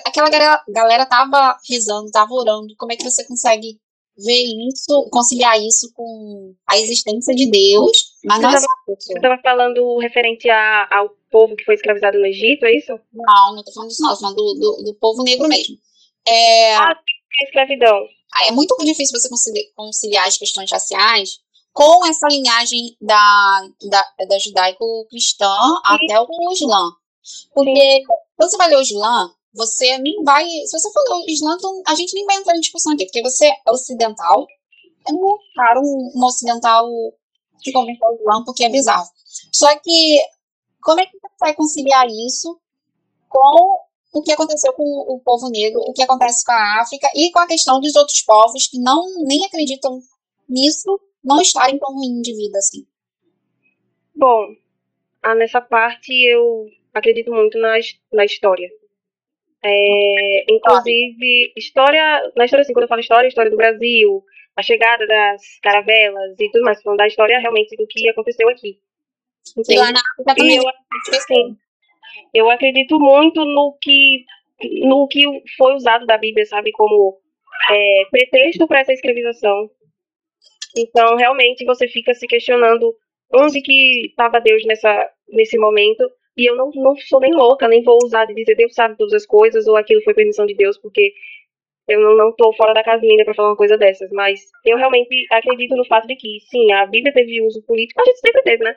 [0.05, 3.79] aquela galera, galera tava rezando, tava orando, como é que você consegue
[4.17, 9.41] ver isso, conciliar isso com a existência de Deus, mas não é só Você estava
[9.41, 12.91] falando referente a, ao povo que foi escravizado no Egito, é isso?
[13.11, 15.75] Não, não estou falando disso não, estou falando do, do, do, povo negro mesmo.
[16.27, 17.97] É, ah, a escravidão.
[18.47, 19.29] É muito difícil você
[19.75, 21.39] conciliar as questões raciais
[21.73, 25.51] com essa linhagem da, da, da judaico-cristã
[25.83, 26.91] até o Islã.
[27.53, 28.03] Porque Sim.
[28.37, 30.45] quando você vai ler o Islã, você nem vai.
[30.45, 33.05] Se você for ler o Islã, então a gente nem vai entrar em discussão aqui,
[33.05, 34.45] porque você é ocidental,
[35.07, 36.87] é muito raro um ocidental
[37.61, 39.07] que comentar o Islã, porque é bizarro.
[39.53, 40.19] Só que,
[40.83, 42.59] como é que vai conciliar isso
[43.29, 43.79] com
[44.13, 47.39] o que aconteceu com o povo negro, o que acontece com a África e com
[47.39, 49.99] a questão dos outros povos que não nem acreditam
[50.47, 52.85] nisso, não estarem tão ruim de vida assim?
[54.15, 54.55] Bom,
[55.23, 57.75] ah, nessa parte eu acredito muito na,
[58.11, 58.69] na história.
[59.65, 64.23] É, inclusive, história, na história, assim, quando eu falo história, história do Brasil,
[64.55, 68.77] a chegada das caravelas e tudo mais, falando da história realmente do que aconteceu aqui.
[69.77, 70.57] Lá na África também.
[70.57, 70.63] Eu,
[71.27, 71.57] sim,
[72.33, 74.25] eu acredito muito no que,
[74.85, 75.23] no que
[75.57, 77.19] foi usado da Bíblia, sabe, como
[77.69, 79.69] é, pretexto para essa escravização.
[80.77, 82.95] Então, realmente, você fica se questionando
[83.33, 86.03] onde que estava Deus nessa, nesse momento.
[86.35, 89.13] E eu não, não sou nem louca, nem vou usar de dizer Deus sabe todas
[89.13, 91.13] as coisas ou aquilo foi permissão de Deus, porque
[91.87, 94.09] eu não, não tô fora da casinha ainda para falar uma coisa dessas.
[94.11, 98.05] Mas eu realmente acredito no fato de que, sim, a Bíblia teve uso político, a
[98.05, 98.75] gente sempre teve, né?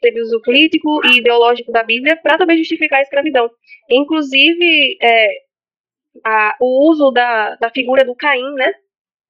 [0.00, 3.50] Teve uso político e ideológico da Bíblia para também justificar a escravidão.
[3.90, 5.28] Inclusive, é,
[6.24, 8.72] a, o uso da, da figura do Caim, né?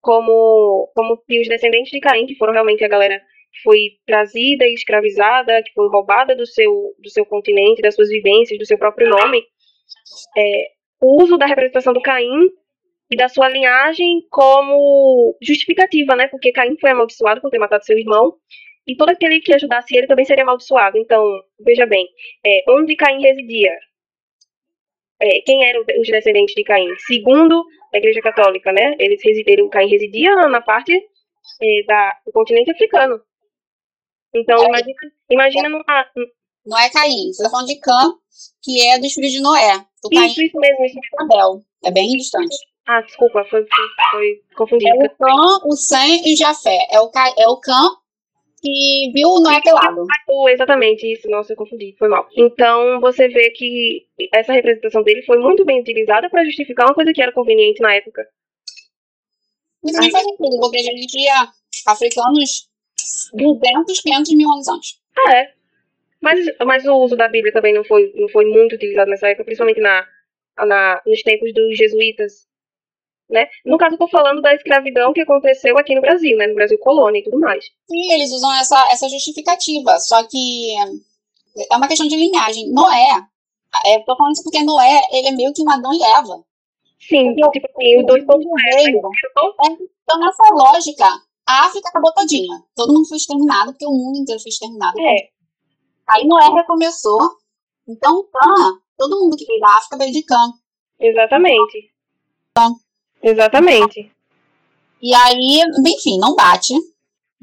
[0.01, 4.75] Como, como os descendentes de Caim, que foram realmente a galera que foi trazida e
[4.75, 9.09] escravizada, que foi roubada do seu, do seu continente, das suas vivências, do seu próprio
[9.09, 9.43] nome.
[10.37, 10.67] É,
[11.01, 12.49] o uso da representação do Caim
[13.11, 16.29] e da sua linhagem como justificativa, né?
[16.29, 18.35] Porque Caim foi amaldiçoado por ter matado seu irmão
[18.87, 20.99] e todo aquele que ajudasse ele também seria amaldiçoado.
[20.99, 21.25] Então,
[21.61, 22.07] veja bem,
[22.45, 23.73] é, onde Caim residia?
[25.21, 26.89] É, quem eram os descendentes de Caim?
[27.07, 28.95] Segundo a Igreja Católica, né?
[28.99, 33.21] Eles residiram, Caim residia na parte é, da, do continente africano.
[34.35, 34.67] Então, é.
[34.67, 34.95] imagina,
[35.31, 36.11] imagina numa.
[36.67, 38.15] Não é Caim, você está falando de Cã,
[38.63, 39.85] que é dos filhos de Noé.
[40.05, 40.85] O Caim isso, isso mesmo.
[40.85, 41.63] Isso é Abel.
[41.85, 42.57] É bem distante.
[42.87, 44.91] Ah, desculpa, foi, foi, foi confundido.
[44.91, 46.77] É o Cã, o Sem e o Jafé.
[46.91, 48.04] É o, é o Cã
[48.65, 50.07] que viu o Noé pelado.
[50.49, 52.27] Exatamente, isso, nossa, eu confundi, foi mal.
[52.35, 57.13] Então, você vê que essa representação dele foi muito bem utilizada para justificar uma coisa
[57.13, 58.27] que era conveniente na época.
[59.83, 61.53] Mas não faz sentido, porque a gente tinha
[61.87, 62.71] africanos
[63.35, 64.99] 200, 500 mil anos antes.
[65.19, 65.53] Ah, é.
[66.23, 69.45] Mas, mas o uso da Bíblia também não foi, não foi muito utilizado nessa época,
[69.45, 70.07] principalmente na,
[70.57, 72.49] na, nos tempos dos jesuítas.
[73.29, 73.47] Né?
[73.65, 76.47] No caso, eu estou falando da escravidão que aconteceu aqui no Brasil, né?
[76.47, 77.65] no Brasil colônia e tudo mais.
[77.89, 80.75] Sim, eles usam essa, essa justificativa, só que
[81.71, 82.71] é uma questão de linhagem.
[82.71, 83.23] Noé,
[83.87, 86.45] é, tô falando isso porque Noé, ele é meio que um Adão e Eva.
[87.01, 91.07] Sim, porque tipo assim, os dois pontos é, Então, nessa lógica,
[91.47, 92.63] a África acabou todinha.
[92.75, 94.99] Todo mundo foi exterminado, porque o mundo inteiro foi exterminado.
[95.01, 95.29] É.
[96.09, 97.21] Aí Noé recomeçou.
[97.87, 100.53] Então, Cã, todo mundo que veio da África veio de Cã.
[100.99, 101.93] Exatamente.
[102.51, 102.75] Então,
[103.25, 104.11] Exatamente.
[105.03, 106.75] E aí, enfim, não bate.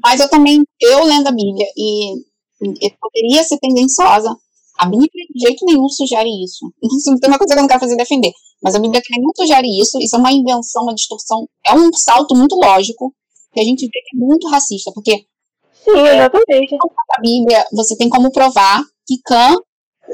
[0.02, 2.14] Mas eu também, eu lendo a Bíblia, e
[2.60, 4.34] eu poderia ser tendenciosa.
[4.78, 6.72] A Bíblia de jeito nenhum sugere isso.
[6.82, 8.32] Isso tem uma coisa que eu não quero fazer defender.
[8.62, 9.98] Mas a Bíblia não sugere isso.
[10.00, 11.46] Isso é uma invenção, uma distorção.
[11.66, 13.12] É um salto muito lógico
[13.52, 15.24] que a gente vê que é muito racista, porque
[15.84, 16.76] Sim, exatamente.
[17.16, 19.54] A Bíblia, você tem como provar que Cã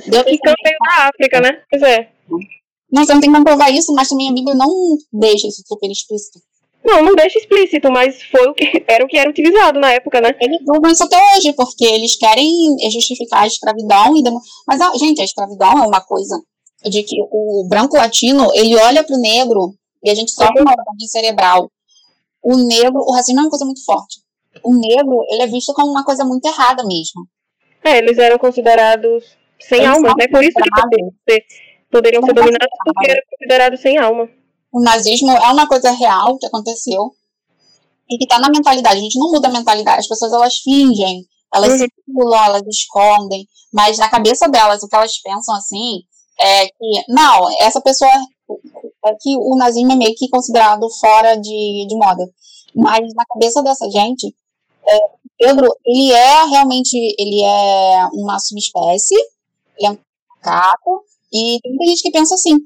[0.07, 1.63] deu que Cã veio da África, né?
[1.71, 2.11] Pois é.
[2.93, 4.69] Você não tem como provar isso, mas também a Bíblia não
[5.13, 6.41] deixa isso super explícito.
[6.85, 10.21] Não, não deixa explícito, mas foi o que era o que era utilizado na época,
[10.21, 10.35] né?
[10.41, 12.51] Eles usam isso até hoje, porque eles querem
[12.91, 14.23] justificar a escravidão e
[14.67, 16.41] mas a, gente, a escravidão é uma coisa
[16.85, 20.71] de que o branco latino, ele olha para o negro e a gente sofre uma
[20.71, 21.71] lavagem cerebral.
[22.43, 24.21] O negro, o racismo é uma coisa muito forte.
[24.65, 27.27] O negro, ele é visto como uma coisa muito errada mesmo.
[27.85, 29.25] É, eles eram considerados
[29.61, 30.29] sem eles alma, né?
[30.29, 30.71] Por isso que
[31.91, 34.29] poderiam ser dominados porque eram considerados sem alma.
[34.73, 37.13] O nazismo é uma coisa real que aconteceu
[38.11, 38.99] e que está na mentalidade.
[38.99, 40.01] A gente não muda a mentalidade.
[40.01, 41.25] As pessoas elas fingem,
[41.55, 41.87] elas uhum.
[42.05, 46.03] simulam, elas escondem, mas na cabeça delas o que elas pensam assim
[46.41, 51.87] é que não, essa pessoa é que o nazismo é meio que considerado fora de,
[51.89, 52.25] de moda.
[52.75, 54.35] Mas na cabeça dessa gente,
[54.87, 54.99] é,
[55.39, 59.15] Pedro, ele é realmente, ele é uma subespécie,
[59.77, 59.99] ele é um
[60.37, 62.57] macaco, e tem muita gente que pensa assim.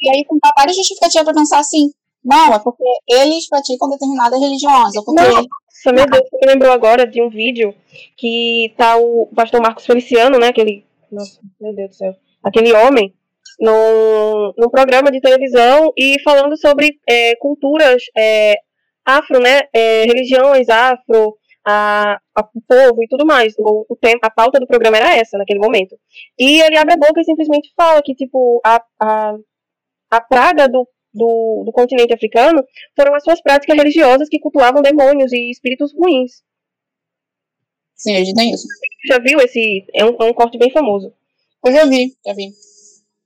[0.00, 1.90] E aí tem várias justificativas para pensar assim.
[2.24, 4.94] Não, é porque eles praticam determinadas religiões.
[4.96, 5.22] Ou porque...
[5.22, 7.74] Nossa, meu Deus, você me lembrou agora de um vídeo
[8.16, 10.48] que tá o pastor Marcos Feliciano, né?
[10.48, 10.84] Aquele.
[11.10, 12.14] Nossa, meu Deus do céu.
[12.42, 13.14] Aquele homem
[13.58, 18.56] num, num programa de televisão e falando sobre é, culturas é,
[19.04, 19.62] afro, né?
[19.72, 21.36] É, religiões afro,
[21.66, 23.54] a, a, o povo e tudo mais.
[23.58, 25.98] O, o tempo, a pauta do programa era essa naquele momento.
[26.38, 29.34] E ele abre a boca e simplesmente fala que, tipo, a, a,
[30.10, 32.64] a praga do, do, do continente africano
[32.96, 36.42] foram as suas práticas religiosas que cultuavam demônios e espíritos ruins.
[37.94, 38.66] Sim, a gente tem isso.
[39.06, 39.84] Já viu esse?
[39.94, 41.12] É um, é um corte bem famoso.
[41.64, 42.50] Eu já vi, já vi.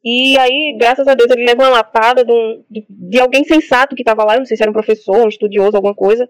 [0.04, 3.94] E aí, graças a Deus, ele leva uma lapada de, um, de, de alguém sensato
[3.96, 6.28] que estava lá, não sei se era um professor, um estudioso, alguma coisa,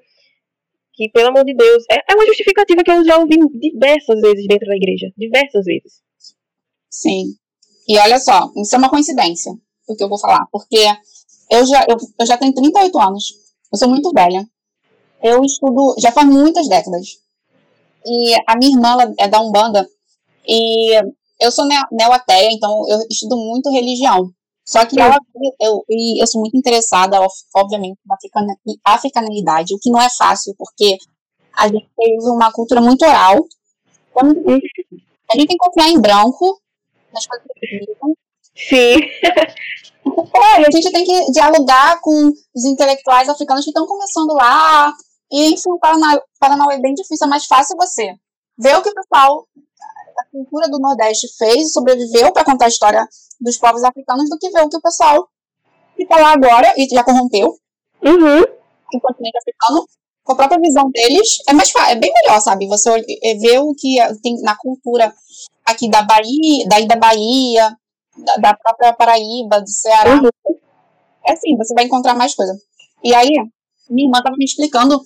[0.94, 4.46] que, pelo amor de Deus, é, é uma justificativa que eu já ouvi diversas vezes
[4.46, 5.10] dentro da igreja.
[5.16, 6.02] Diversas vezes.
[6.90, 7.34] Sim.
[7.88, 9.52] E olha só, isso é uma coincidência,
[9.88, 10.78] o que eu vou falar, porque
[11.50, 13.24] eu já, eu, eu já tenho 38 anos,
[13.70, 14.48] eu sou muito velha,
[15.22, 17.18] eu estudo já faz muitas décadas,
[18.06, 19.86] e a minha irmã é da Umbanda,
[20.48, 20.94] e
[21.40, 24.30] eu sou neo-ateia, então eu estudo muito religião.
[24.64, 25.18] Só que ela,
[25.60, 27.18] eu, eu sou muito interessada,
[27.54, 28.16] obviamente, na
[28.94, 30.96] africanidade, o que não é fácil, porque
[31.56, 33.46] a gente tem uma cultura muito oral.
[34.16, 36.58] A gente tem que confiar em branco,
[37.12, 38.14] nas coisas que dizem.
[38.56, 38.96] Sim.
[40.06, 44.92] É, a gente tem que dialogar com os intelectuais africanos que estão começando lá.
[45.32, 48.14] E, enfim, o Paranauê é bem difícil, é mais fácil você
[48.58, 49.48] ver o que o pessoal
[50.18, 53.06] a cultura do Nordeste fez, sobreviveu para contar a história
[53.40, 55.28] dos povos africanos, do que ver o que o pessoal
[55.96, 57.56] que está lá agora e já corrompeu
[58.02, 58.42] uhum.
[58.42, 59.86] o continente africano,
[60.22, 62.66] com a própria visão deles, é mais é bem melhor, sabe?
[62.66, 62.90] Você
[63.22, 65.14] é, ver o que tem na cultura
[65.64, 67.76] aqui da Bahia, daí da Bahia,
[68.16, 70.14] da, da própria Paraíba, do Ceará.
[70.14, 70.56] Uhum.
[71.26, 72.58] É assim, você vai encontrar mais coisa.
[73.02, 73.30] E aí,
[73.90, 75.02] minha irmã estava me explicando, ela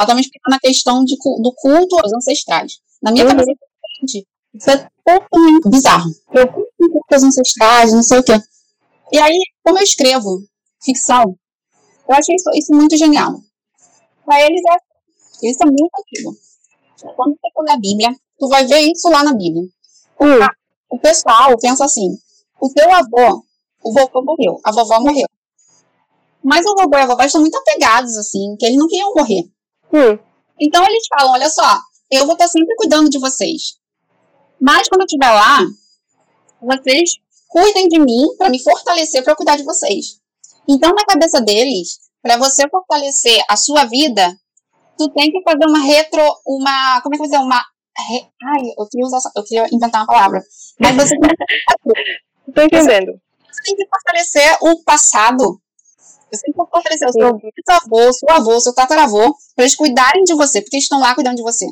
[0.00, 2.80] estava me explicando a questão de, do culto aos ancestrais.
[3.00, 3.30] Na minha uhum.
[3.30, 3.52] cabeça,
[4.54, 6.10] isso é totalmente bizarro.
[6.32, 6.68] Eu culto
[7.14, 8.40] os ancestrais, não sei o quê.
[9.12, 10.42] E aí, como eu escrevo
[10.82, 11.36] ficção,
[12.08, 13.40] eu achei isso, isso muito genial.
[14.24, 14.88] Para eles é
[15.48, 16.36] isso é muito antigo.
[17.14, 19.62] Quando você for na Bíblia, tu vai ver isso lá na Bíblia.
[20.20, 20.46] Hum.
[20.90, 22.18] O pessoal pensa assim:
[22.60, 23.44] o teu avô,
[23.84, 25.26] o vovô morreu, a vovó morreu.
[26.42, 29.44] Mas o vovô e a vovó estão muito apegados, assim, que eles não queriam morrer.
[29.92, 30.18] Hum.
[30.60, 31.78] Então eles falam: olha só,
[32.10, 33.77] eu vou estar sempre cuidando de vocês.
[34.60, 35.60] Mas quando eu estiver lá,
[36.60, 37.12] vocês
[37.48, 40.20] cuidem de mim para me fortalecer para cuidar de vocês.
[40.68, 44.36] Então, na cabeça deles, para você fortalecer a sua vida,
[44.98, 47.64] tu tem que fazer uma retro, uma, como é que eu vou dizer, uma,
[47.96, 50.42] re, ai, eu queria, usar, eu queria inventar uma palavra,
[50.78, 51.14] mas você
[52.54, 53.20] Tô entendendo.
[53.50, 55.60] Você tem que fortalecer o passado.
[56.32, 57.26] Você tem que fortalecer o seu
[57.74, 61.36] avô, seu avô, seu tataravô, para eles cuidarem de você, porque eles estão lá cuidando
[61.36, 61.66] de você.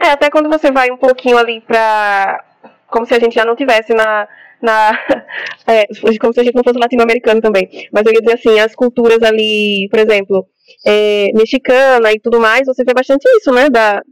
[0.00, 2.44] É, até quando você vai um pouquinho ali pra.
[2.88, 4.28] Como se a gente já não tivesse na.
[4.60, 4.98] na
[5.66, 5.86] é,
[6.20, 7.88] como se a gente não fosse latino-americano também.
[7.92, 10.46] Mas eu ia dizer assim, as culturas ali, por exemplo,
[10.84, 13.70] é, mexicana e tudo mais, você vê bastante isso, né?
[13.70, 14.02] Da,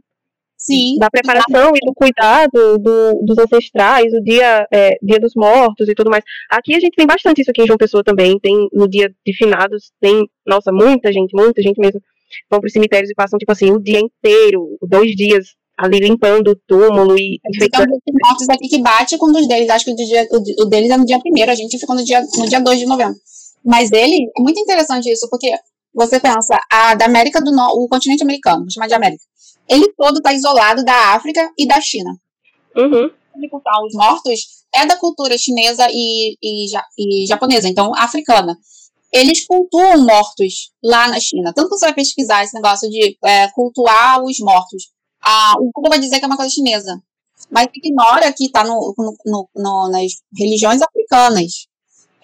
[0.57, 0.97] Sim.
[0.97, 5.93] Da preparação e do cuidado do, dos ancestrais, o dia, é, dia dos mortos e
[5.93, 6.23] tudo mais.
[6.49, 8.39] Aqui a gente tem bastante isso aqui em João Pessoa também.
[8.39, 12.01] Tem no dia de finados, tem, nossa, muita gente, muita gente mesmo.
[12.49, 16.51] Vão para os cemitérios e passam, tipo assim, o dia inteiro, dois dias ali limpando
[16.51, 17.39] o túmulo e.
[17.59, 17.85] Ficam
[18.23, 19.69] mortos aqui que bate com um dos deles.
[19.69, 22.03] Acho que o, dia, o, o deles é no dia primeiro, a gente ficou no
[22.03, 23.15] dia, no dia 2 de novembro.
[23.63, 25.51] Mas ele, é muito interessante isso, porque
[25.93, 29.23] você pensa, a da América do Norte, o continente americano, vou chamar de América,
[29.67, 32.15] ele todo está isolado da África e da China.
[32.75, 33.09] Uhum.
[33.85, 36.65] Os mortos é da cultura chinesa e, e,
[36.97, 38.55] e japonesa, então africana
[39.15, 41.53] eles cultuam mortos lá na China.
[41.53, 44.89] Tanto que você vai pesquisar esse negócio de é, cultuar os mortos
[45.25, 47.01] a, o Google vai dizer que é uma coisa chinesa.
[47.51, 51.67] Mas ignora que está no, no, no, nas religiões africanas.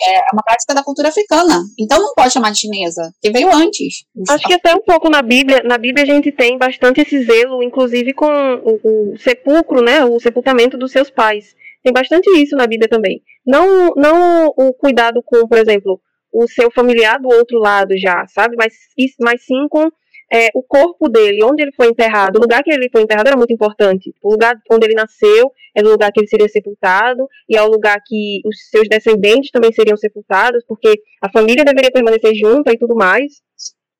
[0.03, 1.63] É uma prática da cultura africana.
[1.79, 4.03] Então não pode chamar de chinesa, porque veio antes.
[4.29, 7.61] Acho que até um pouco na Bíblia, na Bíblia a gente tem bastante esse zelo,
[7.61, 11.55] inclusive com o, o sepulcro, né, o sepultamento dos seus pais.
[11.83, 13.21] Tem bastante isso na Bíblia também.
[13.45, 16.01] Não, não o cuidado com, por exemplo,
[16.33, 18.55] o seu familiar do outro lado já, sabe?
[18.55, 18.73] Mas,
[19.19, 19.91] mas sim com
[20.31, 23.37] é, o corpo dele, onde ele foi enterrado, o lugar que ele foi enterrado era
[23.37, 24.13] muito importante.
[24.23, 27.69] O lugar onde ele nasceu é o lugar que ele seria sepultado, e é o
[27.69, 32.77] lugar que os seus descendentes também seriam sepultados, porque a família deveria permanecer junta e
[32.77, 33.41] tudo mais.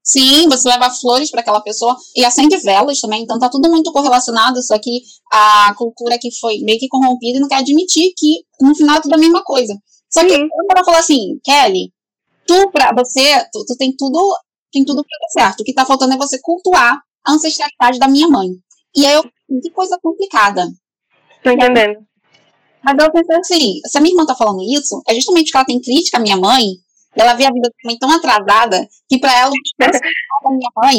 [0.04, 3.92] Sim, você leva flores para aquela pessoa e acende velas também, então tá tudo muito
[3.92, 5.02] correlacionado, só que
[5.32, 9.02] a cultura que foi meio que corrompida e não quer admitir que no final é
[9.02, 9.74] tudo a mesma coisa.
[10.10, 10.48] Só que eu
[10.84, 11.94] falar assim, Kelly,
[12.48, 14.36] tu, pra você, tu, tu tem tudo
[14.72, 15.62] tem tudo para dar certo.
[15.62, 18.50] O que está faltando é você cultuar a ancestralidade da minha mãe.
[18.96, 20.68] E aí eu, que coisa complicada.
[21.44, 22.00] Tô entendendo.
[22.84, 25.66] Mas eu pensei assim, se a minha irmã tá falando isso, é justamente porque ela
[25.66, 26.66] tem crítica à minha mãe,
[27.16, 30.98] ela vê a vida da mãe tão atrasada, que para ela, os da minha mãe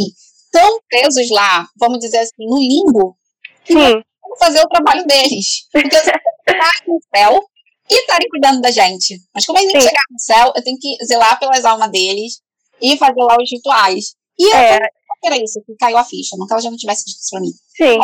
[0.53, 3.17] tão presos lá, vamos dizer assim, no limbo,
[3.65, 4.03] que Sim.
[4.23, 5.67] não fazer o trabalho deles.
[5.73, 6.13] Porque você
[6.47, 7.43] tá no céu,
[7.91, 9.19] e estarem cuidando da gente.
[9.35, 9.89] Mas como a gente Sim.
[9.89, 12.41] chegar no céu, eu tenho que zelar pelas almas deles
[12.83, 14.15] e fazer lá os rituais.
[14.39, 14.79] E é.
[15.25, 17.41] era isso que caiu a ficha, não que ela já não tivesse dito isso pra
[17.41, 17.53] mim.
[17.77, 17.99] Sim.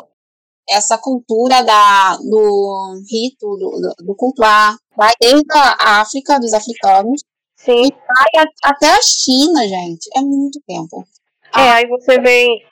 [0.71, 7.23] Essa cultura da, do rito, do, do, do cultuar, vai desde a África, dos africanos,
[7.57, 7.87] Sim.
[7.87, 10.09] e vai até a China, gente.
[10.15, 11.07] É muito tempo.
[11.55, 11.75] É, ah.
[11.77, 12.63] aí você vem.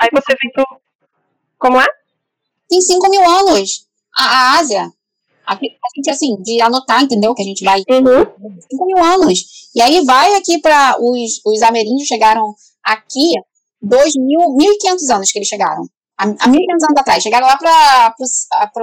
[0.00, 0.64] Aí você vem pro.
[1.58, 1.86] Como é?
[2.68, 3.86] Tem 5 mil anos.
[4.16, 4.90] A, a Ásia.
[5.46, 5.58] A, a,
[5.96, 7.34] gente, assim, de anotar, entendeu?
[7.34, 7.80] Que a gente vai.
[7.90, 8.60] Uhum.
[8.70, 9.40] 5 mil anos.
[9.74, 12.54] E aí vai aqui para os, os ameríndios chegaram
[12.84, 13.32] aqui
[13.80, 15.82] 2 mil, 1.500 anos que eles chegaram.
[16.18, 17.22] Há, 1.500 anos atrás.
[17.22, 18.14] Chegaram lá para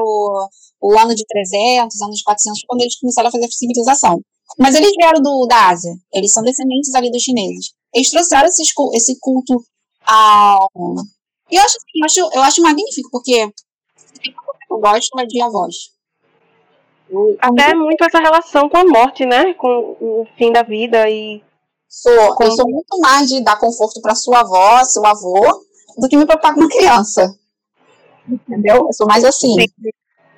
[0.04, 4.20] o ano de 300, anos de 400, quando eles começaram a fazer a civilização.
[4.58, 5.94] Mas eles vieram do, da Ásia.
[6.14, 7.72] Eles são descendentes ali dos chineses.
[7.94, 8.64] Eles trouxeram esse,
[8.94, 9.64] esse culto
[10.06, 10.70] ao.
[11.52, 13.50] E eu acho, eu acho, eu acho magnífico, porque
[14.70, 15.76] eu gosto de avós.
[17.40, 19.54] Até muito essa relação com a morte, né?
[19.56, 21.42] Com o fim da vida e.
[21.88, 22.44] Sou, com...
[22.44, 25.66] Eu sou muito mais de dar conforto para sua avó, seu avô,
[25.98, 27.36] do que me preocupar com uma criança.
[28.28, 28.86] Entendeu?
[28.86, 29.56] Eu sou mais assim.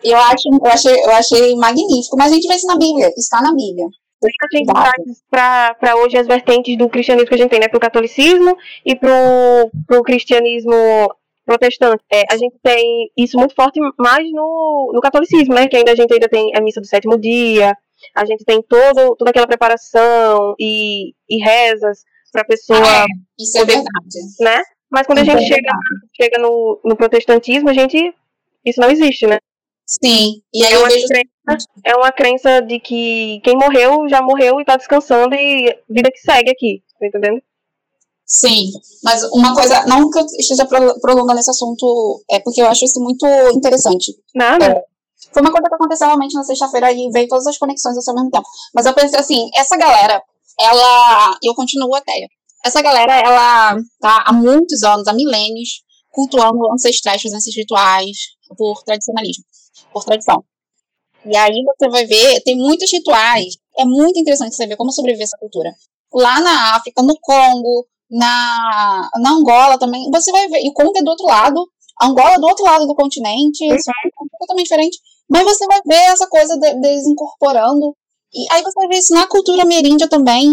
[0.02, 3.41] Eu, acho, eu, achei, eu achei magnífico, mas a gente vê isso na Bíblia, está
[3.41, 3.88] na Bíblia.
[4.23, 4.68] A gente
[5.30, 7.68] traz para hoje as vertentes do cristianismo que a gente tem, né?
[7.68, 9.10] Para o catolicismo e para
[9.98, 10.73] o cristianismo
[11.51, 12.03] protestante.
[12.11, 15.67] É, a gente tem isso muito forte mais no, no catolicismo, né?
[15.67, 17.75] Que ainda a gente ainda tem a missa do sétimo dia,
[18.15, 21.99] a gente tem todo, toda aquela preparação e, e rezas
[22.31, 22.79] para a pessoa.
[22.79, 23.05] É,
[23.39, 24.17] isso é verdade.
[24.39, 24.63] Né?
[24.89, 25.71] Mas quando a gente é chega,
[26.15, 28.13] chega no, no protestantismo, a gente.
[28.65, 29.39] Isso não existe, né?
[29.85, 30.41] Sim.
[30.53, 31.07] E aí é, uma vejo...
[31.07, 36.11] crença, é uma crença de que quem morreu já morreu e está descansando e vida
[36.11, 37.41] que segue aqui, tá entendendo?
[38.31, 38.71] Sim,
[39.03, 42.99] mas uma coisa, não que eu esteja prolongando esse assunto, é porque eu acho isso
[43.01, 44.13] muito interessante.
[44.33, 44.65] Nada.
[44.65, 44.83] É,
[45.33, 48.29] foi uma coisa que aconteceu realmente na sexta-feira e veio todas as conexões ao mesmo
[48.29, 48.47] tempo.
[48.73, 50.21] Mas eu pensei assim, essa galera,
[50.59, 51.37] ela.
[51.43, 52.27] Eu continuo até.
[52.65, 58.15] Essa galera, ela tá há muitos anos, há milênios, cultuando ancestrais, fazendo esses rituais
[58.55, 59.43] por tradicionalismo
[59.91, 60.43] por tradição.
[61.25, 63.55] E aí você vai ver, tem muitos rituais.
[63.77, 65.71] É muito interessante você ver como sobreviver essa cultura.
[66.13, 70.61] Lá na África, no Congo, na, na Angola também, você vai ver.
[70.63, 71.65] E o Congo é do outro lado,
[71.99, 73.73] a Angola é do outro lado do continente, uhum.
[73.73, 74.97] é totalmente diferente.
[75.29, 77.95] Mas você vai ver essa coisa de, deles incorporando.
[78.33, 80.51] E aí você vai ver isso na cultura ameríndia também.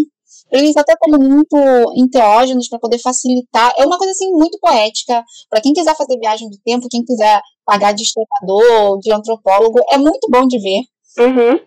[0.51, 1.57] Eles até como muito
[1.97, 3.73] enteógenos para poder facilitar.
[3.77, 5.23] É uma coisa assim muito poética.
[5.51, 9.99] Para quem quiser fazer viagem do tempo, quem quiser pagar de historiador, de antropólogo, é
[9.99, 10.83] muito bom de ver.
[11.19, 11.59] Uhum.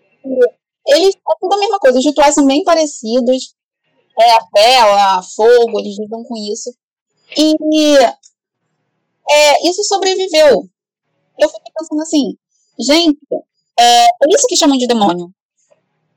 [0.88, 3.54] Eles é tudo a mesma coisa, os rituais são bem parecidos.
[4.18, 6.74] É a vela, fogo, eles lidam com isso.
[7.36, 7.54] E
[9.30, 10.68] é, isso sobreviveu.
[11.38, 12.36] Eu fiquei pensando assim,
[12.78, 13.18] gente,
[13.78, 15.32] é, é isso que chamam de demônio.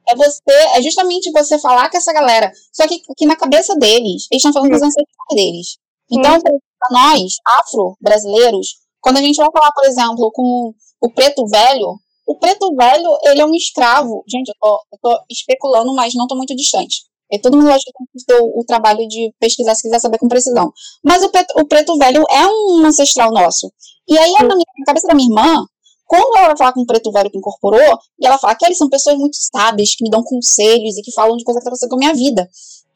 [0.08, 0.42] É você,
[0.76, 2.52] é justamente você falar com essa galera.
[2.72, 5.78] Só que, que na cabeça deles, eles estão falando dos ancestrais deles.
[6.12, 12.00] Então, para nós, afro-brasileiros, quando a gente vai falar, por exemplo, com o preto velho,
[12.28, 14.24] o preto velho, ele é um escravo.
[14.28, 17.06] Gente, eu tô, eu tô especulando, mas não tô muito distante.
[17.32, 20.28] E todo mundo acha que tem o, o, trabalho de pesquisar se quiser saber com
[20.28, 20.72] precisão.
[21.04, 23.72] Mas o preto, o preto velho é um ancestral nosso.
[24.08, 25.66] E aí, na, minha, na cabeça da minha irmã,
[26.06, 28.78] quando ela vai falar com o preto velho que incorporou, e ela fala que eles
[28.78, 31.70] são pessoas muito sábias, que me dão conselhos e que falam de coisa que tá
[31.70, 32.48] acontecendo com a minha vida.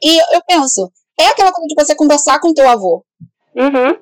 [0.01, 3.03] E eu penso, é aquela coisa de você conversar com o teu avô.
[3.56, 3.97] Uhum.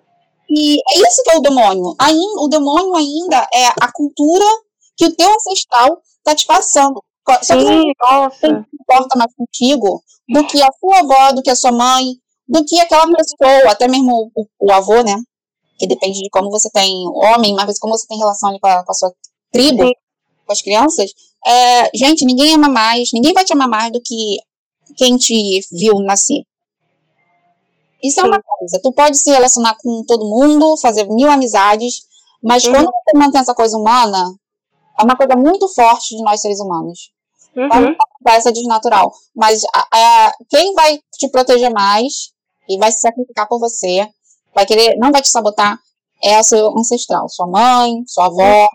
[0.50, 1.96] E é isso que é o demônio.
[2.00, 4.46] Aí, o demônio ainda é a cultura
[4.96, 7.04] que o teu ancestral está te passando.
[7.30, 7.94] Só que Sim,
[8.44, 12.06] não importa mais contigo do que a sua avó, do que a sua mãe,
[12.48, 15.16] do que aquela pessoa, até mesmo o, o avô, né?
[15.78, 18.84] Que depende de como você tem homem, mas como você tem relação ali com a,
[18.84, 19.12] com a sua
[19.52, 19.94] tribo, Sim.
[20.46, 21.12] com as crianças.
[21.46, 24.38] É, gente, ninguém ama mais, ninguém vai te amar mais do que
[24.96, 26.44] quem te viu nascer.
[28.02, 28.80] Isso é uma coisa.
[28.82, 32.02] Tu pode se relacionar com todo mundo, fazer mil amizades,
[32.42, 32.72] mas uhum.
[32.72, 34.34] quando você mantém essa coisa humana,
[35.00, 37.12] é uma coisa muito forte de nós seres humanos.
[37.58, 37.96] Uhum.
[38.28, 39.12] É essa desnatural.
[39.36, 42.32] Mas é, quem vai te proteger mais
[42.70, 44.08] e vai se sacrificar por você,
[44.54, 45.80] vai querer, não vai te sabotar,
[46.24, 48.68] é o seu ancestral, sua mãe, sua avó.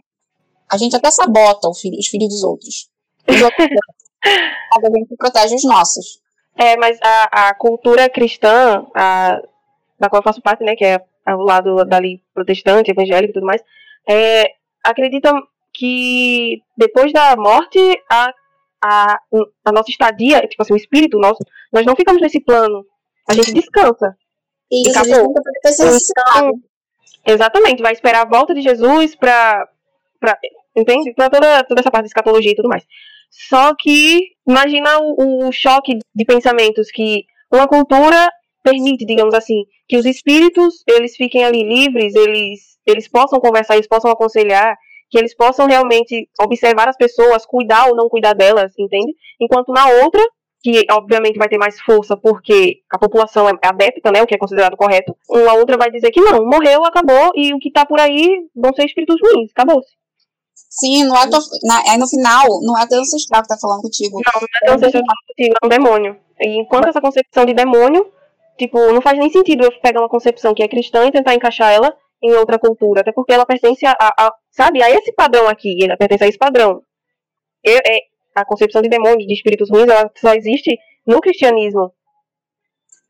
[0.70, 2.88] A gente até sabota filho, os filhos dos outros.
[3.28, 3.68] Os outros
[4.22, 6.20] a gente protege os nossos.
[6.56, 9.40] É, mas a, a cultura cristã, a,
[9.98, 13.46] da qual eu faço parte, né, que é o lado dali protestante, evangélico e tudo
[13.46, 13.62] mais,
[14.08, 14.52] é,
[14.82, 15.32] acredita
[15.72, 17.78] que depois da morte,
[18.10, 18.32] a,
[18.82, 19.18] a,
[19.64, 21.38] a nossa estadia, tipo assim, o espírito nosso,
[21.72, 22.84] nós não ficamos nesse plano.
[23.28, 24.16] A gente descansa.
[24.70, 25.34] Isso, e acabou.
[25.64, 26.52] Então,
[27.26, 29.68] exatamente, vai esperar a volta de Jesus para.
[30.74, 31.12] Entende?
[31.14, 32.84] Para toda, toda essa parte de escatologia e tudo mais.
[33.30, 38.28] Só que imagina o, o choque de pensamentos que uma cultura
[38.62, 43.86] permite, digamos assim, que os espíritos eles fiquem ali livres, eles eles possam conversar, eles
[43.86, 44.76] possam aconselhar,
[45.12, 49.14] que eles possam realmente observar as pessoas, cuidar ou não cuidar delas, entende?
[49.38, 50.22] Enquanto na outra,
[50.62, 54.38] que obviamente vai ter mais força porque a população é adepta, né, o que é
[54.38, 58.00] considerado correto, uma outra vai dizer que não, morreu, acabou, e o que tá por
[58.00, 59.90] aí vão ser espíritos ruins, acabou-se.
[60.54, 63.82] Sim, não é, to, na, é no final, não é teu ancestral que tá falando
[63.82, 64.14] contigo.
[64.14, 66.16] Não, não é teu ancestral que tá contigo, é um demônio.
[66.40, 68.10] E enquanto essa concepção de demônio,
[68.56, 71.70] tipo, não faz nem sentido eu pegar uma concepção que é cristã e tentar encaixar
[71.70, 75.84] ela em outra cultura, até porque ela pertence a, a sabe, a esse padrão aqui,
[75.84, 76.82] ela pertence a esse padrão.
[77.64, 77.98] Eu, é,
[78.34, 81.92] a concepção de demônios, de espíritos ruins, ela só existe no cristianismo.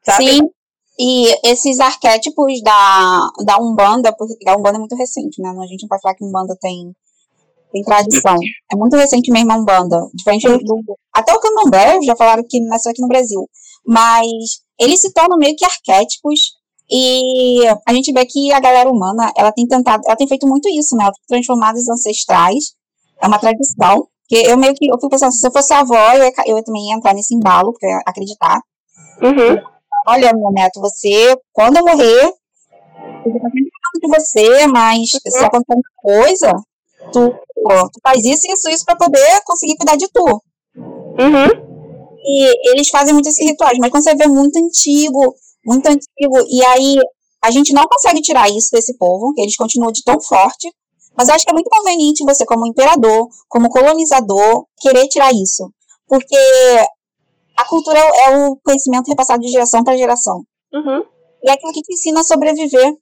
[0.02, 0.24] Sabe?
[0.24, 0.51] Sim,
[0.98, 5.48] e esses arquétipos da, da Umbanda, porque a Umbanda é muito recente, né?
[5.48, 6.94] A gente não pode falar que Umbanda tem,
[7.72, 8.36] tem tradição.
[8.70, 9.98] É muito recente mesmo a Umbanda.
[10.14, 10.98] Diferente do.
[11.12, 13.48] Até o Candomblé já falaram que nasceu aqui no Brasil.
[13.86, 16.52] Mas eles se tornam meio que arquétipos
[16.94, 20.69] e a gente vê que a galera humana, ela tem tentado, ela tem feito muito
[20.69, 21.05] isso, né?
[21.05, 22.74] Ela tem transformado os ancestrais,
[23.23, 24.06] é uma tradição.
[24.28, 26.89] Que eu meio que, eu fico pensando, se eu fosse avó, eu, ia, eu também
[26.89, 28.60] ia entrar nesse embalo, porque acreditar.
[29.23, 29.56] Uhum.
[30.06, 32.24] Olha, meu neto, você, quando eu morrer,
[33.24, 33.51] eu vou
[34.01, 35.31] de você, mas uhum.
[35.31, 36.52] se acontecer alguma coisa,
[37.10, 40.43] tu, tu faz isso, isso, isso pra poder conseguir cuidar de tu.
[40.77, 41.73] Uhum.
[42.24, 46.64] E eles fazem muito esses rituais, mas quando você vê muito antigo, muito antigo, e
[46.64, 46.97] aí
[47.43, 50.72] a gente não consegue tirar isso desse povo, que eles continuam de tão forte,
[51.16, 55.70] mas eu acho que é muito conveniente você, como imperador, como colonizador, querer tirar isso.
[56.06, 56.36] Porque
[57.56, 60.43] a cultura é o conhecimento repassado de geração para geração.
[60.72, 61.05] Uhum.
[61.43, 62.94] E é aquilo que te ensina a sobreviver.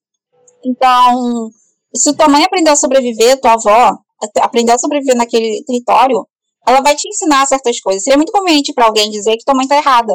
[0.64, 1.50] Então,
[1.94, 3.98] se tua mãe aprendeu a sobreviver, tua avó
[4.40, 6.26] aprendeu a sobreviver naquele território,
[6.66, 8.02] ela vai te ensinar certas coisas.
[8.02, 10.14] Seria muito conveniente para alguém dizer que tua mãe tá errada.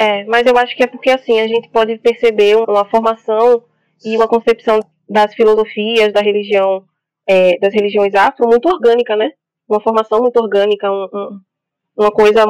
[0.00, 3.64] É, mas eu acho que é porque assim, a gente pode perceber uma formação
[4.04, 6.84] e uma concepção das filosofias, da religião,
[7.28, 9.32] é, das religiões afro muito orgânica, né?
[9.68, 11.40] Uma formação muito orgânica, um, um,
[11.96, 12.46] uma coisa,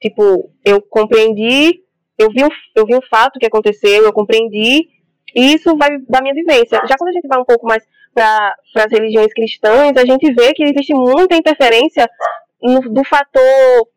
[0.00, 1.80] tipo, eu compreendi,
[2.16, 4.86] eu vi, um, eu vi um fato que aconteceu, eu compreendi,
[5.34, 6.80] e isso vai da minha vivência.
[6.86, 7.84] Já quando a gente vai um pouco mais
[8.14, 12.08] para as religiões cristãs, a gente vê que existe muita interferência
[12.62, 13.42] no, do fator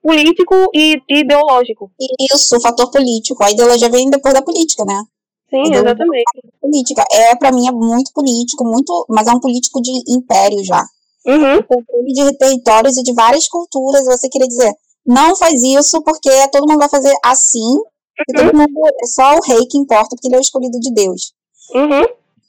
[0.02, 1.92] político e, e ideológico.
[2.34, 3.44] Isso, o fator político.
[3.44, 5.04] A ideologia vem depois da política, né?
[5.50, 6.24] Sim, exatamente.
[6.60, 7.04] Política.
[7.12, 10.84] É, para mim, é muito político, muito, mas é um político de império já.
[11.26, 11.62] Uhum.
[11.64, 14.06] Controle de territórios e de várias culturas.
[14.06, 14.74] Você queria dizer,
[15.06, 17.80] não faz isso porque todo mundo vai fazer assim.
[18.28, 18.62] E todo uhum.
[18.62, 21.34] mundo, é só o rei que importa, porque ele é o escolhido de Deus.
[21.74, 22.06] Uhum.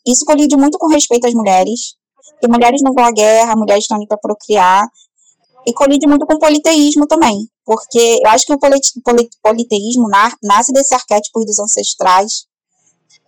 [0.07, 1.97] Isso colide muito com respeito às mulheres.
[2.33, 4.85] Porque mulheres não vão à guerra, mulheres estão ali para procriar
[5.67, 8.59] e colide muito com o politeísmo também, porque eu acho que o
[9.43, 10.09] politeísmo
[10.43, 12.47] nasce desse arquétipo dos ancestrais.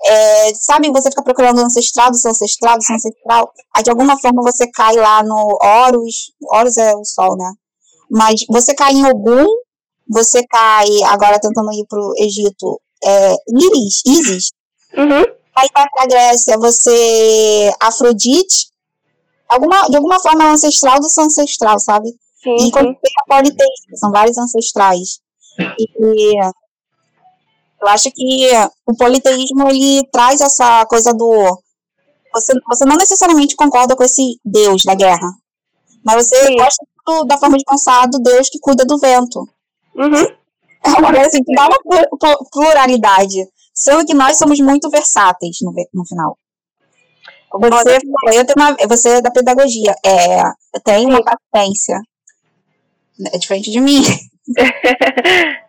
[0.04, 3.90] É, sabe, você fica procurando o ancestral, do seu ancestral, do seu ancestral, aí de
[3.90, 7.52] alguma forma você cai lá no Horus, Horus é o sol, né?
[8.08, 9.46] Mas você cai em Ogum,
[10.08, 14.50] você cai, agora tentando ir pro Egito, é, Iris, Isis.
[14.96, 15.24] Uhum.
[15.56, 18.68] Aí vai pra Grécia, você Afrodite,
[19.48, 22.14] alguma, de alguma forma é ancestral do seu ancestral, sabe?
[22.42, 25.20] Sim, e quando tem a politeísmo, são vários ancestrais.
[25.58, 26.38] E
[27.80, 28.50] eu acho que
[28.86, 31.60] o politeísmo ele traz essa coisa do
[32.32, 35.32] você, você não necessariamente concorda com esse Deus da guerra,
[36.04, 36.56] mas você Sim.
[36.56, 39.40] gosta do, da forma de pensar do Deus que cuida do vento.
[39.94, 40.38] Uhum.
[40.84, 45.72] É uma coisa assim, que dá uma pluralidade, sendo que nós somos muito versáteis no,
[45.92, 46.38] no final.
[47.50, 47.98] Você,
[48.34, 50.42] eu tenho uma, você é da pedagogia, é,
[50.84, 51.98] tem uma paciência
[53.32, 54.02] é diferente de mim.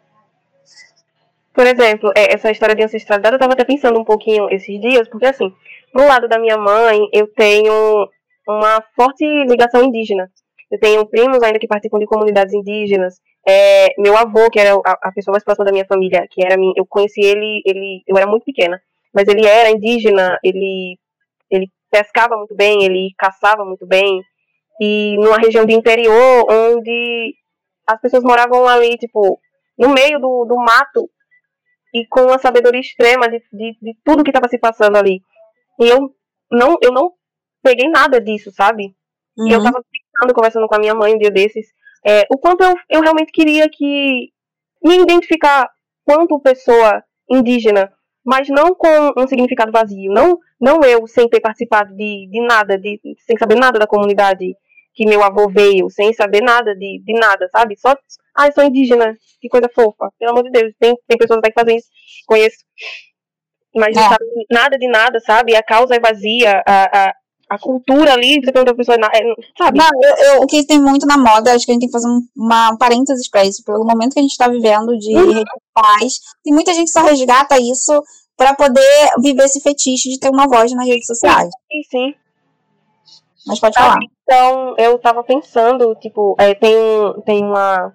[1.53, 5.09] Por exemplo, é, essa história de ancestralidade, eu estava até pensando um pouquinho esses dias,
[5.09, 5.53] porque assim,
[5.93, 8.07] no lado da minha mãe, eu tenho
[8.47, 10.29] uma forte ligação indígena.
[10.71, 13.19] Eu tenho primos ainda que participam de comunidades indígenas.
[13.47, 16.71] É, meu avô, que era a, pessoa mais próxima da minha família, que era mim,
[16.75, 18.79] eu conheci ele, ele, eu era muito pequena,
[19.13, 20.97] mas ele era indígena, ele,
[21.49, 24.21] ele pescava muito bem, ele caçava muito bem,
[24.79, 27.33] e numa região de interior onde
[27.89, 29.39] as pessoas moravam ali, tipo,
[29.77, 31.09] no meio do, do mato
[31.93, 35.21] e com uma sabedoria extrema de, de, de tudo que estava se passando ali.
[35.79, 36.13] E eu
[36.51, 37.13] não, eu não
[37.63, 38.95] peguei nada disso, sabe?
[39.35, 39.47] Uhum.
[39.47, 41.67] E eu estava pensando, conversando com a minha mãe um dia desses,
[42.05, 44.29] é, o quanto eu, eu realmente queria que
[44.83, 45.67] me identificar
[46.05, 47.91] quanto pessoa indígena,
[48.23, 52.77] mas não com um significado vazio, não, não eu sem ter participado de, de nada,
[52.77, 54.55] de, sem saber nada da comunidade
[54.93, 57.77] que meu avô veio sem saber nada de, de nada, sabe?
[57.77, 57.95] Só,
[58.35, 60.11] ah, eu sou indígena, que coisa fofa.
[60.19, 61.87] Pelo amor de Deus, tem, tem pessoas que fazem isso,
[62.25, 62.57] conheço.
[63.75, 64.09] Mas não é.
[64.09, 65.55] sabe nada de nada, sabe?
[65.55, 67.13] A causa é vazia, a, a,
[67.49, 69.21] a cultura ali, você pergunta pessoa, é,
[69.57, 69.77] sabe?
[69.77, 71.93] Não, eu, eu, o que tem muito na moda, acho que a gente tem que
[71.93, 75.15] fazer um, uma, um parênteses pra isso, pelo momento que a gente tá vivendo de
[75.15, 75.33] uhum.
[75.33, 76.13] redes sociais,
[76.43, 78.01] tem muita gente que só resgata isso
[78.35, 81.49] para poder viver esse fetiche de ter uma voz nas redes sociais.
[81.71, 82.15] Sim, sim.
[83.45, 83.99] Mas pode falar.
[84.29, 86.77] Então, eu tava pensando, tipo, é, tem,
[87.25, 87.91] tem uma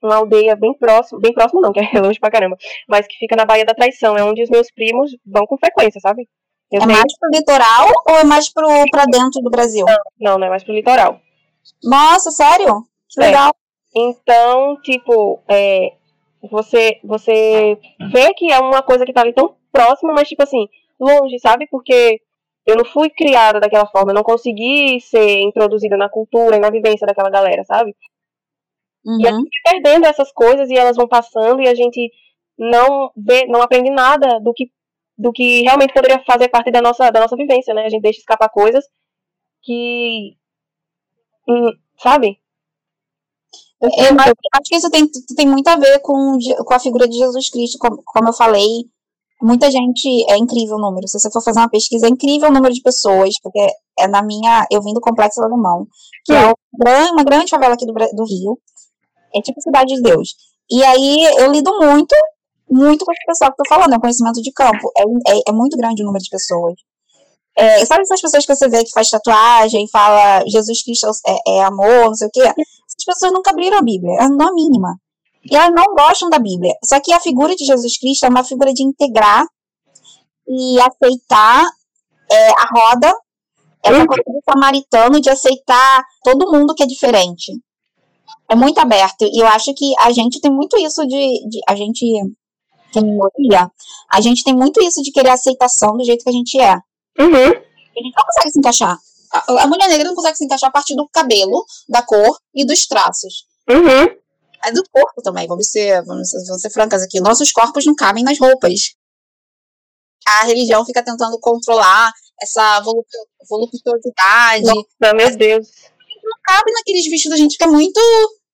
[0.00, 2.56] uma aldeia bem próxima, bem próximo não, que é longe pra caramba,
[2.88, 6.00] mas que fica na Baía da Traição, é onde os meus primos vão com frequência,
[6.00, 6.28] sabe?
[6.70, 6.96] Eu é tenho...
[6.96, 9.84] mais pro litoral ou é mais pro, pra dentro do Brasil?
[10.20, 11.20] Não, não, é mais pro litoral.
[11.82, 12.84] Nossa, sério?
[13.08, 13.26] Que é.
[13.26, 13.52] legal.
[13.92, 15.94] Então, tipo, é,
[16.52, 17.76] você, você
[18.12, 20.68] vê que é uma coisa que tá ali tão próxima, mas tipo assim,
[21.00, 21.66] longe, sabe?
[21.68, 22.20] Porque
[22.68, 26.68] eu não fui criada daquela forma, eu não consegui ser introduzida na cultura e na
[26.68, 27.96] vivência daquela galera, sabe?
[29.04, 29.20] Uhum.
[29.20, 32.12] E a gente vai perdendo essas coisas e elas vão passando e a gente
[32.58, 34.70] não vê, não aprende nada do que
[35.16, 37.86] do que realmente poderia fazer parte da nossa da nossa vivência, né?
[37.86, 38.84] A gente deixa escapar coisas
[39.62, 40.36] que
[41.48, 42.38] hum, sabe?
[43.80, 44.16] Eu, eu
[44.52, 46.36] acho que isso tem, tem muito a ver com,
[46.66, 48.90] com a figura de Jesus Cristo, como, como eu falei,
[49.40, 51.06] muita gente, é incrível o número.
[51.08, 53.60] Se você for fazer uma pesquisa, é incrível o número de pessoas, porque
[53.98, 54.66] é na minha.
[54.70, 55.86] Eu vim do Complexo Alemão,
[56.24, 56.52] que é
[57.12, 58.58] uma, grande favela aqui do, do Rio.
[59.34, 60.34] É tipo Cidade de Deus.
[60.70, 62.14] E aí eu lido muito,
[62.70, 64.90] muito com esse pessoal que eu tô falando, é um conhecimento de campo.
[64.96, 65.02] É,
[65.32, 66.74] é, é muito grande o número de pessoas.
[67.56, 71.64] É, sabe essas pessoas que você vê que faz tatuagem, fala Jesus Cristo é, é
[71.64, 72.40] amor, não sei o quê?
[72.40, 74.96] Essas pessoas nunca abriram a Bíblia, não a mínima.
[75.50, 76.74] E elas não gostam da Bíblia.
[76.84, 79.44] Só que a figura de Jesus Cristo é uma figura de integrar
[80.46, 81.64] e aceitar
[82.30, 83.12] é, a roda,
[83.82, 87.52] é uma coisa do samaritano de aceitar todo mundo que é diferente.
[88.50, 89.22] É muito aberto.
[89.22, 91.48] E eu acho que a gente tem muito isso de.
[91.48, 92.04] de a gente,
[92.92, 93.70] que minoria,
[94.10, 96.74] a gente tem muito isso de querer aceitação do jeito que a gente é.
[97.18, 97.48] Uhum.
[97.48, 98.98] A gente não consegue se encaixar.
[99.32, 102.64] A, a mulher negra não consegue se encaixar a partir do cabelo, da cor e
[102.64, 103.44] dos traços.
[103.68, 104.18] Uhum.
[104.64, 107.20] É do corpo também, vamos ser, vamos, vamos ser francas aqui.
[107.20, 108.94] Nossos corpos não cabem nas roupas.
[110.26, 112.80] A religião fica tentando controlar essa
[113.48, 114.64] voluptuosidade.
[114.64, 115.68] Nossa, meu Deus.
[116.22, 118.00] Não cabe naqueles vestidos, a gente fica muito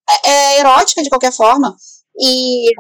[0.09, 1.75] é, é, erótica de qualquer forma.
[2.19, 2.71] E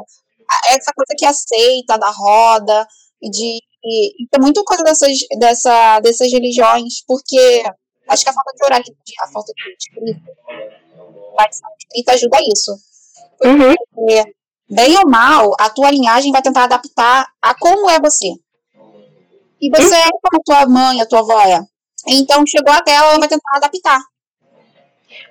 [0.69, 2.87] essa coisa que aceita da roda,
[3.23, 3.59] de.
[4.31, 7.63] Tem muita coisa dessas, dessa, dessas religiões, porque
[8.09, 10.33] acho que a falta de oralidade, a falta de escrita,
[11.37, 12.73] vai escrita ajuda a isso.
[13.45, 13.75] Uhum.
[13.95, 14.35] Porque,
[14.71, 18.35] bem ou mal, a tua linhagem vai tentar adaptar a como é você.
[19.61, 20.01] E você uhum.
[20.01, 21.61] é como a tua mãe, a tua avó é.
[22.09, 24.01] Então, chegou até ela, ela vai tentar adaptar.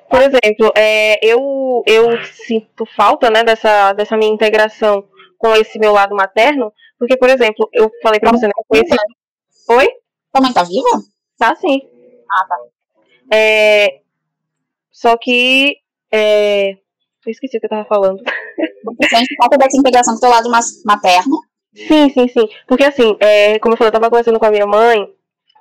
[0.10, 5.04] Por exemplo, é, eu, eu sinto falta né, dessa, dessa minha integração
[5.38, 8.96] com esse meu lado materno, porque, por exemplo, eu falei pra você, né, eu conheci...
[9.70, 9.88] Oi?
[10.32, 11.02] Tua mãe tá viva?
[11.38, 11.82] Tá, sim.
[12.30, 12.56] Ah, tá.
[13.32, 14.02] É,
[14.92, 15.78] só que
[16.12, 16.78] é,
[17.26, 18.18] eu esqueci o que eu tava falando.
[18.18, 20.50] Você sente falta dessa integração do teu lado
[20.86, 21.40] materno?
[21.76, 22.48] Sim, sim, sim.
[22.68, 25.08] Porque assim, é, como eu falei, eu tava conversando com a minha mãe,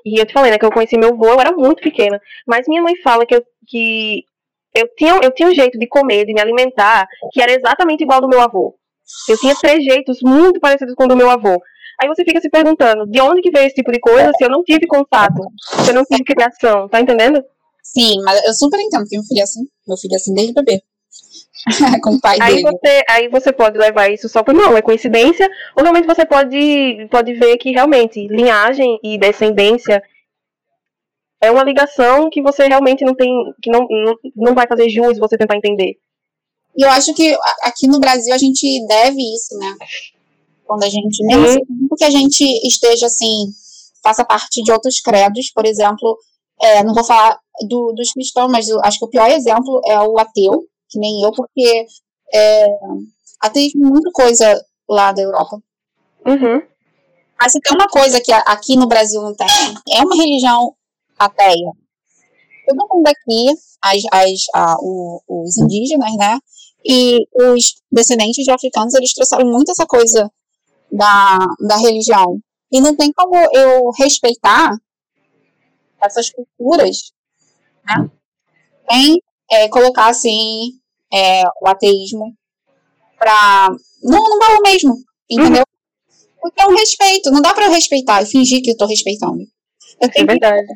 [0.05, 2.21] e eu te falei, né, que eu conheci meu avô, eu era muito pequena.
[2.47, 4.25] Mas minha mãe fala que eu, que
[4.75, 8.17] eu, tinha, eu tinha um jeito de comer, de me alimentar, que era exatamente igual
[8.17, 8.75] ao do meu avô.
[9.29, 11.61] Eu tinha três jeitos muito parecidos com o do meu avô.
[12.01, 14.51] Aí você fica se perguntando, de onde que veio esse tipo de coisa se eu
[14.51, 15.41] não tive contato,
[15.85, 17.45] se eu não tive criação, tá entendendo?
[17.83, 20.55] Sim, mas eu super entendo, porque meu filho é assim, meu filho é assim desde
[20.55, 20.83] bebê.
[22.03, 22.71] com o pai aí dele.
[22.71, 27.07] Você, aí você pode levar isso só por não, é coincidência, ou realmente você pode,
[27.11, 30.03] pode ver que realmente linhagem e descendência
[31.41, 33.31] é uma ligação que você realmente não tem,
[33.61, 35.97] que não, não, não vai fazer jus você tentar entender.
[36.77, 39.77] E eu acho que aqui no Brasil a gente deve isso, né?
[40.65, 41.61] Quando a gente, mesmo
[41.99, 43.51] que a gente esteja assim,
[44.03, 46.17] faça parte de outros credos, por exemplo,
[46.61, 50.01] é, não vou falar do, dos cristãos, mas eu acho que o pior exemplo é
[50.01, 51.87] o ateu, que nem eu, porque
[52.33, 52.67] é,
[53.53, 55.57] tem muita coisa lá da Europa.
[56.27, 56.63] Uhum.
[57.41, 59.49] Mas se tem uma coisa que aqui no Brasil não tem,
[59.91, 60.77] é uma religião
[61.19, 61.73] ateia.
[62.69, 66.39] Todo mundo aqui, as, as, a, o, os indígenas, né,
[66.85, 70.31] e os descendentes de africanos, eles trouxeram muito essa coisa
[70.91, 72.39] da, da religião.
[72.71, 74.77] E não tem como eu respeitar
[76.01, 77.13] essas culturas,
[77.85, 78.11] né,
[78.89, 79.17] sem
[79.51, 80.81] é, colocar, assim,
[81.13, 82.35] é, o ateísmo
[83.19, 83.71] para
[84.03, 84.97] não, não o mesmo,
[85.31, 85.63] entendeu?
[85.63, 86.29] Uhum.
[86.41, 89.41] Porque é um respeito, não dá para eu respeitar e fingir que eu tô respeitando.
[90.01, 90.67] Eu é verdade.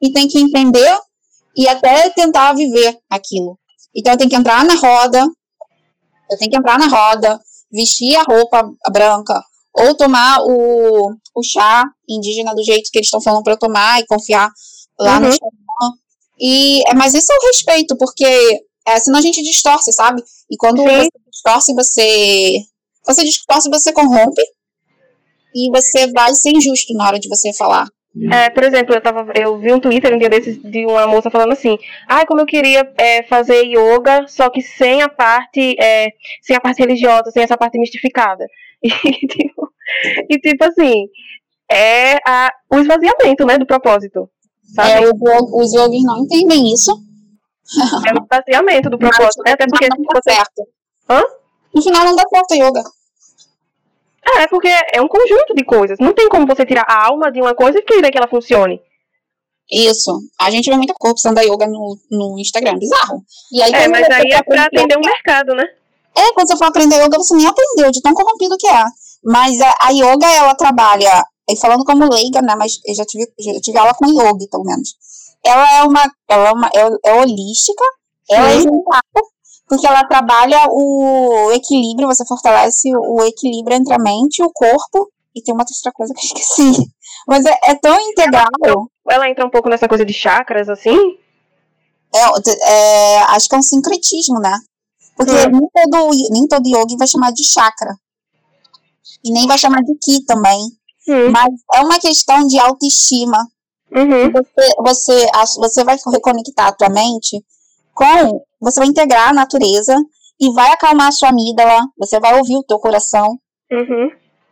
[0.00, 0.98] Que, e tem que entender
[1.56, 3.58] e até tentar viver aquilo.
[3.94, 5.26] Então eu tenho que entrar na roda,
[6.30, 7.40] eu tenho que entrar na roda,
[7.72, 9.42] vestir a roupa branca,
[9.74, 14.06] ou tomar o, o chá indígena do jeito que eles estão falando para tomar e
[14.06, 14.48] confiar
[14.98, 15.20] lá uhum.
[15.22, 15.50] no chão.
[16.38, 20.22] E, é, mas isso é o respeito, porque é, senão a gente distorce, sabe?
[20.50, 20.88] E quando Sim.
[20.88, 22.58] você distorce, você.
[23.06, 24.42] Você distorce, você corrompe.
[25.54, 27.88] E você vai ser injusto na hora de você falar.
[28.32, 31.30] É, por exemplo, eu, tava, eu vi um Twitter um dia desses de uma moça
[31.30, 31.78] falando assim,
[32.08, 36.08] ai, ah, como eu queria é, fazer yoga, só que sem a parte, é,
[36.42, 38.46] sem a parte religiosa, sem essa parte mistificada.
[38.82, 39.72] E tipo,
[40.30, 41.08] e, tipo assim,
[41.70, 44.30] é a, o esvaziamento, né, do propósito.
[44.74, 45.04] Sabe?
[45.04, 46.92] É, os yogis não entendem isso.
[48.06, 49.52] É o esvaziamento do propósito, né?
[49.52, 50.30] Até porque não dá você...
[50.32, 50.62] certo.
[51.08, 51.22] Hã?
[51.74, 52.82] No final não dá certo yoga.
[54.36, 55.98] É, porque é um conjunto de coisas.
[55.98, 58.80] Não tem como você tirar a alma de uma coisa e querer que ela funcione.
[59.70, 60.20] Isso.
[60.38, 62.76] A gente vê muita corrupção da yoga no, no Instagram.
[62.78, 63.22] Bizarro.
[63.52, 65.64] E aí, é, mas aí é pra atender o um mercado, né?
[66.16, 68.84] É, quando você for aprender yoga, você nem aprendeu, de tão corrompido que é.
[69.24, 71.24] Mas a, a yoga, ela trabalha,
[71.60, 72.54] falando como leiga, né?
[72.56, 74.96] Mas eu já tive, já tive aula com yoga, pelo menos.
[75.44, 77.84] Ela é uma, ela é, uma, é, é holística,
[78.30, 79.22] ela é juntada,
[79.66, 85.10] porque ela trabalha o equilíbrio, você fortalece o equilíbrio entre a mente e o corpo.
[85.34, 86.92] E tem uma outra coisa que eu esqueci.
[87.26, 88.48] Mas é, é tão integral.
[89.08, 90.96] Ela entra um pouco nessa coisa de chakras, assim?
[92.12, 92.18] É,
[92.64, 94.58] é, acho que é um sincretismo, né?
[95.16, 95.50] Porque hum.
[95.52, 97.94] nem, todo, nem todo yogi vai chamar de chakra.
[99.22, 100.60] E nem vai chamar de ki também.
[101.08, 101.30] Hum.
[101.30, 103.38] Mas é uma questão de autoestima.
[103.94, 104.30] Uhum.
[104.32, 105.26] Você, você,
[105.58, 107.42] você vai reconectar a tua mente
[107.94, 108.42] com.
[108.60, 109.94] Você vai integrar a natureza
[110.40, 111.80] e vai acalmar a sua amígdala.
[111.98, 113.38] Você vai ouvir o teu coração.
[113.70, 114.10] Uhum.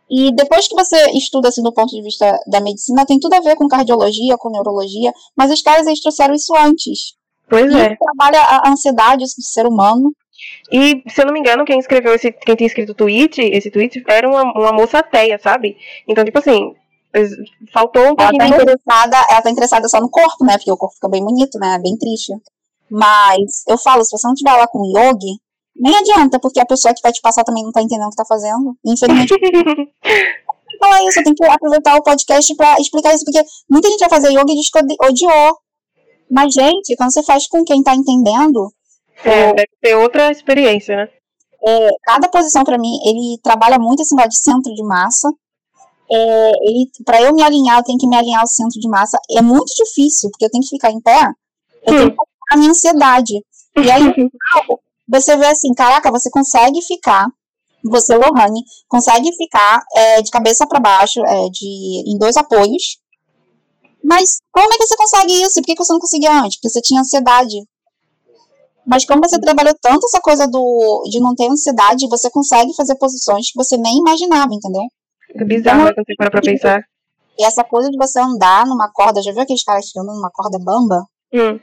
[0.09, 3.41] E depois que você estuda assim do ponto de vista da medicina, tem tudo a
[3.41, 7.13] ver com cardiologia, com neurologia, mas os caras eles trouxeram isso antes.
[7.47, 7.95] Pois e é.
[7.95, 10.11] trabalha a ansiedade do ser humano.
[10.71, 13.69] E, se eu não me engano, quem escreveu esse, quem tinha escrito o tweet, esse
[13.69, 15.77] tweet era uma, uma moça ateia, sabe?
[16.07, 16.73] Então, tipo assim,
[17.73, 18.41] faltou um pouquinho.
[18.41, 20.57] Ela tá, interessada, ela tá interessada só no corpo, né?
[20.57, 21.79] Porque o corpo fica bem bonito, né?
[21.79, 22.33] Bem triste.
[22.89, 25.39] Mas eu falo, se você não tiver lá com yogi,
[25.75, 28.15] nem adianta, porque a pessoa que vai te passar também não tá entendendo o que
[28.15, 28.75] tá fazendo.
[28.85, 29.33] Infelizmente.
[30.79, 34.09] falar isso, eu tenho que aproveitar o podcast pra explicar isso, porque muita gente vai
[34.09, 35.57] fazer yoga e diz que odiou.
[36.29, 38.71] Mas, gente, quando você faz com quem tá entendendo,
[39.23, 41.09] é, deve ter outra experiência, né?
[41.65, 45.27] É, cada posição para mim, ele trabalha muito esse negócio de centro de massa.
[46.11, 46.51] É,
[47.05, 49.17] para eu me alinhar, eu tenho que me alinhar ao centro de massa.
[49.37, 51.27] É muito difícil, porque eu tenho que ficar em pé.
[51.83, 52.17] Eu tenho que
[52.51, 53.33] a minha ansiedade.
[53.77, 54.03] E aí,
[55.07, 57.27] você vê assim, caraca, você consegue ficar,
[57.83, 62.99] você, Lohane, consegue ficar é, de cabeça para baixo, é, de, em dois apoios.
[64.03, 65.61] Mas como é que você consegue isso?
[65.61, 66.57] Por que você não conseguia antes?
[66.57, 67.55] Porque você tinha ansiedade.
[68.85, 72.95] Mas como você trabalhou tanto essa coisa do de não ter ansiedade, você consegue fazer
[72.95, 74.83] posições que você nem imaginava, entendeu?
[75.35, 76.83] É bizarro então, você para pra pensar.
[77.37, 80.29] E essa coisa de você andar numa corda, já viu aqueles caras que andam numa
[80.31, 81.05] corda bamba?
[81.33, 81.59] Hum.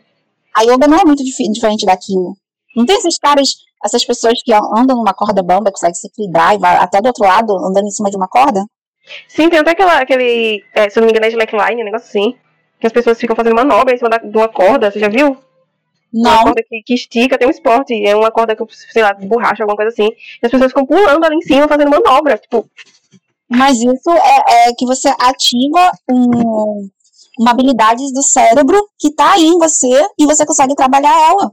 [0.54, 2.34] A yoga não é muito dif diferente daquilo.
[2.74, 3.48] Não tem esses caras,
[3.84, 7.24] essas pessoas que andam numa corda bamba, conseguem se equilibrar e vai até do outro
[7.24, 8.64] lado andando em cima de uma corda?
[9.28, 12.08] Sim, tem até aquela, aquele, é, se eu não me engano, é slackline, um negócio
[12.08, 12.36] assim.
[12.80, 15.36] Que as pessoas ficam fazendo manobra em cima da, de uma corda, você já viu?
[16.12, 16.30] Não.
[16.30, 19.26] Uma corda que, que, estica, tem um esporte, é uma corda que, sei lá, de
[19.26, 20.08] borracha, alguma coisa assim.
[20.42, 22.68] E as pessoas ficam pulando ali em cima, fazendo manobra, tipo.
[23.48, 26.88] Mas isso é, é que você ativa um,
[27.38, 31.52] uma habilidade do cérebro que tá aí em você e você consegue trabalhar ela.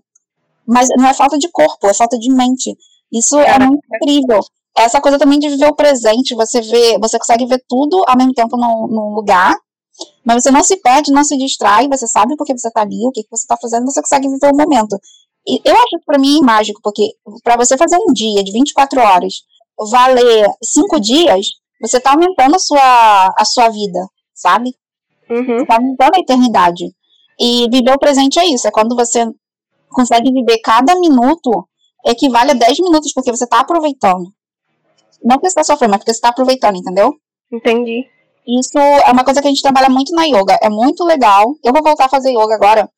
[0.68, 2.76] Mas não é falta de corpo, é falta de mente.
[3.12, 4.40] Isso é, é muito incrível.
[4.76, 8.34] Essa coisa também de viver o presente, você vê, você consegue ver tudo ao mesmo
[8.34, 9.56] tempo num, num lugar
[10.26, 13.06] mas você não se perde, não se distrai, você sabe por que você está ali,
[13.06, 14.98] o que, que você está fazendo, você consegue viver o momento.
[15.48, 17.14] E eu acho que para mim é mágico, porque
[17.44, 19.34] para você fazer um dia de 24 horas
[19.92, 21.48] valer cinco dias,
[21.84, 24.00] você está aumentando a sua, a sua vida,
[24.34, 24.74] sabe?
[25.30, 25.46] Uhum.
[25.46, 26.86] Você está aumentando a eternidade.
[27.38, 29.26] E viver o presente é isso, é quando você
[29.90, 31.68] consegue viver cada minuto
[32.06, 34.32] equivale a 10 minutos, porque você está aproveitando.
[35.22, 37.14] Não porque você está sofrendo, mas porque você está aproveitando, entendeu?
[37.52, 38.06] Entendi.
[38.48, 40.58] Isso é uma coisa que a gente trabalha muito na yoga.
[40.62, 41.56] É muito legal.
[41.64, 42.90] Eu vou voltar a fazer yoga agora,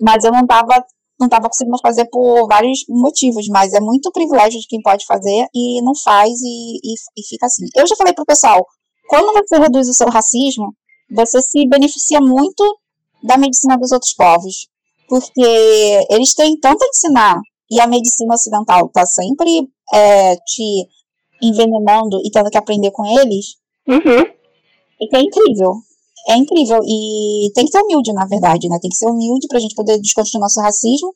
[0.00, 0.84] mas eu não tava,
[1.18, 5.46] não tava conseguindo fazer por vários motivos, mas é muito privilégio de quem pode fazer
[5.54, 7.64] e não faz e, e, e fica assim.
[7.74, 8.66] Eu já falei pro pessoal,
[9.08, 10.74] quando você reduz o seu racismo,
[11.10, 12.62] você se beneficia muito
[13.22, 14.68] da medicina dos outros povos,
[15.08, 17.40] porque eles têm tanto a ensinar
[17.70, 20.88] e a medicina ocidental tá sempre é, te
[21.42, 23.56] envenenando e tendo que aprender com eles.
[23.86, 24.22] Uhum.
[25.00, 25.74] E que é incrível.
[26.26, 26.80] É incrível.
[26.84, 28.78] E tem que ser humilde, na verdade, né?
[28.80, 31.14] Tem que ser humilde pra gente poder desconstruir nosso racismo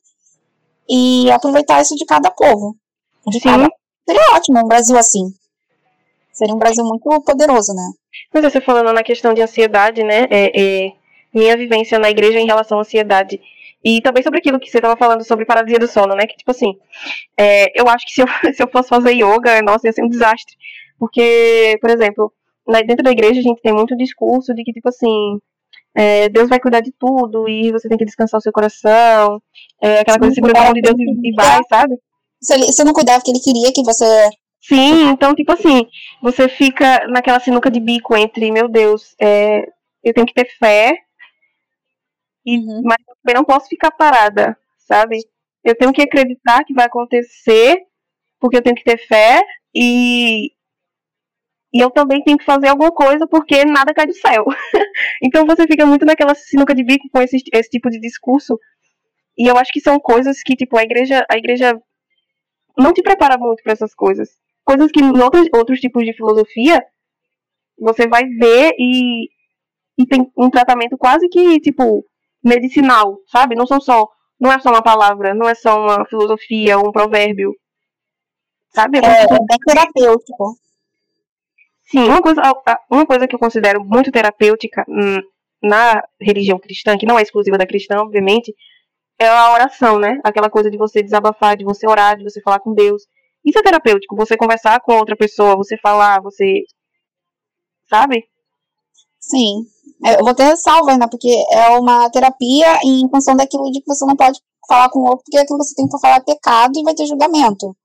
[0.89, 2.77] e aproveitar isso de cada povo.
[3.27, 3.69] De cada...
[4.07, 5.33] Seria ótimo um Brasil assim.
[6.33, 7.91] Seria um Brasil muito poderoso, né?
[8.33, 10.27] Mas você falando na questão de ansiedade, né?
[10.31, 10.93] É, é,
[11.35, 13.41] minha vivência na igreja em relação à ansiedade.
[13.83, 16.27] E também sobre aquilo que você estava falando sobre paralisia do sono, né?
[16.27, 16.77] Que, tipo assim,
[17.37, 20.09] é, eu acho que se eu, se eu fosse fazer yoga, nossa, ia ser um
[20.09, 20.55] desastre.
[20.99, 22.33] Porque, por exemplo,
[22.87, 25.39] dentro da igreja a gente tem muito discurso de que, tipo assim,
[25.95, 29.43] é, Deus vai cuidar de tudo e você tem que descansar o seu coração.
[29.83, 31.97] É, aquela coisa, segura a mão de Deus e, e vai, sabe?
[32.41, 34.31] Se, ele, se não cuidava porque ele queria que você
[34.63, 35.87] Sim, então, tipo assim,
[36.23, 39.67] você fica naquela sinuca de bico entre, meu Deus, é,
[40.05, 40.95] eu tenho que ter fé,
[42.45, 42.83] e, uhum.
[42.85, 45.19] mas eu também não posso ficar parada, sabe?
[45.65, 47.79] Eu tenho que acreditar que vai acontecer,
[48.39, 49.43] porque eu tenho que ter fé,
[49.75, 50.53] e,
[51.73, 54.45] e eu também tenho que fazer alguma coisa, porque nada cai do céu.
[55.23, 58.59] então você fica muito naquela sinuca de bico com esse, esse tipo de discurso,
[59.39, 61.81] e eu acho que são coisas que, tipo, a igreja, a igreja
[62.77, 64.31] não te prepara muito para essas coisas
[64.71, 66.85] coisas que em outros, outros tipos de filosofia
[67.79, 69.29] você vai ver e,
[69.99, 72.05] e tem um tratamento quase que, tipo,
[72.45, 73.57] medicinal, sabe?
[73.57, 74.07] Não são só,
[74.39, 77.53] não é só uma palavra, não é só uma filosofia, um provérbio,
[78.69, 78.99] sabe?
[78.99, 80.55] É, é, é terapêutico.
[81.91, 82.41] Sim, uma coisa,
[82.89, 85.19] uma coisa que eu considero muito terapêutica hum,
[85.61, 88.55] na religião cristã, que não é exclusiva da cristã, obviamente,
[89.19, 90.21] é a oração, né?
[90.23, 93.03] Aquela coisa de você desabafar, de você orar, de você falar com Deus.
[93.45, 96.63] Isso é terapêutico, você conversar com outra pessoa, você falar, você.
[97.89, 98.25] Sabe?
[99.19, 99.67] Sim.
[100.05, 103.87] É, eu vou ter ressalva ainda, porque é uma terapia em função daquilo de que
[103.87, 104.39] você não pode
[104.69, 106.95] falar com o outro, porque aquilo que você tem que falar é pecado e vai
[106.95, 107.77] ter julgamento.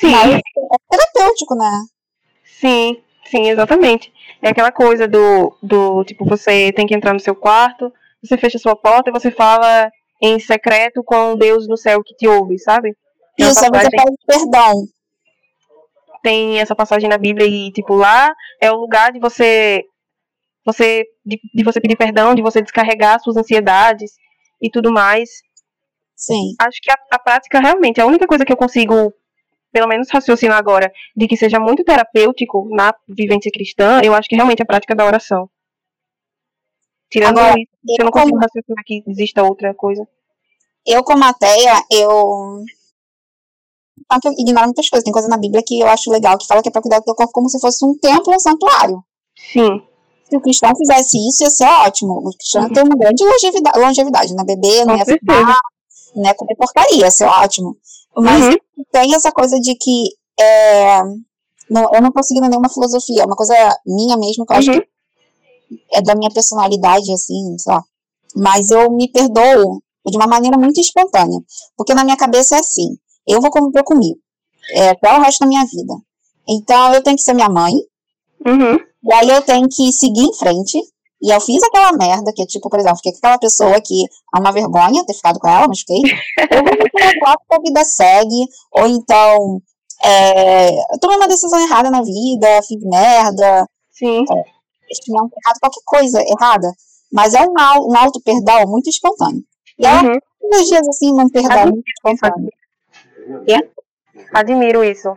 [0.00, 0.10] Sim.
[0.10, 0.40] Mas é
[0.88, 1.84] terapêutico, né?
[2.58, 2.96] Sim,
[3.30, 4.12] sim, exatamente.
[4.42, 7.92] É aquela coisa do, do tipo, você tem que entrar no seu quarto,
[8.22, 9.90] você fecha sua porta e você fala
[10.22, 12.96] em secreto com Deus no céu que te ouve, sabe?
[13.38, 13.80] Isso, passagem...
[13.80, 14.84] você pede perdão
[16.22, 19.84] tem essa passagem na Bíblia e, tipo, lá é o lugar de você.
[20.64, 24.12] você de, de você pedir perdão, de você descarregar suas ansiedades
[24.60, 25.28] e tudo mais.
[26.14, 26.54] Sim.
[26.60, 29.12] Acho que a, a prática realmente, a única coisa que eu consigo,
[29.72, 34.34] pelo menos raciocinar agora, de que seja muito terapêutico na vivência cristã, eu acho que
[34.34, 35.48] realmente é a prática da oração.
[37.10, 38.42] Tirando agora, isso, eu não consigo como...
[38.42, 40.06] raciocinar que exista outra coisa.
[40.86, 42.64] Eu, como ateia, eu
[44.20, 45.04] que eu ignoro muitas coisas.
[45.04, 47.04] Tem coisa na Bíblia que eu acho legal, que fala que é para cuidar do
[47.04, 49.04] teu corpo como se fosse um templo, um santuário.
[49.52, 49.82] Sim.
[50.24, 52.12] Se o cristão fizesse isso, ia ser ótimo.
[52.18, 52.72] O cristão uhum.
[52.72, 54.44] tem uma grande longevidade, longevidade né?
[54.44, 55.60] Beber, não ia fumar,
[56.16, 56.34] né?
[56.34, 57.76] Comer porcaria, ia ser ótimo.
[58.16, 58.84] Mas uhum.
[58.90, 60.04] tem essa coisa de que
[60.38, 61.02] é,
[61.70, 63.54] não, eu não seguindo nenhuma filosofia, é uma coisa
[63.86, 64.80] minha mesmo, que eu acho uhum.
[64.80, 64.88] que
[65.92, 67.82] é da minha personalidade, assim, sei lá.
[68.34, 71.40] Mas eu me perdoo de uma maneira muito espontânea.
[71.76, 72.96] Porque na minha cabeça é assim:
[73.26, 74.18] eu vou conviver comigo.
[74.72, 75.94] É, até o resto da minha vida.
[76.48, 77.72] Então, eu tenho que ser minha mãe.
[78.46, 78.78] Uhum.
[79.04, 80.78] E aí eu tenho que seguir em frente.
[81.22, 84.04] E eu fiz aquela merda, que é tipo, por exemplo, fiquei com aquela pessoa que
[84.34, 86.00] é uma vergonha ter ficado com ela, mas fiquei.
[86.50, 88.46] Eu vou falar que a vida segue.
[88.72, 89.60] Ou então,
[90.02, 93.66] é, eu tomei uma decisão errada na vida, fiz merda.
[93.90, 94.24] Sim.
[94.30, 96.72] É, errado, qualquer coisa errada.
[97.12, 99.42] Mas é um, um auto-perdão muito espontâneo.
[99.78, 100.18] E é uhum.
[100.42, 102.50] energias assim, um perdão muito espontâneo.
[104.32, 105.08] Admiro isso.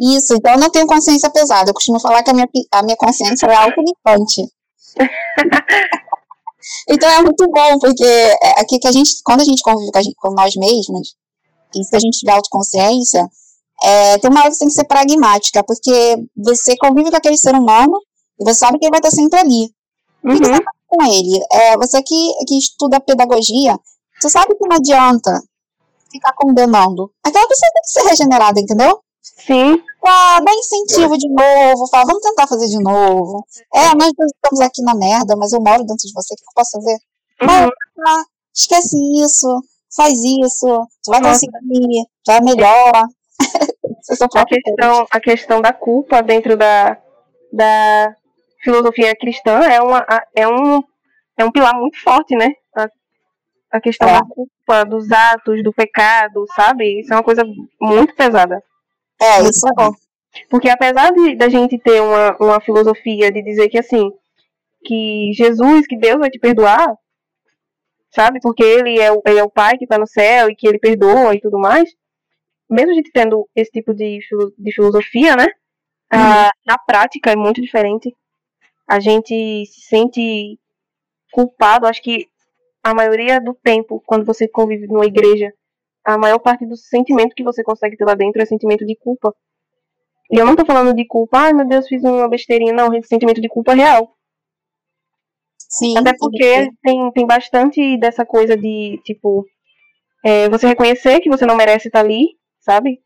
[0.00, 1.70] Isso, então eu não tenho consciência pesada.
[1.70, 4.42] Eu costumo falar que a minha, a minha consciência é autolimpante.
[6.88, 10.02] então é muito bom, porque é aqui que a gente, quando a gente convive com,
[10.02, 11.16] gente, com nós mesmos,
[11.74, 13.28] e se a gente tiver autoconsciência,
[13.82, 17.36] é, tem uma hora que você tem que ser pragmática, porque você convive com aquele
[17.36, 18.00] ser humano
[18.40, 19.72] e você sabe que ele vai estar sempre ali.
[20.24, 20.34] Uhum.
[20.34, 21.44] O que você vai com ele?
[21.52, 23.78] É, você que, que estuda pedagogia,
[24.18, 25.40] você sabe que não adianta
[26.10, 27.12] ficar condenando.
[27.22, 29.00] Aquela pessoa tem que ser regenerada, entendeu?
[29.38, 29.82] Sim.
[30.04, 33.44] Ah, dá incentivo de novo, fala, vamos tentar fazer de novo.
[33.74, 36.54] É, nós estamos aqui na merda, mas eu moro dentro de você, o que eu
[36.54, 36.98] posso fazer?
[37.42, 37.70] Uhum.
[38.06, 38.22] Ah,
[38.54, 39.62] esquece isso,
[39.94, 40.66] faz isso,
[41.02, 42.92] tu vai conseguir, tu é melhor.
[44.34, 46.96] a, questão, a questão da culpa dentro da,
[47.52, 48.14] da
[48.62, 50.04] filosofia cristã é, uma,
[50.34, 50.82] é, um,
[51.36, 52.52] é um pilar muito forte, né?
[53.70, 54.12] a questão é.
[54.14, 57.00] da culpa, dos atos, do pecado, sabe?
[57.00, 57.44] Isso é uma coisa
[57.80, 58.62] muito pesada.
[59.20, 59.92] É, isso é bom.
[60.48, 64.10] Porque apesar de da gente ter uma, uma filosofia de dizer que assim,
[64.84, 66.94] que Jesus, que Deus vai te perdoar,
[68.10, 68.38] sabe?
[68.40, 70.78] Porque ele é, o, ele é o Pai que está no céu e que ele
[70.78, 71.90] perdoa e tudo mais.
[72.70, 74.18] Mesmo a gente tendo esse tipo de,
[74.58, 75.46] de filosofia, né?
[76.10, 76.50] Uhum.
[76.66, 78.14] na prática é muito diferente.
[78.86, 80.58] A gente se sente
[81.30, 82.26] culpado, acho que
[82.82, 85.52] a maioria do tempo, quando você convive numa igreja,
[86.08, 89.34] a maior parte do sentimento que você consegue ter lá dentro é sentimento de culpa.
[90.30, 93.02] E eu não tô falando de culpa, ai meu Deus, fiz uma besteirinha, não, é
[93.02, 94.14] sentimento de culpa real.
[95.58, 95.98] Sim.
[95.98, 99.44] Até porque tem, tem bastante dessa coisa de, tipo,
[100.24, 102.28] é, você reconhecer que você não merece estar ali,
[102.58, 103.00] sabe?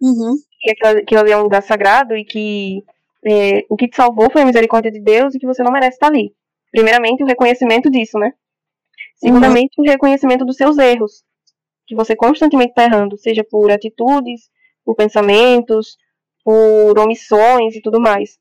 [0.00, 0.36] Uhum.
[0.60, 2.84] Que aquilo, aquilo ali é um lugar sagrado e que
[3.26, 5.96] é, o que te salvou foi a misericórdia de Deus e que você não merece
[5.96, 6.32] estar ali.
[6.70, 8.32] Primeiramente, o reconhecimento disso, né?
[9.16, 11.24] Segundamente, o reconhecimento dos seus erros.
[11.90, 14.42] Que você constantemente está errando, seja por atitudes,
[14.84, 15.96] por pensamentos,
[16.44, 18.38] por omissões e tudo mais.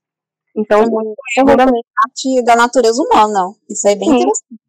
[0.55, 1.15] Então, Uhum.
[1.33, 1.87] segundamente.
[1.95, 3.51] parte da natureza humana.
[3.67, 4.15] Isso é bem Sim.
[4.17, 4.59] interessante.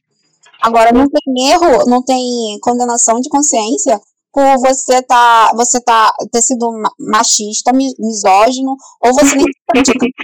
[0.62, 4.00] Agora, não tem erro, não tem condenação de consciência
[4.32, 8.74] por você tá, você tá, ter sido ma- machista, mi- misógino,
[9.04, 9.44] ou você nem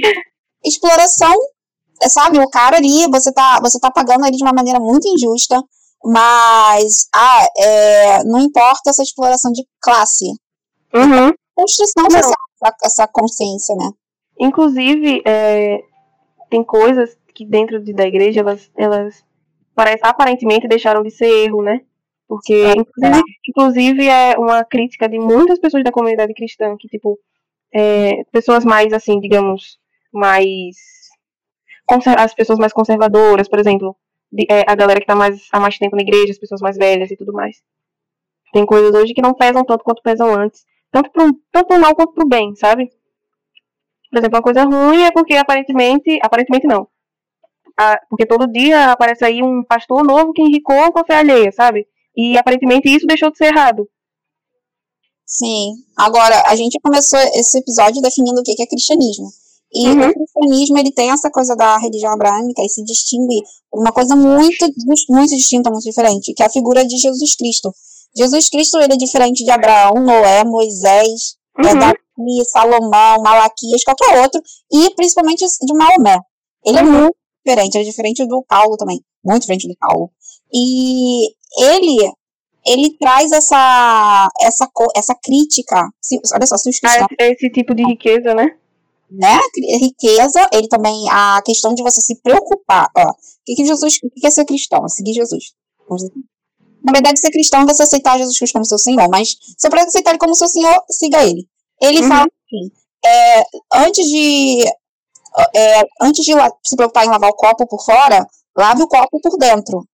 [0.65, 1.35] exploração,
[2.03, 2.39] é, sabe?
[2.39, 5.63] O cara ali, você tá, você tá pagando ele de uma maneira muito injusta,
[6.05, 10.27] mas ah, é, não importa essa exploração de classe.
[10.95, 11.33] Uhum.
[11.55, 12.11] Construção Não.
[12.11, 13.91] social, essa, essa consciência, né?
[14.39, 15.81] Inclusive, é,
[16.51, 19.25] tem coisas que dentro de, da igreja elas, elas
[19.75, 21.81] parece, aparentemente deixaram de ser erro, né?
[22.29, 27.19] Porque, inclusive, inclusive, é uma crítica de muitas pessoas da comunidade cristã, que, tipo,
[27.73, 29.79] é, pessoas mais, assim, digamos,
[30.13, 30.75] mais.
[32.19, 33.97] As pessoas mais conservadoras, por exemplo,
[34.51, 37.11] é, a galera que tá mais, há mais tempo na igreja, as pessoas mais velhas
[37.11, 37.63] e tudo mais.
[38.53, 40.65] Tem coisas hoje que não pesam tanto quanto pesam antes.
[40.91, 42.91] Tanto pro, tanto pro mal quanto pro bem, sabe?
[44.11, 46.19] Por exemplo, uma coisa ruim é porque aparentemente.
[46.23, 46.89] Aparentemente não.
[47.79, 51.53] Ah, porque todo dia aparece aí um pastor novo que enricou com a fé alheia,
[51.53, 51.87] sabe?
[52.17, 53.87] E aparentemente isso deixou de ser errado.
[55.27, 55.75] Sim.
[55.99, 59.27] Agora, a gente começou esse episódio definindo o que é cristianismo.
[59.75, 60.09] E Uhum.
[60.09, 64.67] o cristianismo, ele tem essa coisa da religião abraâmica e se distingue uma coisa muito,
[65.09, 67.73] muito distinta, muito diferente, que é a figura de Jesus Cristo.
[68.17, 71.79] Jesus Cristo, ele é diferente de Abraão, Noé, Moisés, é, Uhum.
[71.79, 74.41] Davi, Salomão, Malaquias, qualquer outro,
[74.73, 76.19] e principalmente de Maomé.
[76.65, 76.93] Ele é Uhum.
[77.03, 80.11] muito diferente, ele é diferente do Paulo também, muito diferente do Paulo.
[80.55, 81.27] E
[81.59, 82.13] ele,
[82.65, 87.51] ele traz essa, essa, essa crítica, se, olha só, se os Ah, cristãos esse, esse
[87.51, 88.57] tipo de riqueza, né?
[89.11, 89.39] Né?
[89.81, 93.11] Riqueza, ele também, a questão de você se preocupar, ó.
[93.11, 93.15] O
[93.45, 94.85] que, que Jesus, o que é ser cristão?
[94.85, 95.53] É seguir Jesus.
[96.85, 99.83] Na verdade, ser cristão é você aceitar Jesus Cristo como seu Senhor, mas se para
[99.83, 101.49] aceitar ele como seu Senhor, siga ele.
[101.81, 102.09] Ele Uhum.
[102.09, 102.71] fala assim,
[103.05, 104.65] é, antes de
[105.55, 106.33] é, antes de
[106.65, 108.27] se preocupar em lavar o copo por fora,
[108.57, 109.87] lave o copo por dentro.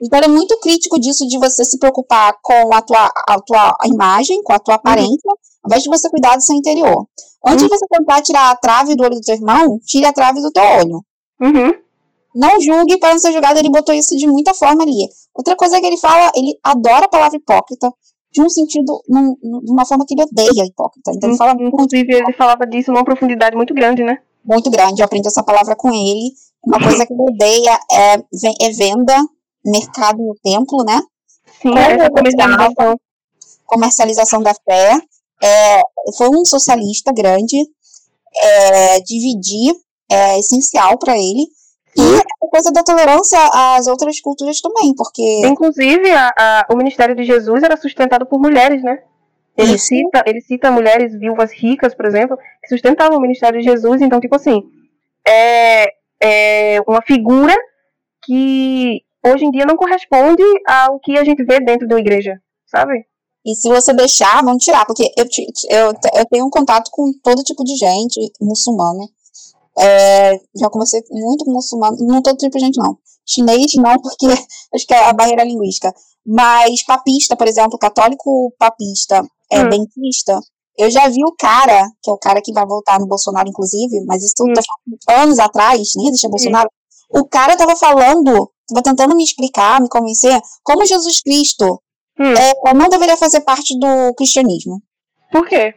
[0.00, 3.76] Então, ele é muito crítico disso de você se preocupar com a tua, a tua
[3.86, 5.30] imagem, com a tua aparência,
[5.62, 7.06] ao invés de você cuidar do seu interior.
[7.46, 10.40] Antes de você tentar tirar a trave do olho do teu irmão, tire a trave
[10.40, 11.04] do teu olho.
[11.40, 11.72] Uhum.
[12.34, 15.08] Não julgue para não ser julgado, ele botou isso de muita forma ali.
[15.34, 17.90] Outra coisa que ele fala, ele adora a palavra hipócrita,
[18.32, 21.12] de um sentido, num, de uma forma que ele odeia hipócrita.
[21.14, 24.18] Então ele fala muito, Inclusive, ele falava disso numa profundidade muito grande, né?
[24.46, 26.30] muito grande, eu aprendi essa palavra com ele.
[26.64, 29.16] Uma coisa que ele odeia é, é venda,
[29.70, 31.00] mercado no templo, né?
[31.60, 32.96] Sim, essa comercialização.
[33.66, 34.98] comercialização da fé.
[35.42, 35.80] É,
[36.16, 37.56] foi um socialista grande.
[38.38, 39.74] É, dividir
[40.10, 41.46] é essencial para ele.
[41.96, 47.16] E a coisa da tolerância às outras culturas também, porque Inclusive, a- a- o ministério
[47.16, 49.02] de Jesus era sustentado por mulheres, né?
[49.56, 49.86] Ele Isso.
[49.86, 54.02] cita, ele cita mulheres viúvas ricas, por exemplo, que sustentavam o ministério de Jesus.
[54.02, 54.62] Então, tipo assim,
[55.26, 55.86] é,
[56.22, 57.56] é uma figura
[58.26, 59.00] que
[59.32, 62.34] hoje em dia não corresponde ao que a gente vê dentro de uma igreja,
[62.66, 63.04] sabe?
[63.44, 65.24] E se você deixar, vão tirar, porque eu,
[65.70, 69.04] eu, eu tenho um contato com todo tipo de gente muçulmana.
[69.78, 72.98] É, já conversei muito com muçulmano, não todo tipo de gente, não.
[73.24, 74.26] Chinês, não, porque
[74.74, 75.94] acho que é a barreira linguística.
[76.26, 79.22] Mas papista, por exemplo, católico papista,
[79.52, 79.68] é, Hum.
[79.68, 80.40] dentista,
[80.76, 84.04] eu já vi o cara, que é o cara que vai voltar no Bolsonaro, inclusive,
[84.06, 84.52] mas isso Hum.
[85.06, 86.68] falando anos atrás, nem existia Bolsonaro.
[87.14, 91.80] O cara tava falando, tava tentando me explicar, me convencer, como Jesus Cristo
[92.18, 92.32] Hum.
[92.32, 94.82] é, não deveria fazer parte do cristianismo.
[95.30, 95.74] Por quê?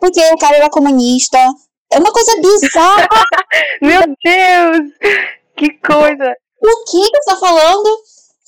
[0.00, 1.38] Porque o cara era comunista.
[1.92, 3.08] É uma coisa bizarra.
[3.82, 4.92] Meu Deus!
[5.56, 6.34] Que coisa!
[6.62, 7.98] o que você tá falando?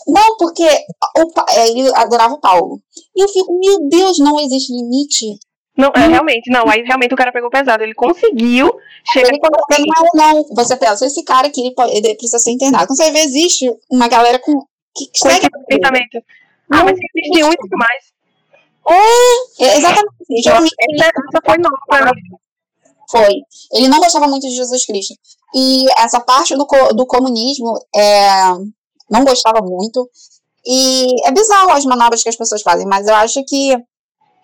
[0.08, 2.80] Não, porque o, é, ele adorava o Paulo.
[3.14, 5.38] E eu fico, meu Deus, não existe limite.
[5.76, 7.82] Não, é, realmente, não, aí realmente o cara pegou pesado.
[7.82, 8.72] Ele conseguiu
[9.12, 9.28] chegar.
[9.28, 9.38] Ele
[10.14, 10.44] não.
[10.54, 12.86] Você pensa, esse cara aqui, ele, pode- ele precisa ser internado.
[12.86, 14.52] Quando você vê, existe uma galera com,
[14.96, 16.18] que com segue pensamento.
[16.70, 18.16] Ah, mas existe um e mais.
[19.58, 20.14] É, exatamente.
[20.42, 22.22] Geralmente, Essa, essa foi nova pra mim.
[23.10, 23.34] Foi.
[23.72, 25.14] Ele não gostava muito de Jesus Cristo.
[25.54, 28.48] E essa parte do, do comunismo é,
[29.10, 30.08] não gostava muito.
[30.64, 33.76] E é bizarro as manobras que as pessoas fazem, mas eu acho que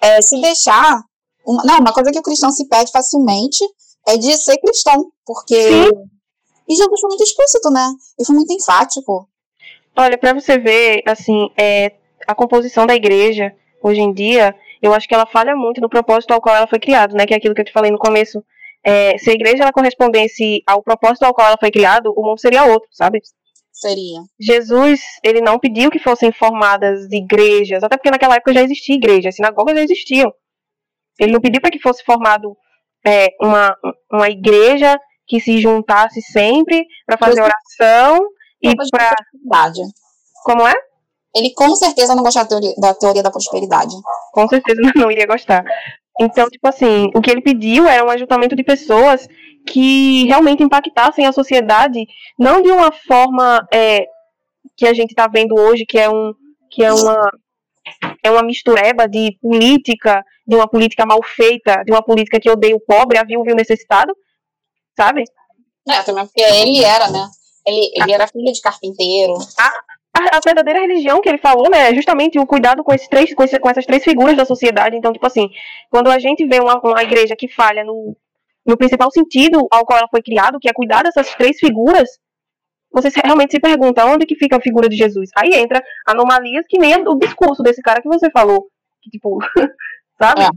[0.01, 1.03] é, se deixar.
[1.47, 3.65] Uma, não, uma coisa que o cristão se perde facilmente
[4.07, 5.61] é de ser cristão, porque.
[5.63, 5.91] Sim.
[6.69, 7.87] E Jesus foi muito explícito, né?
[8.19, 9.29] E foi muito enfático.
[9.97, 11.93] Olha, para você ver, assim, é,
[12.27, 13.53] a composição da igreja,
[13.83, 16.79] hoje em dia, eu acho que ela falha muito no propósito ao qual ela foi
[16.79, 17.27] criada, né?
[17.27, 18.43] Que é aquilo que eu te falei no começo.
[18.85, 22.41] É, se a igreja ela correspondesse ao propósito ao qual ela foi criada, o mundo
[22.41, 23.21] seria outro, sabe?
[23.73, 24.21] Seria.
[24.41, 29.29] Jesus, ele não pediu que fossem formadas igrejas, até porque naquela época já existia igreja,
[29.29, 30.33] as sinagogas já existiam.
[31.19, 32.57] Ele não pediu para que fosse formado
[33.07, 33.77] é, uma,
[34.11, 38.27] uma igreja que se juntasse sempre para fazer oração
[38.63, 39.15] e para.
[40.45, 40.75] Como é?
[41.35, 43.95] Ele com certeza não gosta da teoria, da teoria da prosperidade.
[44.33, 45.65] Com certeza não iria gostar.
[46.21, 49.27] Então, tipo assim, o que ele pediu era um ajuntamento de pessoas
[49.67, 52.05] que realmente impactassem a sociedade,
[52.39, 54.07] não de uma forma é,
[54.77, 56.35] que a gente está vendo hoje, que é, um,
[56.71, 57.31] que é uma
[58.23, 62.77] é uma mistureba de política, de uma política mal feita, de uma política que odeia
[62.77, 64.15] o pobre, a viúva e o necessitado,
[64.97, 65.25] sabe?
[65.89, 67.27] É, também porque ele era, né?
[67.67, 69.35] Ele, ele era filho de carpinteiro.
[69.59, 69.69] A,
[70.15, 73.35] a, a, verdadeira religião que ele falou, né, é justamente o cuidado com, esses três,
[73.35, 74.97] com, esse, com essas três figuras da sociedade.
[74.97, 75.49] Então, tipo assim,
[75.91, 78.17] quando a gente vê uma, uma igreja que falha no,
[78.67, 82.09] no principal sentido ao qual ela foi criada, que é cuidar dessas três figuras,
[82.93, 85.31] você realmente se pergunta onde que fica a figura de Jesus.
[85.37, 88.67] Aí entra anomalias que nem o discurso desse cara que você falou.
[89.03, 89.39] Que, tipo,
[90.19, 90.43] sabe?
[90.43, 90.49] É.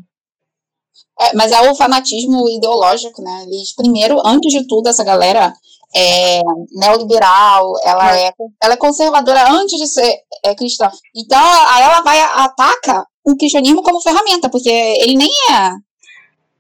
[1.20, 3.44] É, mas é o fanatismo ideológico, né?
[3.44, 5.54] Eles, primeiro, antes de tudo, essa galera
[5.96, 6.42] é
[6.74, 10.14] neoliberal, ela é, ela é conservadora antes de ser
[10.44, 10.92] é, cristã.
[11.16, 15.72] Então, aí ela vai ataca o cristianismo como ferramenta, porque ele nem é.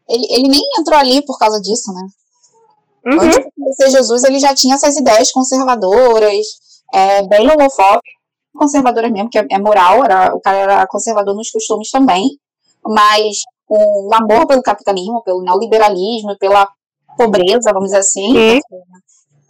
[0.07, 2.07] Ele, ele nem entrou ali por causa disso, né?
[3.05, 3.21] Uhum.
[3.21, 6.45] Antes de conhecer Jesus, ele já tinha essas ideias conservadoras,
[6.93, 8.13] é, bem homofóbicas,
[8.55, 12.39] conservadoras mesmo, que é, é moral, era, o cara era conservador nos costumes também,
[12.83, 16.67] mas o amor pelo capitalismo, pelo neoliberalismo, pela
[17.17, 18.59] pobreza, vamos dizer assim,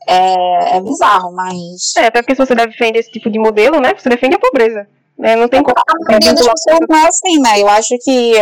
[0.07, 1.93] é, é bizarro, mas.
[1.97, 3.93] É, até porque se você defende esse tipo de modelo, né?
[3.97, 4.87] Você defende a pobreza.
[5.17, 5.35] Né?
[5.35, 5.75] Não tem como.
[5.77, 7.61] A maioria das pessoas não é assim, né?
[7.61, 8.33] Eu acho que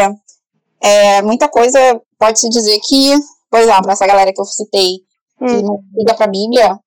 [0.82, 1.80] é, muita coisa
[2.20, 3.14] pode-se dizer que,
[3.54, 4.96] por exemplo, essa galera que eu citei,
[5.40, 5.46] hum.
[5.46, 6.80] que não liga pra Bíblia,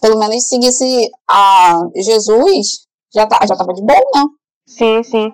[0.00, 4.24] pelo menos seguisse a Jesus, já, tá, já tava de bom, né?
[4.66, 5.32] Sim, sim.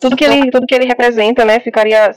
[0.00, 2.10] Tudo que ele, tudo que ele representa, né, ficaria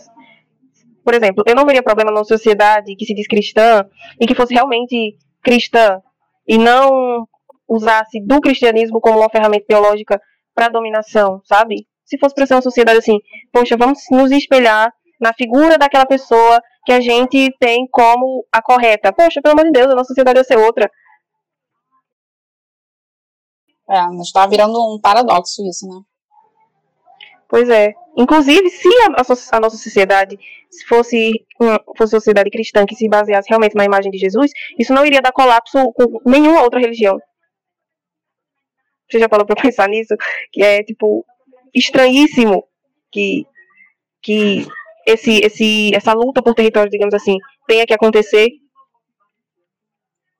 [1.03, 3.86] por exemplo, eu não veria problema numa sociedade que se diz cristã
[4.18, 6.02] e que fosse realmente cristã
[6.48, 7.28] e não
[7.68, 10.22] usasse do cristianismo como uma ferramenta teológica
[10.56, 11.86] para dominação, sabe?
[12.06, 13.19] Se fosse para ser uma sociedade assim,
[13.52, 19.11] poxa, vamos nos espelhar na figura daquela pessoa que a gente tem como a correta.
[19.11, 20.89] Poxa, pelo amor de Deus, a nossa sociedade ia ser outra.
[23.89, 26.02] É, mas tá virando um paradoxo isso, né?
[27.48, 27.94] Pois é.
[28.18, 30.38] Inclusive, se a, a, a nossa sociedade
[30.88, 34.94] fosse uma, fosse uma sociedade cristã que se baseasse realmente na imagem de Jesus, isso
[34.94, 37.18] não iria dar colapso com nenhuma outra religião.
[39.10, 40.15] Você já falou para pensar nisso?
[40.52, 41.26] Que é, tipo,
[41.73, 42.68] estranhíssimo
[43.11, 43.45] que,
[44.22, 44.68] que
[45.07, 48.49] esse, esse, essa luta por território, digamos assim, tenha que acontecer.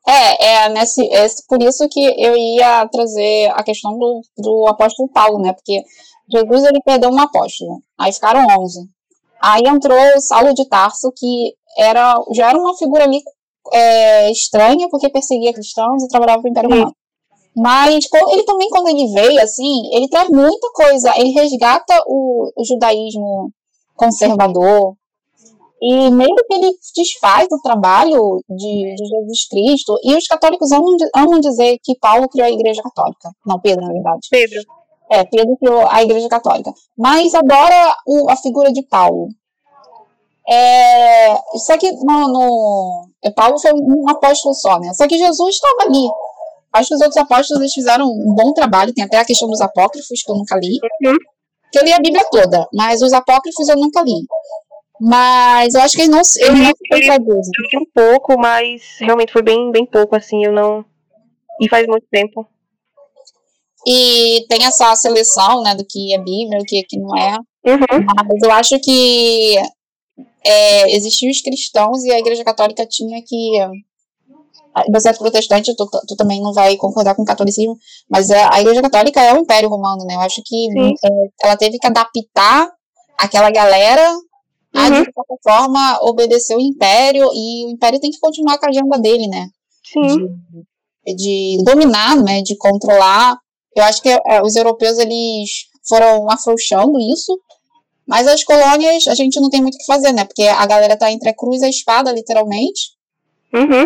[0.06, 5.10] É, é, nesse, é por isso que eu ia trazer a questão do, do apóstolo
[5.10, 5.54] Paulo, né?
[5.54, 5.82] Porque
[6.30, 8.80] Jesus ele perdeu um apóstolo, aí ficaram 11.
[9.42, 13.22] Aí entrou Saulo de Tarso, que era, já era uma figura ali
[13.72, 16.96] é, estranha, porque perseguia cristãos e trabalhava para o Império Romano.
[17.56, 21.12] Mas ele também, quando ele veio, assim, ele traz muita coisa.
[21.18, 23.52] Ele resgata o, o judaísmo
[23.98, 24.96] conservador,
[25.82, 29.96] e meio que ele desfaz o trabalho de, de, Jesus Cristo.
[30.04, 33.30] E os católicos amam, amam dizer que Paulo criou a Igreja Católica.
[33.46, 34.28] Não, Pedro, na verdade.
[34.30, 34.60] Pedro.
[35.10, 36.74] É, Pedro criou a Igreja Católica.
[36.98, 39.28] Mas adora o, a figura de Paulo.
[40.50, 44.94] É, só que no, no, é, Paulo foi um apóstolo só, né?
[44.94, 46.08] Só que Jesus estava ali.
[46.74, 48.94] Acho que os outros apóstolos eles fizeram um bom trabalho.
[48.94, 50.80] Tem até a questão dos apócrifos, que eu nunca li.
[51.06, 51.18] Uhum.
[51.72, 54.26] Que eu li a Bíblia toda, mas os apócrifos eu nunca li.
[55.00, 57.48] Mas eu acho que ele não, ele não se traduz.
[57.48, 60.84] Eu li um pouco, mas realmente foi bem, bem pouco, assim, eu não.
[61.62, 62.48] E faz muito tempo.
[63.86, 67.38] E tem essa seleção, né, do que é Bíblia, o que, que não é.
[67.66, 68.06] Uhum.
[68.26, 69.56] Mas eu acho que
[70.44, 73.52] é, existiam os cristãos e a Igreja Católica tinha que.
[74.92, 77.78] Você é protestante, tu, tu também não vai concordar com o catolicismo,
[78.10, 80.16] mas a, a Igreja Católica é o Império Romano, né?
[80.16, 80.68] Eu acho que
[81.04, 81.10] é,
[81.44, 82.70] ela teve que adaptar
[83.18, 84.14] aquela galera
[84.74, 88.70] a, de certa forma, obedecer o império e o império tem que continuar com a
[88.70, 89.48] agenda dele, né?
[89.84, 90.28] Sim.
[91.06, 92.42] De, de dominar, né?
[92.42, 93.38] De controlar.
[93.76, 95.50] Eu acho que é, os europeus, eles
[95.88, 97.40] foram afrouxando isso,
[98.06, 100.26] mas as colônias, a gente não tem muito o que fazer, né?
[100.26, 102.92] Porque a galera tá entre a cruz e a espada, literalmente.
[103.54, 103.86] Uhum.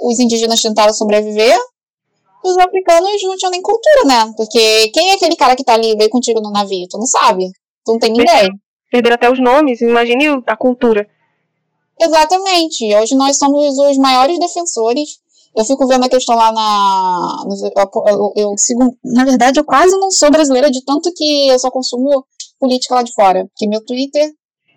[0.00, 1.56] Os indígenas tentaram sobreviver,
[2.44, 4.32] os africanos não tinham nem cultura, né?
[4.36, 6.88] Porque quem é aquele cara que tá ali, veio contigo no navio?
[6.88, 7.44] Tu não sabe.
[7.84, 8.48] Tu não tem ideia.
[8.90, 11.06] Perderam até os nomes, imagine a cultura.
[12.00, 12.94] Exatamente.
[12.96, 15.20] Hoje nós somos os maiores defensores.
[15.54, 17.44] Eu fico vendo a questão lá na.
[17.46, 18.96] Eu, eu, eu, sigo.
[19.04, 22.26] Na verdade, eu quase não sou brasileira de tanto que eu só consumo
[22.58, 23.46] política lá de fora.
[23.46, 24.32] Porque meu Twitter,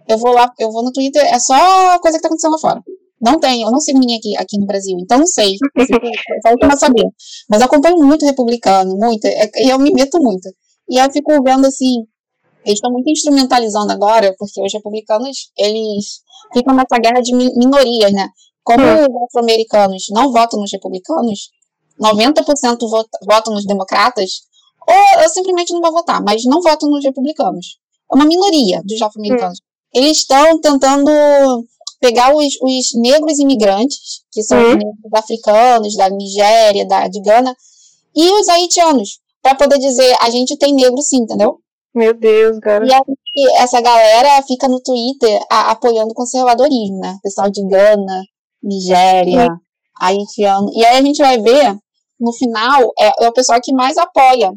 [0.08, 2.84] eu vou lá, eu vou no Twitter, é só coisa que tá acontecendo lá fora.
[3.22, 5.56] Não tem, eu não sigo ninguém aqui, aqui no Brasil, então não sei.
[6.44, 7.06] Falta pra saber.
[7.50, 10.50] Mas eu acompanho muito republicano, muito, é, e eu me meto muito.
[10.90, 12.06] E eu fico vendo assim,
[12.66, 16.22] eles estão muito instrumentalizando agora, porque os republicanos, eles
[16.54, 18.28] ficam nessa guerra de minorias, né?
[18.64, 19.04] Como hum.
[19.04, 21.52] os afro-americanos não votam nos republicanos,
[22.02, 22.78] 90%
[23.26, 24.42] votam nos democratas,
[24.88, 27.78] ou eu simplesmente não vou votar, mas não votam nos republicanos.
[28.12, 29.60] É uma minoria dos afro-americanos.
[29.60, 30.00] Hum.
[30.00, 31.10] Eles estão tentando
[32.00, 34.70] pegar os, os negros imigrantes, que são uhum.
[34.70, 37.56] os negros africanos, da Nigéria, da, de Gana,
[38.16, 41.60] e os haitianos, para poder dizer, a gente tem negro sim, entendeu?
[41.94, 42.86] Meu Deus, cara.
[42.86, 43.02] E aí,
[43.58, 47.18] essa galera fica no Twitter a, apoiando o conservadorismo, né?
[47.24, 48.24] Pessoal de Gana,
[48.62, 49.58] Nigéria, uhum.
[50.00, 50.70] haitiano.
[50.74, 51.78] E aí a gente vai ver,
[52.20, 54.52] no final, é, é o pessoal que mais apoia.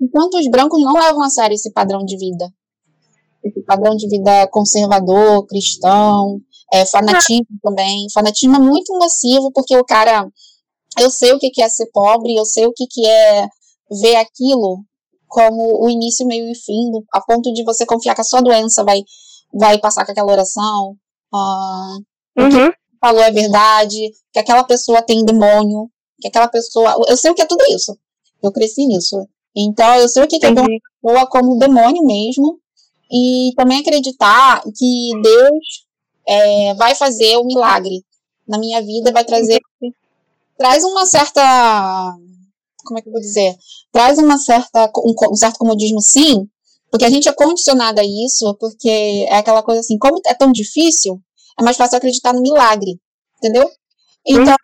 [0.00, 2.50] Enquanto os brancos não levam a sério esse padrão de vida.
[3.44, 6.40] Esse padrão de vida conservador, cristão,
[6.72, 7.68] é, fanatismo ah.
[7.68, 8.06] também.
[8.12, 10.28] Fanatismo é muito nocivo, porque o cara.
[10.98, 13.46] Eu sei o que é ser pobre, eu sei o que é
[13.90, 14.82] ver aquilo
[15.28, 18.82] como o início, meio e fim, a ponto de você confiar que a sua doença
[18.82, 19.02] vai,
[19.52, 20.96] vai passar com aquela oração.
[21.34, 22.72] Uh, uhum.
[22.98, 25.90] Falou é verdade, que aquela pessoa tem demônio,
[26.20, 26.96] que aquela pessoa.
[27.06, 27.96] Eu sei o que é tudo isso.
[28.42, 29.28] Eu cresci nisso.
[29.54, 32.58] Então, eu sei o que, que é uma pessoa como demônio mesmo.
[33.10, 35.85] E também acreditar que Deus
[36.26, 38.04] é, vai fazer um milagre
[38.46, 39.60] na minha vida, vai trazer.
[40.58, 41.42] Traz uma certa.
[42.84, 43.56] Como é que eu vou dizer?
[43.92, 46.48] Traz uma certa, um, um certo comodismo, sim,
[46.90, 48.88] porque a gente é condicionada a isso, porque
[49.28, 51.20] é aquela coisa assim, como é tão difícil,
[51.58, 53.00] é mais fácil acreditar no milagre,
[53.38, 53.68] entendeu?
[54.24, 54.54] Então,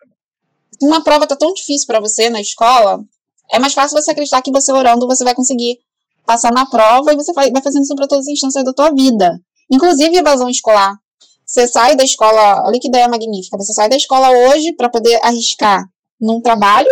[0.79, 3.03] se uma prova tá tão difícil para você na escola,
[3.51, 5.79] é mais fácil você acreditar que você orando você vai conseguir
[6.25, 8.91] passar na prova e você vai, vai fazendo isso para todas as instâncias da tua
[8.91, 9.39] vida.
[9.69, 10.97] Inclusive evasão escolar.
[11.45, 13.57] Você sai da escola, olha que ideia magnífica.
[13.57, 15.83] Você sai da escola hoje para poder arriscar
[16.19, 16.89] num trabalho,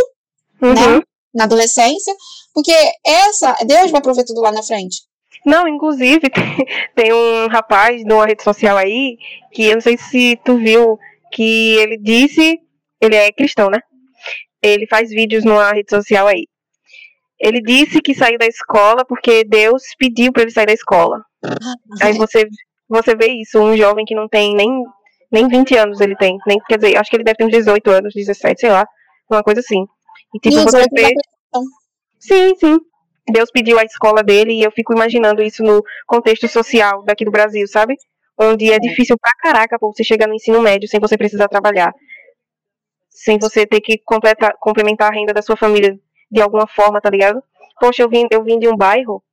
[0.61, 0.73] uhum.
[0.73, 1.01] né?
[1.33, 2.13] Na adolescência,
[2.53, 2.73] porque
[3.05, 4.97] essa, Deus vai prover tudo lá na frente.
[5.45, 6.29] Não, inclusive,
[6.95, 9.17] tem, um rapaz numa rede social aí,
[9.53, 10.99] que eu não sei se tu viu,
[11.31, 12.59] que ele disse,
[12.99, 13.79] ele é cristão, né?
[14.61, 16.45] Ele faz vídeos numa rede social aí.
[17.39, 21.23] Ele disse que saiu da escola porque Deus pediu para ele sair da escola.
[21.99, 22.47] Aí você
[22.91, 24.83] você vê isso, um jovem que não tem nem,
[25.31, 27.89] nem 20 anos ele tem, nem, quer dizer, acho que ele deve ter uns 18
[27.89, 28.85] anos, 17, sei lá,
[29.29, 29.85] uma coisa assim.
[30.35, 31.13] E tipo, e você vê...
[32.19, 32.77] Sim, sim.
[33.31, 37.31] Deus pediu a escola dele e eu fico imaginando isso no contexto social daqui do
[37.31, 37.95] Brasil, sabe?
[38.37, 41.93] Onde é difícil pra caraca pô, você chegar no ensino médio sem você precisar trabalhar.
[43.09, 45.97] Sem você ter que completar, complementar a renda da sua família
[46.29, 47.41] de alguma forma, tá ligado?
[47.79, 49.23] Poxa, eu vim, eu vim de um bairro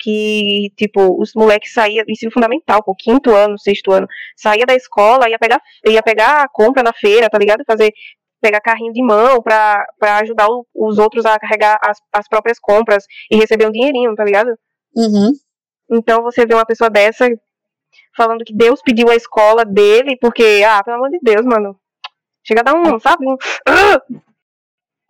[0.00, 4.06] que, tipo, os moleques saíam, ensino fundamental, pô, quinto ano, sexto ano,
[4.36, 7.62] saía da escola, ia pegar, ia pegar a compra na feira, tá ligado?
[7.66, 7.92] Fazer,
[8.40, 12.58] pegar carrinho de mão pra, pra ajudar o, os outros a carregar as, as próprias
[12.58, 14.56] compras e receber um dinheirinho, tá ligado?
[14.96, 15.32] Uhum.
[15.90, 17.28] Então você vê uma pessoa dessa
[18.16, 21.76] falando que Deus pediu a escola dele, porque, ah, pelo amor de Deus, mano.
[22.42, 23.26] Chega a dar um, sabe?
[23.26, 23.36] Um,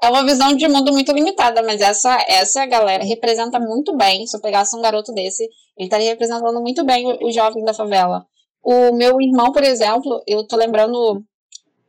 [0.03, 4.27] é uma visão de mundo muito limitada, mas essa, essa galera representa muito bem.
[4.27, 5.45] Se eu pegasse um garoto desse,
[5.77, 8.25] ele estaria representando muito bem o, o jovem da favela.
[8.63, 11.23] O meu irmão, por exemplo, eu tô lembrando,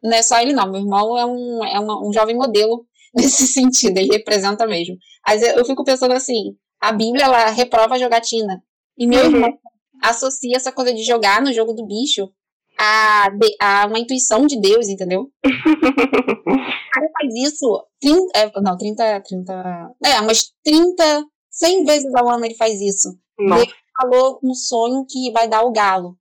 [0.04, 2.86] não é só ele não, meu irmão é um, é uma, um jovem modelo
[3.16, 4.98] nesse sentido, ele representa mesmo.
[5.26, 8.62] Mas eu, eu fico pensando assim, a Bíblia, ela reprova a jogatina.
[8.98, 9.36] E meu uhum.
[9.36, 9.58] irmão
[10.02, 12.30] associa essa coisa de jogar no jogo do bicho
[12.78, 13.30] a,
[13.62, 15.30] a uma intuição de Deus, entendeu?
[16.92, 22.30] o cara faz isso 30, é, não, 30, 30, é, umas 30, 100 vezes ao
[22.30, 23.18] ano ele faz isso.
[23.40, 23.64] Nossa.
[23.64, 26.18] Ele falou no sonho que vai dar o galo.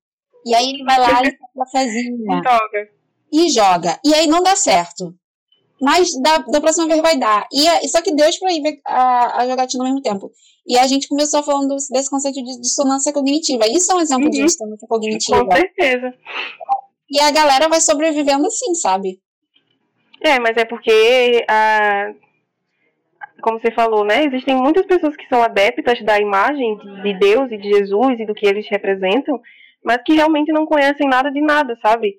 [0.47, 2.43] E aí ele vai lá e faz a fezinha.
[2.43, 3.01] Joga.
[3.33, 4.01] E joga.
[4.05, 5.15] E aí não dá certo.
[5.81, 7.47] mas da, da próxima vez vai dar.
[7.53, 10.33] E, só que Deus proíbe a, a jogatina ao mesmo tempo.
[10.67, 13.69] E a gente começou falando desse conceito de dissonância cognitiva.
[13.69, 14.31] Isso é um exemplo uhum.
[14.31, 15.45] de dissonância cognitiva.
[15.45, 16.13] Com certeza.
[17.09, 19.21] E a galera vai sobrevivendo assim, sabe?
[20.23, 21.45] É, mas é porque,
[23.41, 24.25] como você falou, né?
[24.25, 28.35] Existem muitas pessoas que são adeptas da imagem de Deus e de Jesus e do
[28.35, 29.41] que eles representam,
[29.83, 32.19] mas que realmente não conhecem nada de nada, sabe?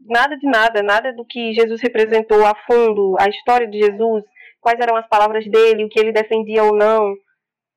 [0.00, 4.24] Nada de nada, nada do que Jesus representou a fundo, a história de Jesus,
[4.60, 7.14] quais eram as palavras dele, o que ele defendia ou não,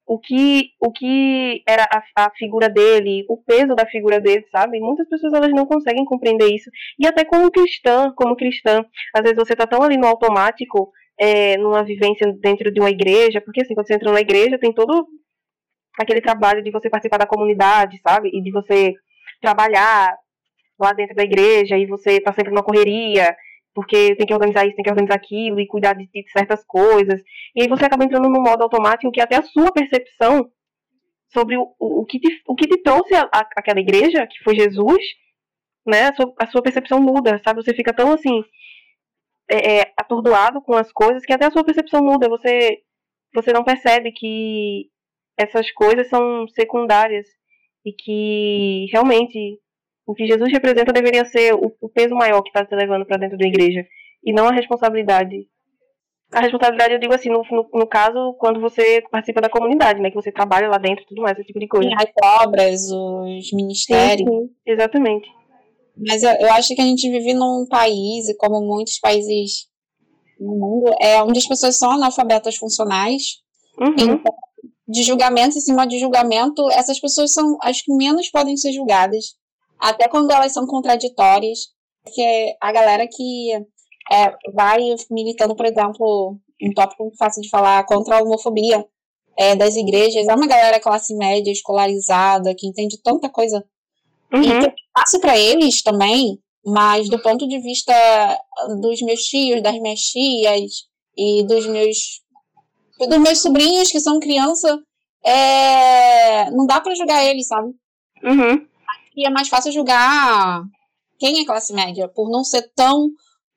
[0.06, 4.80] o que, o que era a, a, figura dele, o peso da figura dele, sabe?
[4.80, 6.70] Muitas pessoas elas não conseguem compreender isso.
[7.00, 8.86] E até como cristã, como cristã,
[9.16, 13.40] às vezes você tá tão ali no automático, é, numa vivência dentro de uma igreja,
[13.40, 15.08] porque assim, quando você entra numa igreja, tem todo
[16.00, 18.30] aquele trabalho de você participar da comunidade, sabe?
[18.34, 18.94] E de você
[19.42, 20.18] trabalhar
[20.80, 23.36] lá dentro da igreja e você tá sempre numa correria
[23.74, 27.22] porque tem que organizar isso, tem que organizar aquilo e cuidar de, de certas coisas.
[27.56, 30.50] E aí você acaba entrando num modo automático que até a sua percepção
[31.32, 35.02] sobre o, o, que, te, o que te trouxe aquela igreja, que foi Jesus,
[35.86, 37.64] né, a sua, a sua percepção muda, sabe?
[37.64, 38.44] Você fica tão assim,
[39.50, 42.30] é, é, atordoado com as coisas que até a sua percepção muda.
[42.30, 42.84] Você,
[43.34, 44.90] você não percebe que
[45.38, 47.28] essas coisas são secundárias
[47.86, 49.60] e que realmente
[50.06, 53.18] o que Jesus representa deveria ser o, o peso maior que está se levando para
[53.18, 53.86] dentro da igreja
[54.24, 55.48] e não a responsabilidade.
[56.32, 60.10] A responsabilidade, eu digo assim, no, no, no, caso, quando você participa da comunidade, né?
[60.10, 61.88] Que você trabalha lá dentro tudo mais, esse tipo de coisa.
[61.88, 64.28] Sim, as obras, os ministérios.
[64.28, 65.30] Sim, sim, exatamente.
[65.96, 69.68] Mas eu, eu acho que a gente vive num país, e como muitos países
[70.40, 73.44] no mundo, é onde as pessoas são analfabetas funcionais.
[73.80, 73.94] Uhum.
[73.94, 74.22] Então,
[74.88, 79.36] de julgamento em cima de julgamento, essas pessoas são as que menos podem ser julgadas
[79.84, 81.60] até quando elas são contraditórias,
[82.02, 83.52] porque a galera que
[84.10, 84.80] é, vai
[85.12, 88.86] militando, por exemplo, um tópico fácil de falar contra a homofobia
[89.38, 93.62] é, das igrejas, é uma galera classe média, escolarizada, que entende tanta coisa.
[94.34, 94.42] Uhum.
[94.42, 97.94] E que passo para eles também, mas do ponto de vista
[98.80, 100.72] dos meus tios, das minhas tias
[101.18, 102.24] e dos meus
[102.98, 104.80] dos meus sobrinhos que são criança,
[105.26, 107.74] é, não dá para julgar eles, sabe?
[108.24, 108.73] Uhum
[109.16, 110.64] e é mais fácil julgar
[111.18, 113.10] quem é classe média por não ser tão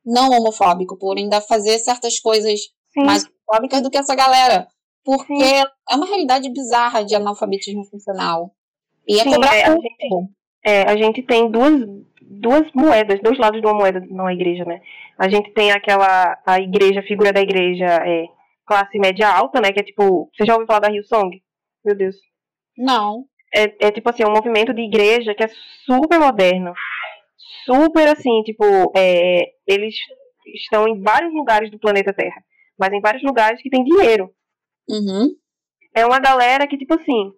[0.04, 2.60] não homofóbico, por ainda fazer certas coisas
[2.92, 3.04] Sim.
[3.04, 4.68] mais homofóbicas do que essa galera.
[5.04, 5.64] Porque Sim.
[5.90, 8.52] é uma realidade bizarra de analfabetismo funcional.
[9.06, 10.30] E é Sim, cobrar é, a, gente,
[10.64, 11.80] é, a gente tem duas,
[12.22, 14.80] duas moedas, dois lados de uma moeda numa igreja, né?
[15.18, 18.26] A gente tem aquela, a igreja, a figura da igreja é
[18.64, 19.72] classe média alta, né?
[19.72, 21.40] Que é tipo, você já ouviu falar da Rio Song?
[21.84, 22.16] Meu Deus.
[22.76, 23.24] Não
[23.54, 25.50] é, é tipo assim, um movimento de igreja que é
[25.84, 26.72] super moderno.
[27.64, 28.64] Super assim, tipo,
[28.96, 29.94] é, eles
[30.54, 32.42] estão em vários lugares do planeta Terra,
[32.78, 34.30] mas em vários lugares que tem dinheiro.
[34.88, 35.34] Uhum.
[35.94, 37.32] É uma galera que, tipo assim,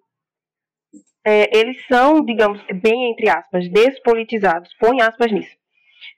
[1.25, 4.75] é, eles são, digamos, bem entre aspas, despolitizados.
[4.79, 5.57] Põe aspas nisso.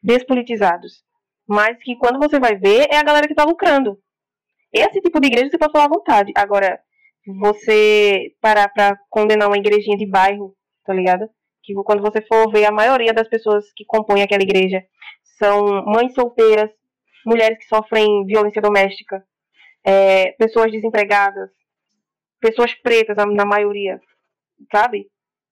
[0.02, 1.02] Despolitizados.
[1.46, 3.98] Mas que quando você vai ver, é a galera que tá lucrando.
[4.72, 6.32] Esse tipo de igreja você pode falar à vontade.
[6.36, 6.80] Agora,
[7.26, 11.28] você parar pra condenar uma igrejinha de bairro, tá ligado?
[11.62, 14.82] Que quando você for ver, a maioria das pessoas que compõem aquela igreja
[15.38, 16.70] são mães solteiras,
[17.26, 19.22] mulheres que sofrem violência doméstica,
[19.84, 21.50] é, pessoas desempregadas,
[22.40, 24.00] pessoas pretas, na maioria,
[24.72, 25.06] sabe?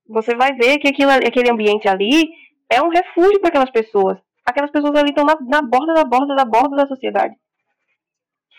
[0.08, 2.28] Você vai ver que aquilo, aquele ambiente ali
[2.70, 4.18] é um refúgio para aquelas pessoas.
[4.44, 7.34] Aquelas pessoas ali estão na, na borda da borda da borda da sociedade.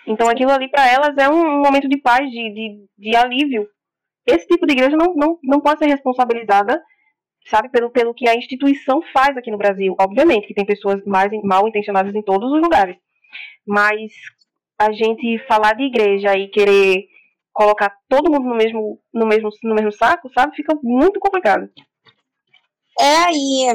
[0.10, 3.68] Então aquilo ali para elas é um, momento de paz, de, de, de, alívio.
[4.26, 6.82] Esse tipo de igreja não, não, não pode ser responsabilizada,
[7.46, 9.96] sabe, pelo, pelo que a instituição faz aqui no Brasil.
[10.00, 12.98] Obviamente que tem pessoas mais mal intencionadas em todos os lugares.
[13.68, 14.12] Mas
[14.80, 17.06] a gente falar de igreja e querer
[17.54, 21.70] colocar todo mundo no mesmo, no mesmo, no mesmo saco, sabe, fica muito complicado.
[23.00, 23.68] É, e,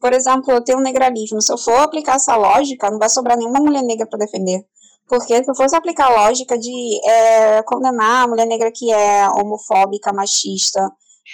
[0.00, 1.42] por exemplo, eu tenho um negralismo.
[1.42, 4.64] Se eu for aplicar essa lógica, não vai sobrar nenhuma mulher negra para defender.
[5.12, 9.28] Porque se eu fosse aplicar a lógica de é, condenar a mulher negra que é
[9.28, 10.82] homofóbica, machista,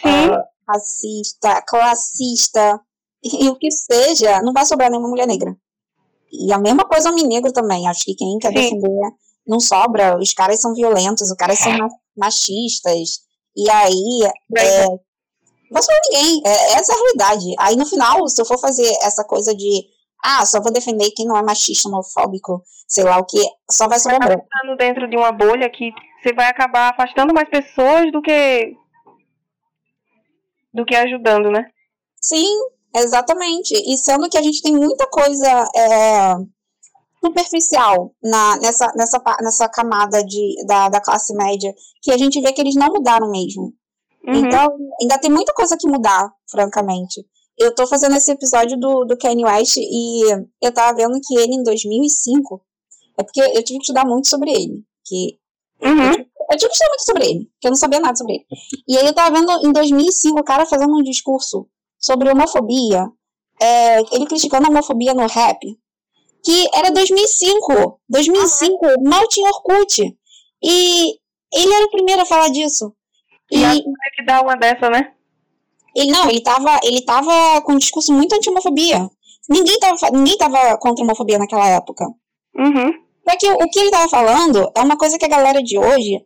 [0.04, 2.80] uh, racista, classista,
[3.22, 5.56] e, o que seja, não vai sobrar nenhuma mulher negra.
[6.32, 7.86] E a mesma coisa homem negro também.
[7.86, 8.54] Acho que quem quer Sim.
[8.54, 9.10] defender
[9.46, 10.18] não sobra.
[10.18, 11.72] Os caras são violentos, os caras são
[12.16, 13.20] machistas.
[13.56, 14.98] E aí, é, não
[15.70, 16.42] vai sobrar ninguém.
[16.44, 17.54] É, essa é a realidade.
[17.60, 19.84] Aí no final, se eu for fazer essa coisa de
[20.24, 23.40] ah, só vou defender quem não é machista, homofóbico, sei lá o que,
[23.70, 24.46] só vai sobrar branco.
[24.66, 25.92] Você dentro de uma bolha que
[26.22, 28.74] você vai acabar afastando mais pessoas do que
[30.72, 31.64] do que ajudando, né?
[32.20, 32.46] Sim,
[32.94, 33.74] exatamente.
[33.74, 36.34] E sendo que a gente tem muita coisa é,
[37.24, 41.72] superficial na, nessa, nessa, nessa camada de, da, da classe média,
[42.02, 43.72] que a gente vê que eles não mudaram mesmo.
[44.26, 44.34] Uhum.
[44.34, 47.24] Então, ainda tem muita coisa que mudar, francamente.
[47.58, 50.22] Eu tô fazendo esse episódio do, do Kanye West e
[50.62, 52.62] eu tava vendo que ele, em 2005,
[53.18, 55.38] é porque eu tive que estudar muito sobre ele, que
[55.82, 56.04] uhum.
[56.04, 58.34] eu, tive, eu tive que estudar muito sobre ele, porque eu não sabia nada sobre
[58.34, 58.46] ele.
[58.86, 61.68] E aí eu tava vendo, em 2005, o cara fazendo um discurso
[61.98, 63.10] sobre homofobia,
[63.60, 65.58] é, ele criticando a homofobia no rap,
[66.44, 68.00] que era 2005.
[68.08, 68.94] 2005, uhum.
[69.04, 70.16] mal tinha Orkut.
[70.62, 71.18] E
[71.52, 72.94] ele era o primeiro a falar disso.
[73.50, 75.12] E, e é que dá uma dessa, né?
[75.94, 79.08] Ele não, ele tava, ele tava com um discurso muito anti-homofobia.
[79.48, 82.06] Ninguém tava, ninguém tava contra a homofobia naquela época.
[82.56, 82.92] Uhum.
[83.28, 85.78] Só que o, o que ele tava falando é uma coisa que a galera de
[85.78, 86.20] hoje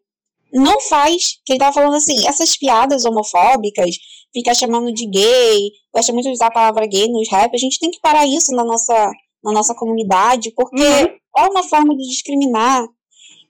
[0.52, 1.40] não faz.
[1.44, 3.96] Que ele tava falando assim, essas piadas homofóbicas,
[4.32, 7.78] ficar chamando de gay, gosta muito de usar a palavra gay nos rap, a gente
[7.78, 9.10] tem que parar isso na nossa,
[9.42, 11.16] na nossa comunidade, porque uhum.
[11.38, 12.84] é uma forma de discriminar.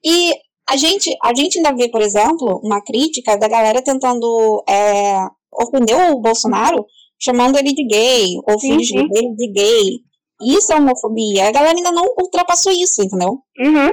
[0.05, 0.35] E
[0.69, 5.19] a gente, a gente ainda vê, por exemplo, uma crítica da galera tentando é,
[5.53, 6.87] ofendeu o Bolsonaro
[7.21, 9.09] chamando ele de gay, ou filhos uhum.
[9.09, 10.01] dele de gay.
[10.57, 11.49] Isso é homofobia.
[11.49, 13.39] A galera ainda não ultrapassou isso, entendeu?
[13.59, 13.91] Uhum.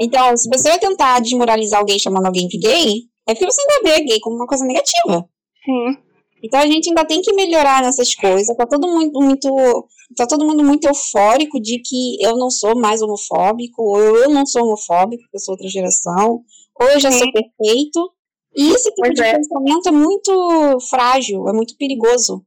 [0.00, 3.90] Então, se você vai tentar desmoralizar alguém chamando alguém de gay, é porque você ainda
[3.90, 5.28] vê gay como uma coisa negativa.
[5.64, 6.08] Sim.
[6.42, 8.56] Então a gente ainda tem que melhorar nessas coisas.
[8.56, 13.02] Tá todo mundo muito, tá todo mundo muito eufórico de que eu não sou mais
[13.02, 16.40] homofóbico, ou eu não sou homofóbico, porque eu sou outra geração,
[16.80, 17.18] ou eu já Sim.
[17.18, 18.12] sou perfeito.
[18.58, 19.36] E esse tipo pois de é.
[19.36, 22.44] pensamento é muito frágil, é muito perigoso.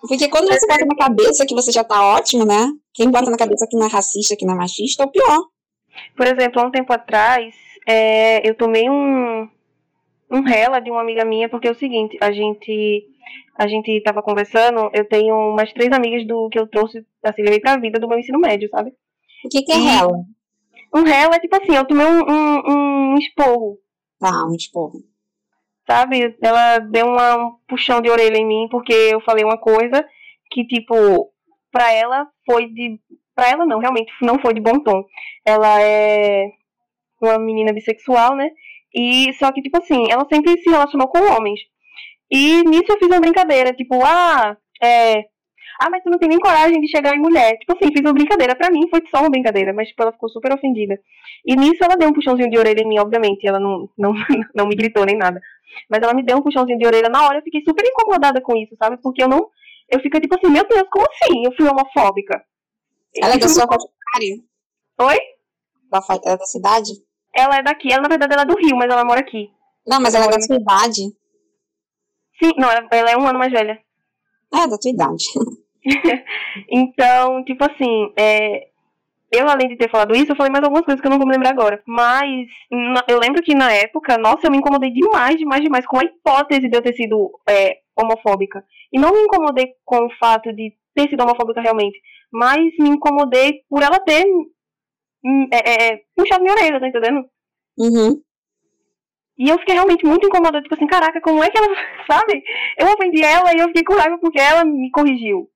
[0.00, 2.72] Porque quando você bota na cabeça que você já tá ótimo, né?
[2.94, 5.40] Quem bota na cabeça que não é racista, que não é machista, é o pior.
[6.16, 7.54] Por exemplo, há um tempo atrás,
[7.86, 9.46] é, eu tomei um,
[10.30, 13.06] um rela de uma amiga minha, porque é o seguinte, a gente
[13.58, 17.60] a gente estava conversando, eu tenho umas três amigas do que eu trouxe, assim, levei
[17.60, 18.90] pra vida do meu ensino médio, sabe?
[19.44, 20.16] O que, que é rela?
[20.94, 23.78] Um rela é tipo assim, eu tomei um, um, um esporro.
[24.22, 25.09] Ah, um esporro
[25.90, 26.36] sabe?
[26.40, 30.06] Ela deu uma, um puxão de orelha em mim porque eu falei uma coisa
[30.50, 31.32] que, tipo,
[31.72, 33.00] pra ela foi de.
[33.34, 35.04] Pra ela não, realmente não foi de bom tom.
[35.44, 36.46] Ela é
[37.20, 38.50] uma menina bissexual, né?
[38.94, 41.60] E só que, tipo assim, ela sempre se relacionou com homens.
[42.30, 45.24] E nisso eu fiz uma brincadeira, tipo, ah, é.
[45.82, 47.56] Ah, mas tu não tem nem coragem de chegar em mulher.
[47.56, 48.54] Tipo assim, fiz uma brincadeira.
[48.54, 51.00] Pra mim foi só uma brincadeira, mas tipo, ela ficou super ofendida.
[51.42, 53.46] E nisso ela deu um puxãozinho de orelha em mim, obviamente.
[53.46, 54.12] Ela não, não,
[54.54, 55.40] não me gritou nem nada.
[55.88, 58.54] Mas ela me deu um puxãozinho de orelha na hora, eu fiquei super incomodada com
[58.56, 58.98] isso, sabe?
[58.98, 59.48] Porque eu não.
[59.88, 61.46] Eu fico tipo assim, meu Deus, como assim?
[61.46, 62.44] Eu fui homofóbica.
[63.16, 64.44] Ela é da sua faculdade?
[65.00, 65.18] Oi?
[65.90, 66.90] Da, é da cidade?
[67.34, 69.50] Ela é daqui, ela na verdade ela é do Rio, mas ela mora aqui.
[69.86, 71.02] Não, mas ela, ela é da sua idade.
[72.38, 73.80] Sim, não, ela é um ano mais velha.
[74.52, 75.24] É, da tua idade.
[76.70, 78.68] então, tipo assim, é,
[79.32, 81.26] eu, além de ter falado isso, eu falei mais algumas coisas que eu não vou
[81.26, 81.80] me lembrar agora.
[81.86, 82.48] Mas
[83.08, 86.68] eu lembro que na época, nossa, eu me incomodei demais, demais, demais com a hipótese
[86.68, 88.64] de eu ter sido é, homofóbica.
[88.92, 91.96] E não me incomodei com o fato de ter sido homofóbica realmente,
[92.32, 94.24] mas me incomodei por ela ter
[95.24, 97.24] hum, é, é, puxado minha orelha, tá entendendo?
[97.78, 98.20] Uhum.
[99.38, 101.68] E eu fiquei realmente muito incomodada, tipo assim, caraca, como é que ela,
[102.10, 102.42] sabe?
[102.76, 105.48] Eu ofendi ela e eu fiquei com raiva porque ela me corrigiu.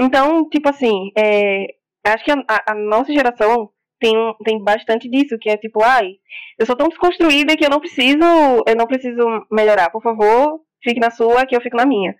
[0.00, 1.66] Então, tipo assim, é,
[2.06, 3.68] acho que a, a, nossa geração
[4.00, 4.14] tem,
[4.44, 6.12] tem bastante disso, que é tipo, ai,
[6.58, 8.24] eu sou tão desconstruída que eu não preciso,
[8.66, 9.22] eu não preciso
[9.52, 9.90] melhorar.
[9.90, 12.14] Por favor, fique na sua, que eu fico na minha,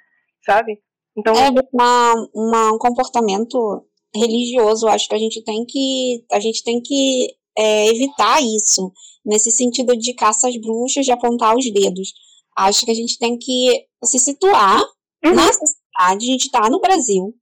[0.45, 0.79] sabe?
[1.17, 4.87] Então é uma, uma, um comportamento religioso.
[4.87, 8.93] Acho que a gente tem que a gente tem que é, evitar isso
[9.25, 12.13] nesse sentido de caça às bruxas, de apontar os dedos.
[12.57, 14.83] Acho que a gente tem que se situar
[15.25, 15.35] uhum.
[15.35, 15.81] na sociedade.
[15.99, 17.35] A gente está no Brasil,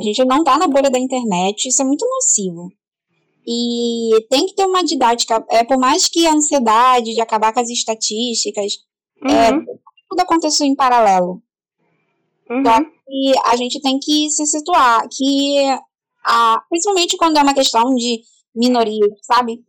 [0.00, 2.72] a gente não está na bolha da internet, isso é muito nocivo.
[3.46, 7.60] E tem que ter uma didática, é, por mais que a ansiedade de acabar com
[7.60, 8.78] as estatísticas,
[9.22, 9.60] é, uhum.
[9.60, 9.64] é,
[10.08, 11.42] tudo aconteceu em paralelo.
[12.48, 12.64] Uhum.
[12.64, 15.58] Só que a gente tem que se situar, que
[16.24, 18.22] a, principalmente quando é uma questão de
[18.54, 19.62] minoria, sabe?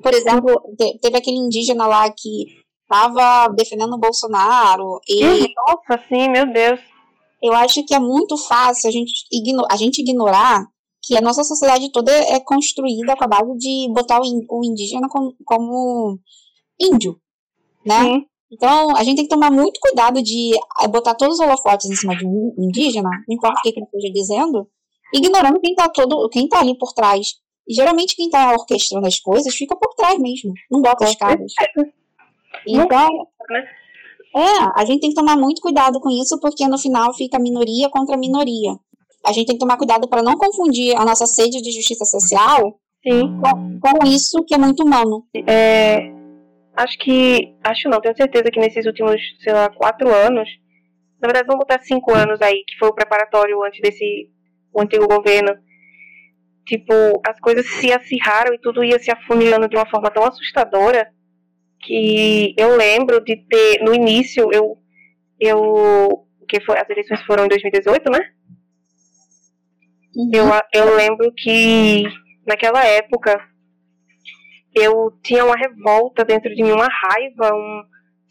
[0.00, 2.46] Por exemplo, te, teve aquele indígena lá que
[2.82, 5.22] estava defendendo o Bolsonaro e...
[5.66, 6.91] Nossa, sim, meu Deus
[7.42, 10.64] eu acho que é muito fácil a gente, igno a gente ignorar
[11.04, 15.34] que a nossa sociedade toda é construída com a base de botar o, indígena como,
[15.44, 16.18] como
[16.80, 17.18] índio,
[17.84, 18.04] né?
[18.04, 18.26] Sim.
[18.52, 20.52] Então, a gente tem que tomar muito cuidado de
[20.82, 23.86] eh, botar todos os holofotes em cima de um indígena, não importa o que ele
[23.86, 24.68] esteja dizendo,
[25.12, 27.40] ignorando quem está todo, quem tá ali por trás.
[27.66, 31.52] E geralmente quem está orquestrando as coisas fica por trás mesmo, não bota as caras.
[32.66, 33.08] Então,
[33.50, 33.66] né?
[34.34, 37.90] É, a gente tem que tomar muito cuidado com isso, porque no final fica minoria
[37.90, 38.76] contra minoria.
[39.26, 42.78] a gente tem que tomar cuidado para não confundir a nossa sede de justiça social
[43.02, 43.40] Sim.
[43.40, 45.26] Com, com isso que é muito humano.
[45.46, 46.12] É,
[46.76, 47.52] acho que.
[47.62, 50.48] Acho não, tenho certeza que nesses últimos, sei lá, quatro anos.
[51.20, 54.30] Na verdade, vamos botar cinco anos aí, que foi o preparatório antes desse.
[54.72, 55.52] o antigo governo.
[56.64, 61.08] Tipo, as coisas se acirraram e tudo ia se afunilando de uma forma tão assustadora
[61.82, 63.82] que eu lembro de ter.
[63.82, 64.78] No início, eu.
[65.38, 68.18] eu que foi, as eleições foram em 2018, né?
[70.14, 70.30] Uhum.
[70.32, 70.44] Eu,
[70.74, 72.04] eu lembro que
[72.46, 73.40] naquela época
[74.74, 77.82] eu tinha uma revolta dentro de mim, uma raiva, um,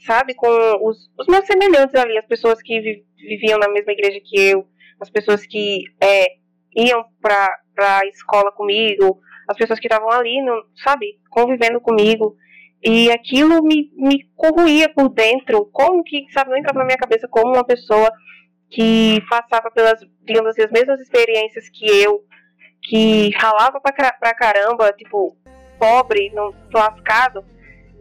[0.06, 0.48] sabe, com
[0.88, 4.68] os, os meus semelhantes ali, as pessoas que vi, viviam na mesma igreja que eu,
[5.00, 6.28] as pessoas que é,
[6.76, 7.48] iam para
[7.80, 12.36] a escola comigo, as pessoas que estavam ali, no, sabe, convivendo comigo.
[12.84, 17.28] E aquilo me, me corroía por dentro, como que, sabe, não entrava na minha cabeça
[17.28, 18.12] como uma pessoa
[18.72, 22.24] que passava pelas, digamos assim, as mesmas experiências que eu,
[22.82, 25.38] que ralava pra, pra caramba, tipo,
[25.78, 27.44] pobre, não, lascado,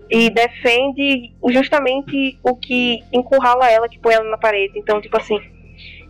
[0.09, 4.79] e defende justamente o que encurrala ela, que põe ela na parede.
[4.79, 5.39] Então, tipo assim,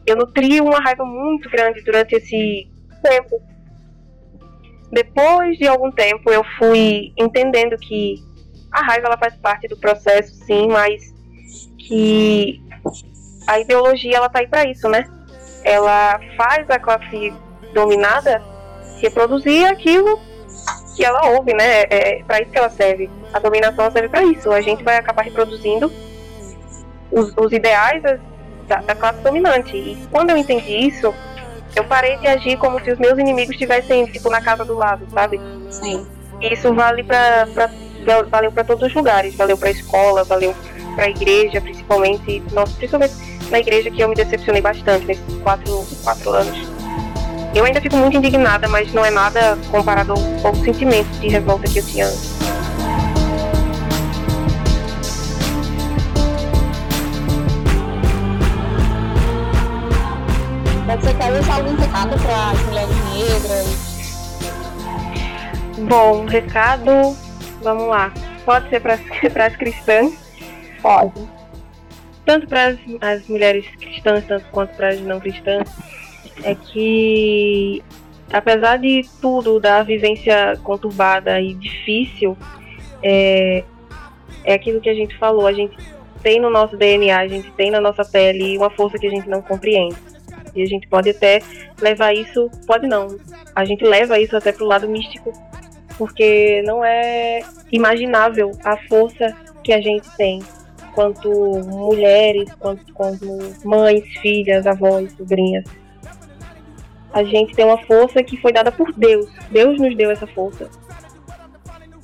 [0.06, 2.68] eu nutri uma raiva muito grande durante esse
[3.02, 3.42] tempo.
[4.90, 8.14] Depois de algum tempo, eu fui entendendo que
[8.72, 11.14] a raiva ela faz parte do processo, sim, mas
[11.78, 12.62] que
[13.46, 15.04] a ideologia ela tá aí para isso, né?
[15.64, 17.32] Ela faz a classe
[17.74, 18.42] dominada
[19.00, 20.18] reproduzir aquilo
[20.94, 21.82] que ela ouve, né?
[21.82, 23.10] É, é para isso que ela serve.
[23.32, 24.50] A dominação serve para isso.
[24.50, 25.90] A gente vai acabar reproduzindo
[27.10, 28.02] os, os ideais
[28.66, 29.76] da, da, classe dominante.
[29.76, 31.12] E quando eu entendi isso,
[31.74, 35.06] eu parei de agir como se os meus inimigos estivessem tipo na casa do lado,
[35.12, 35.40] sabe?
[35.70, 36.06] Sim.
[36.40, 37.46] Isso vale para
[38.28, 40.54] valeu para todos os lugares, valeu para a escola, valeu
[40.94, 43.14] para a igreja, principalmente, nossa, principalmente
[43.50, 46.68] na igreja que eu me decepcionei bastante nesses quatro, quatro anos.
[47.54, 51.68] Eu ainda fico muito indignada, mas não é nada comparado ao, ao sentimento de revolta
[51.68, 52.40] que eu tinha antes.
[61.00, 63.90] Você quer deixar algum recado para as mulheres negras?
[65.88, 67.16] Bom, recado,
[67.62, 68.12] vamos lá.
[68.44, 68.94] Pode ser para
[69.46, 70.12] as cristãs?
[70.82, 71.12] Pode.
[72.24, 75.68] Tanto para as mulheres cristãs, tanto quanto para as não cristãs
[76.44, 77.82] é que,
[78.32, 82.36] apesar de tudo, da vivência conturbada e difícil,
[83.02, 83.64] é,
[84.44, 85.76] é aquilo que a gente falou, a gente
[86.22, 89.28] tem no nosso DNA, a gente tem na nossa pele uma força que a gente
[89.28, 89.96] não compreende.
[90.54, 91.40] E a gente pode até
[91.80, 93.16] levar isso, pode não,
[93.54, 95.32] a gente leva isso até pro lado místico,
[96.00, 100.40] porque não é imaginável a força que a gente tem,
[100.94, 103.28] quanto mulheres, quanto,
[103.62, 105.64] mães, filhas, avós, sobrinhas
[107.12, 109.28] a gente tem uma força que foi dada por Deus.
[109.50, 110.70] Deus nos deu essa força.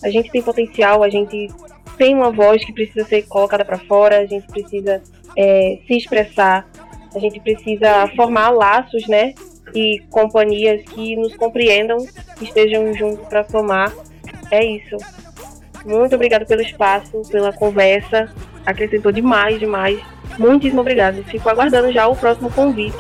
[0.03, 1.49] A gente tem potencial, a gente
[1.97, 5.03] tem uma voz que precisa ser colocada para fora, a gente precisa
[5.37, 6.69] é, se expressar,
[7.15, 9.35] a gente precisa formar laços, né?
[9.77, 11.99] E companhias que nos compreendam,
[12.39, 13.93] que estejam juntos para somar.
[14.51, 14.97] É isso.
[15.85, 18.33] Muito obrigada pelo espaço, pela conversa.
[18.65, 20.01] Acrescentou demais, demais.
[20.39, 21.23] Muitíssimo obrigada.
[21.25, 22.97] Fico aguardando já o próximo convite.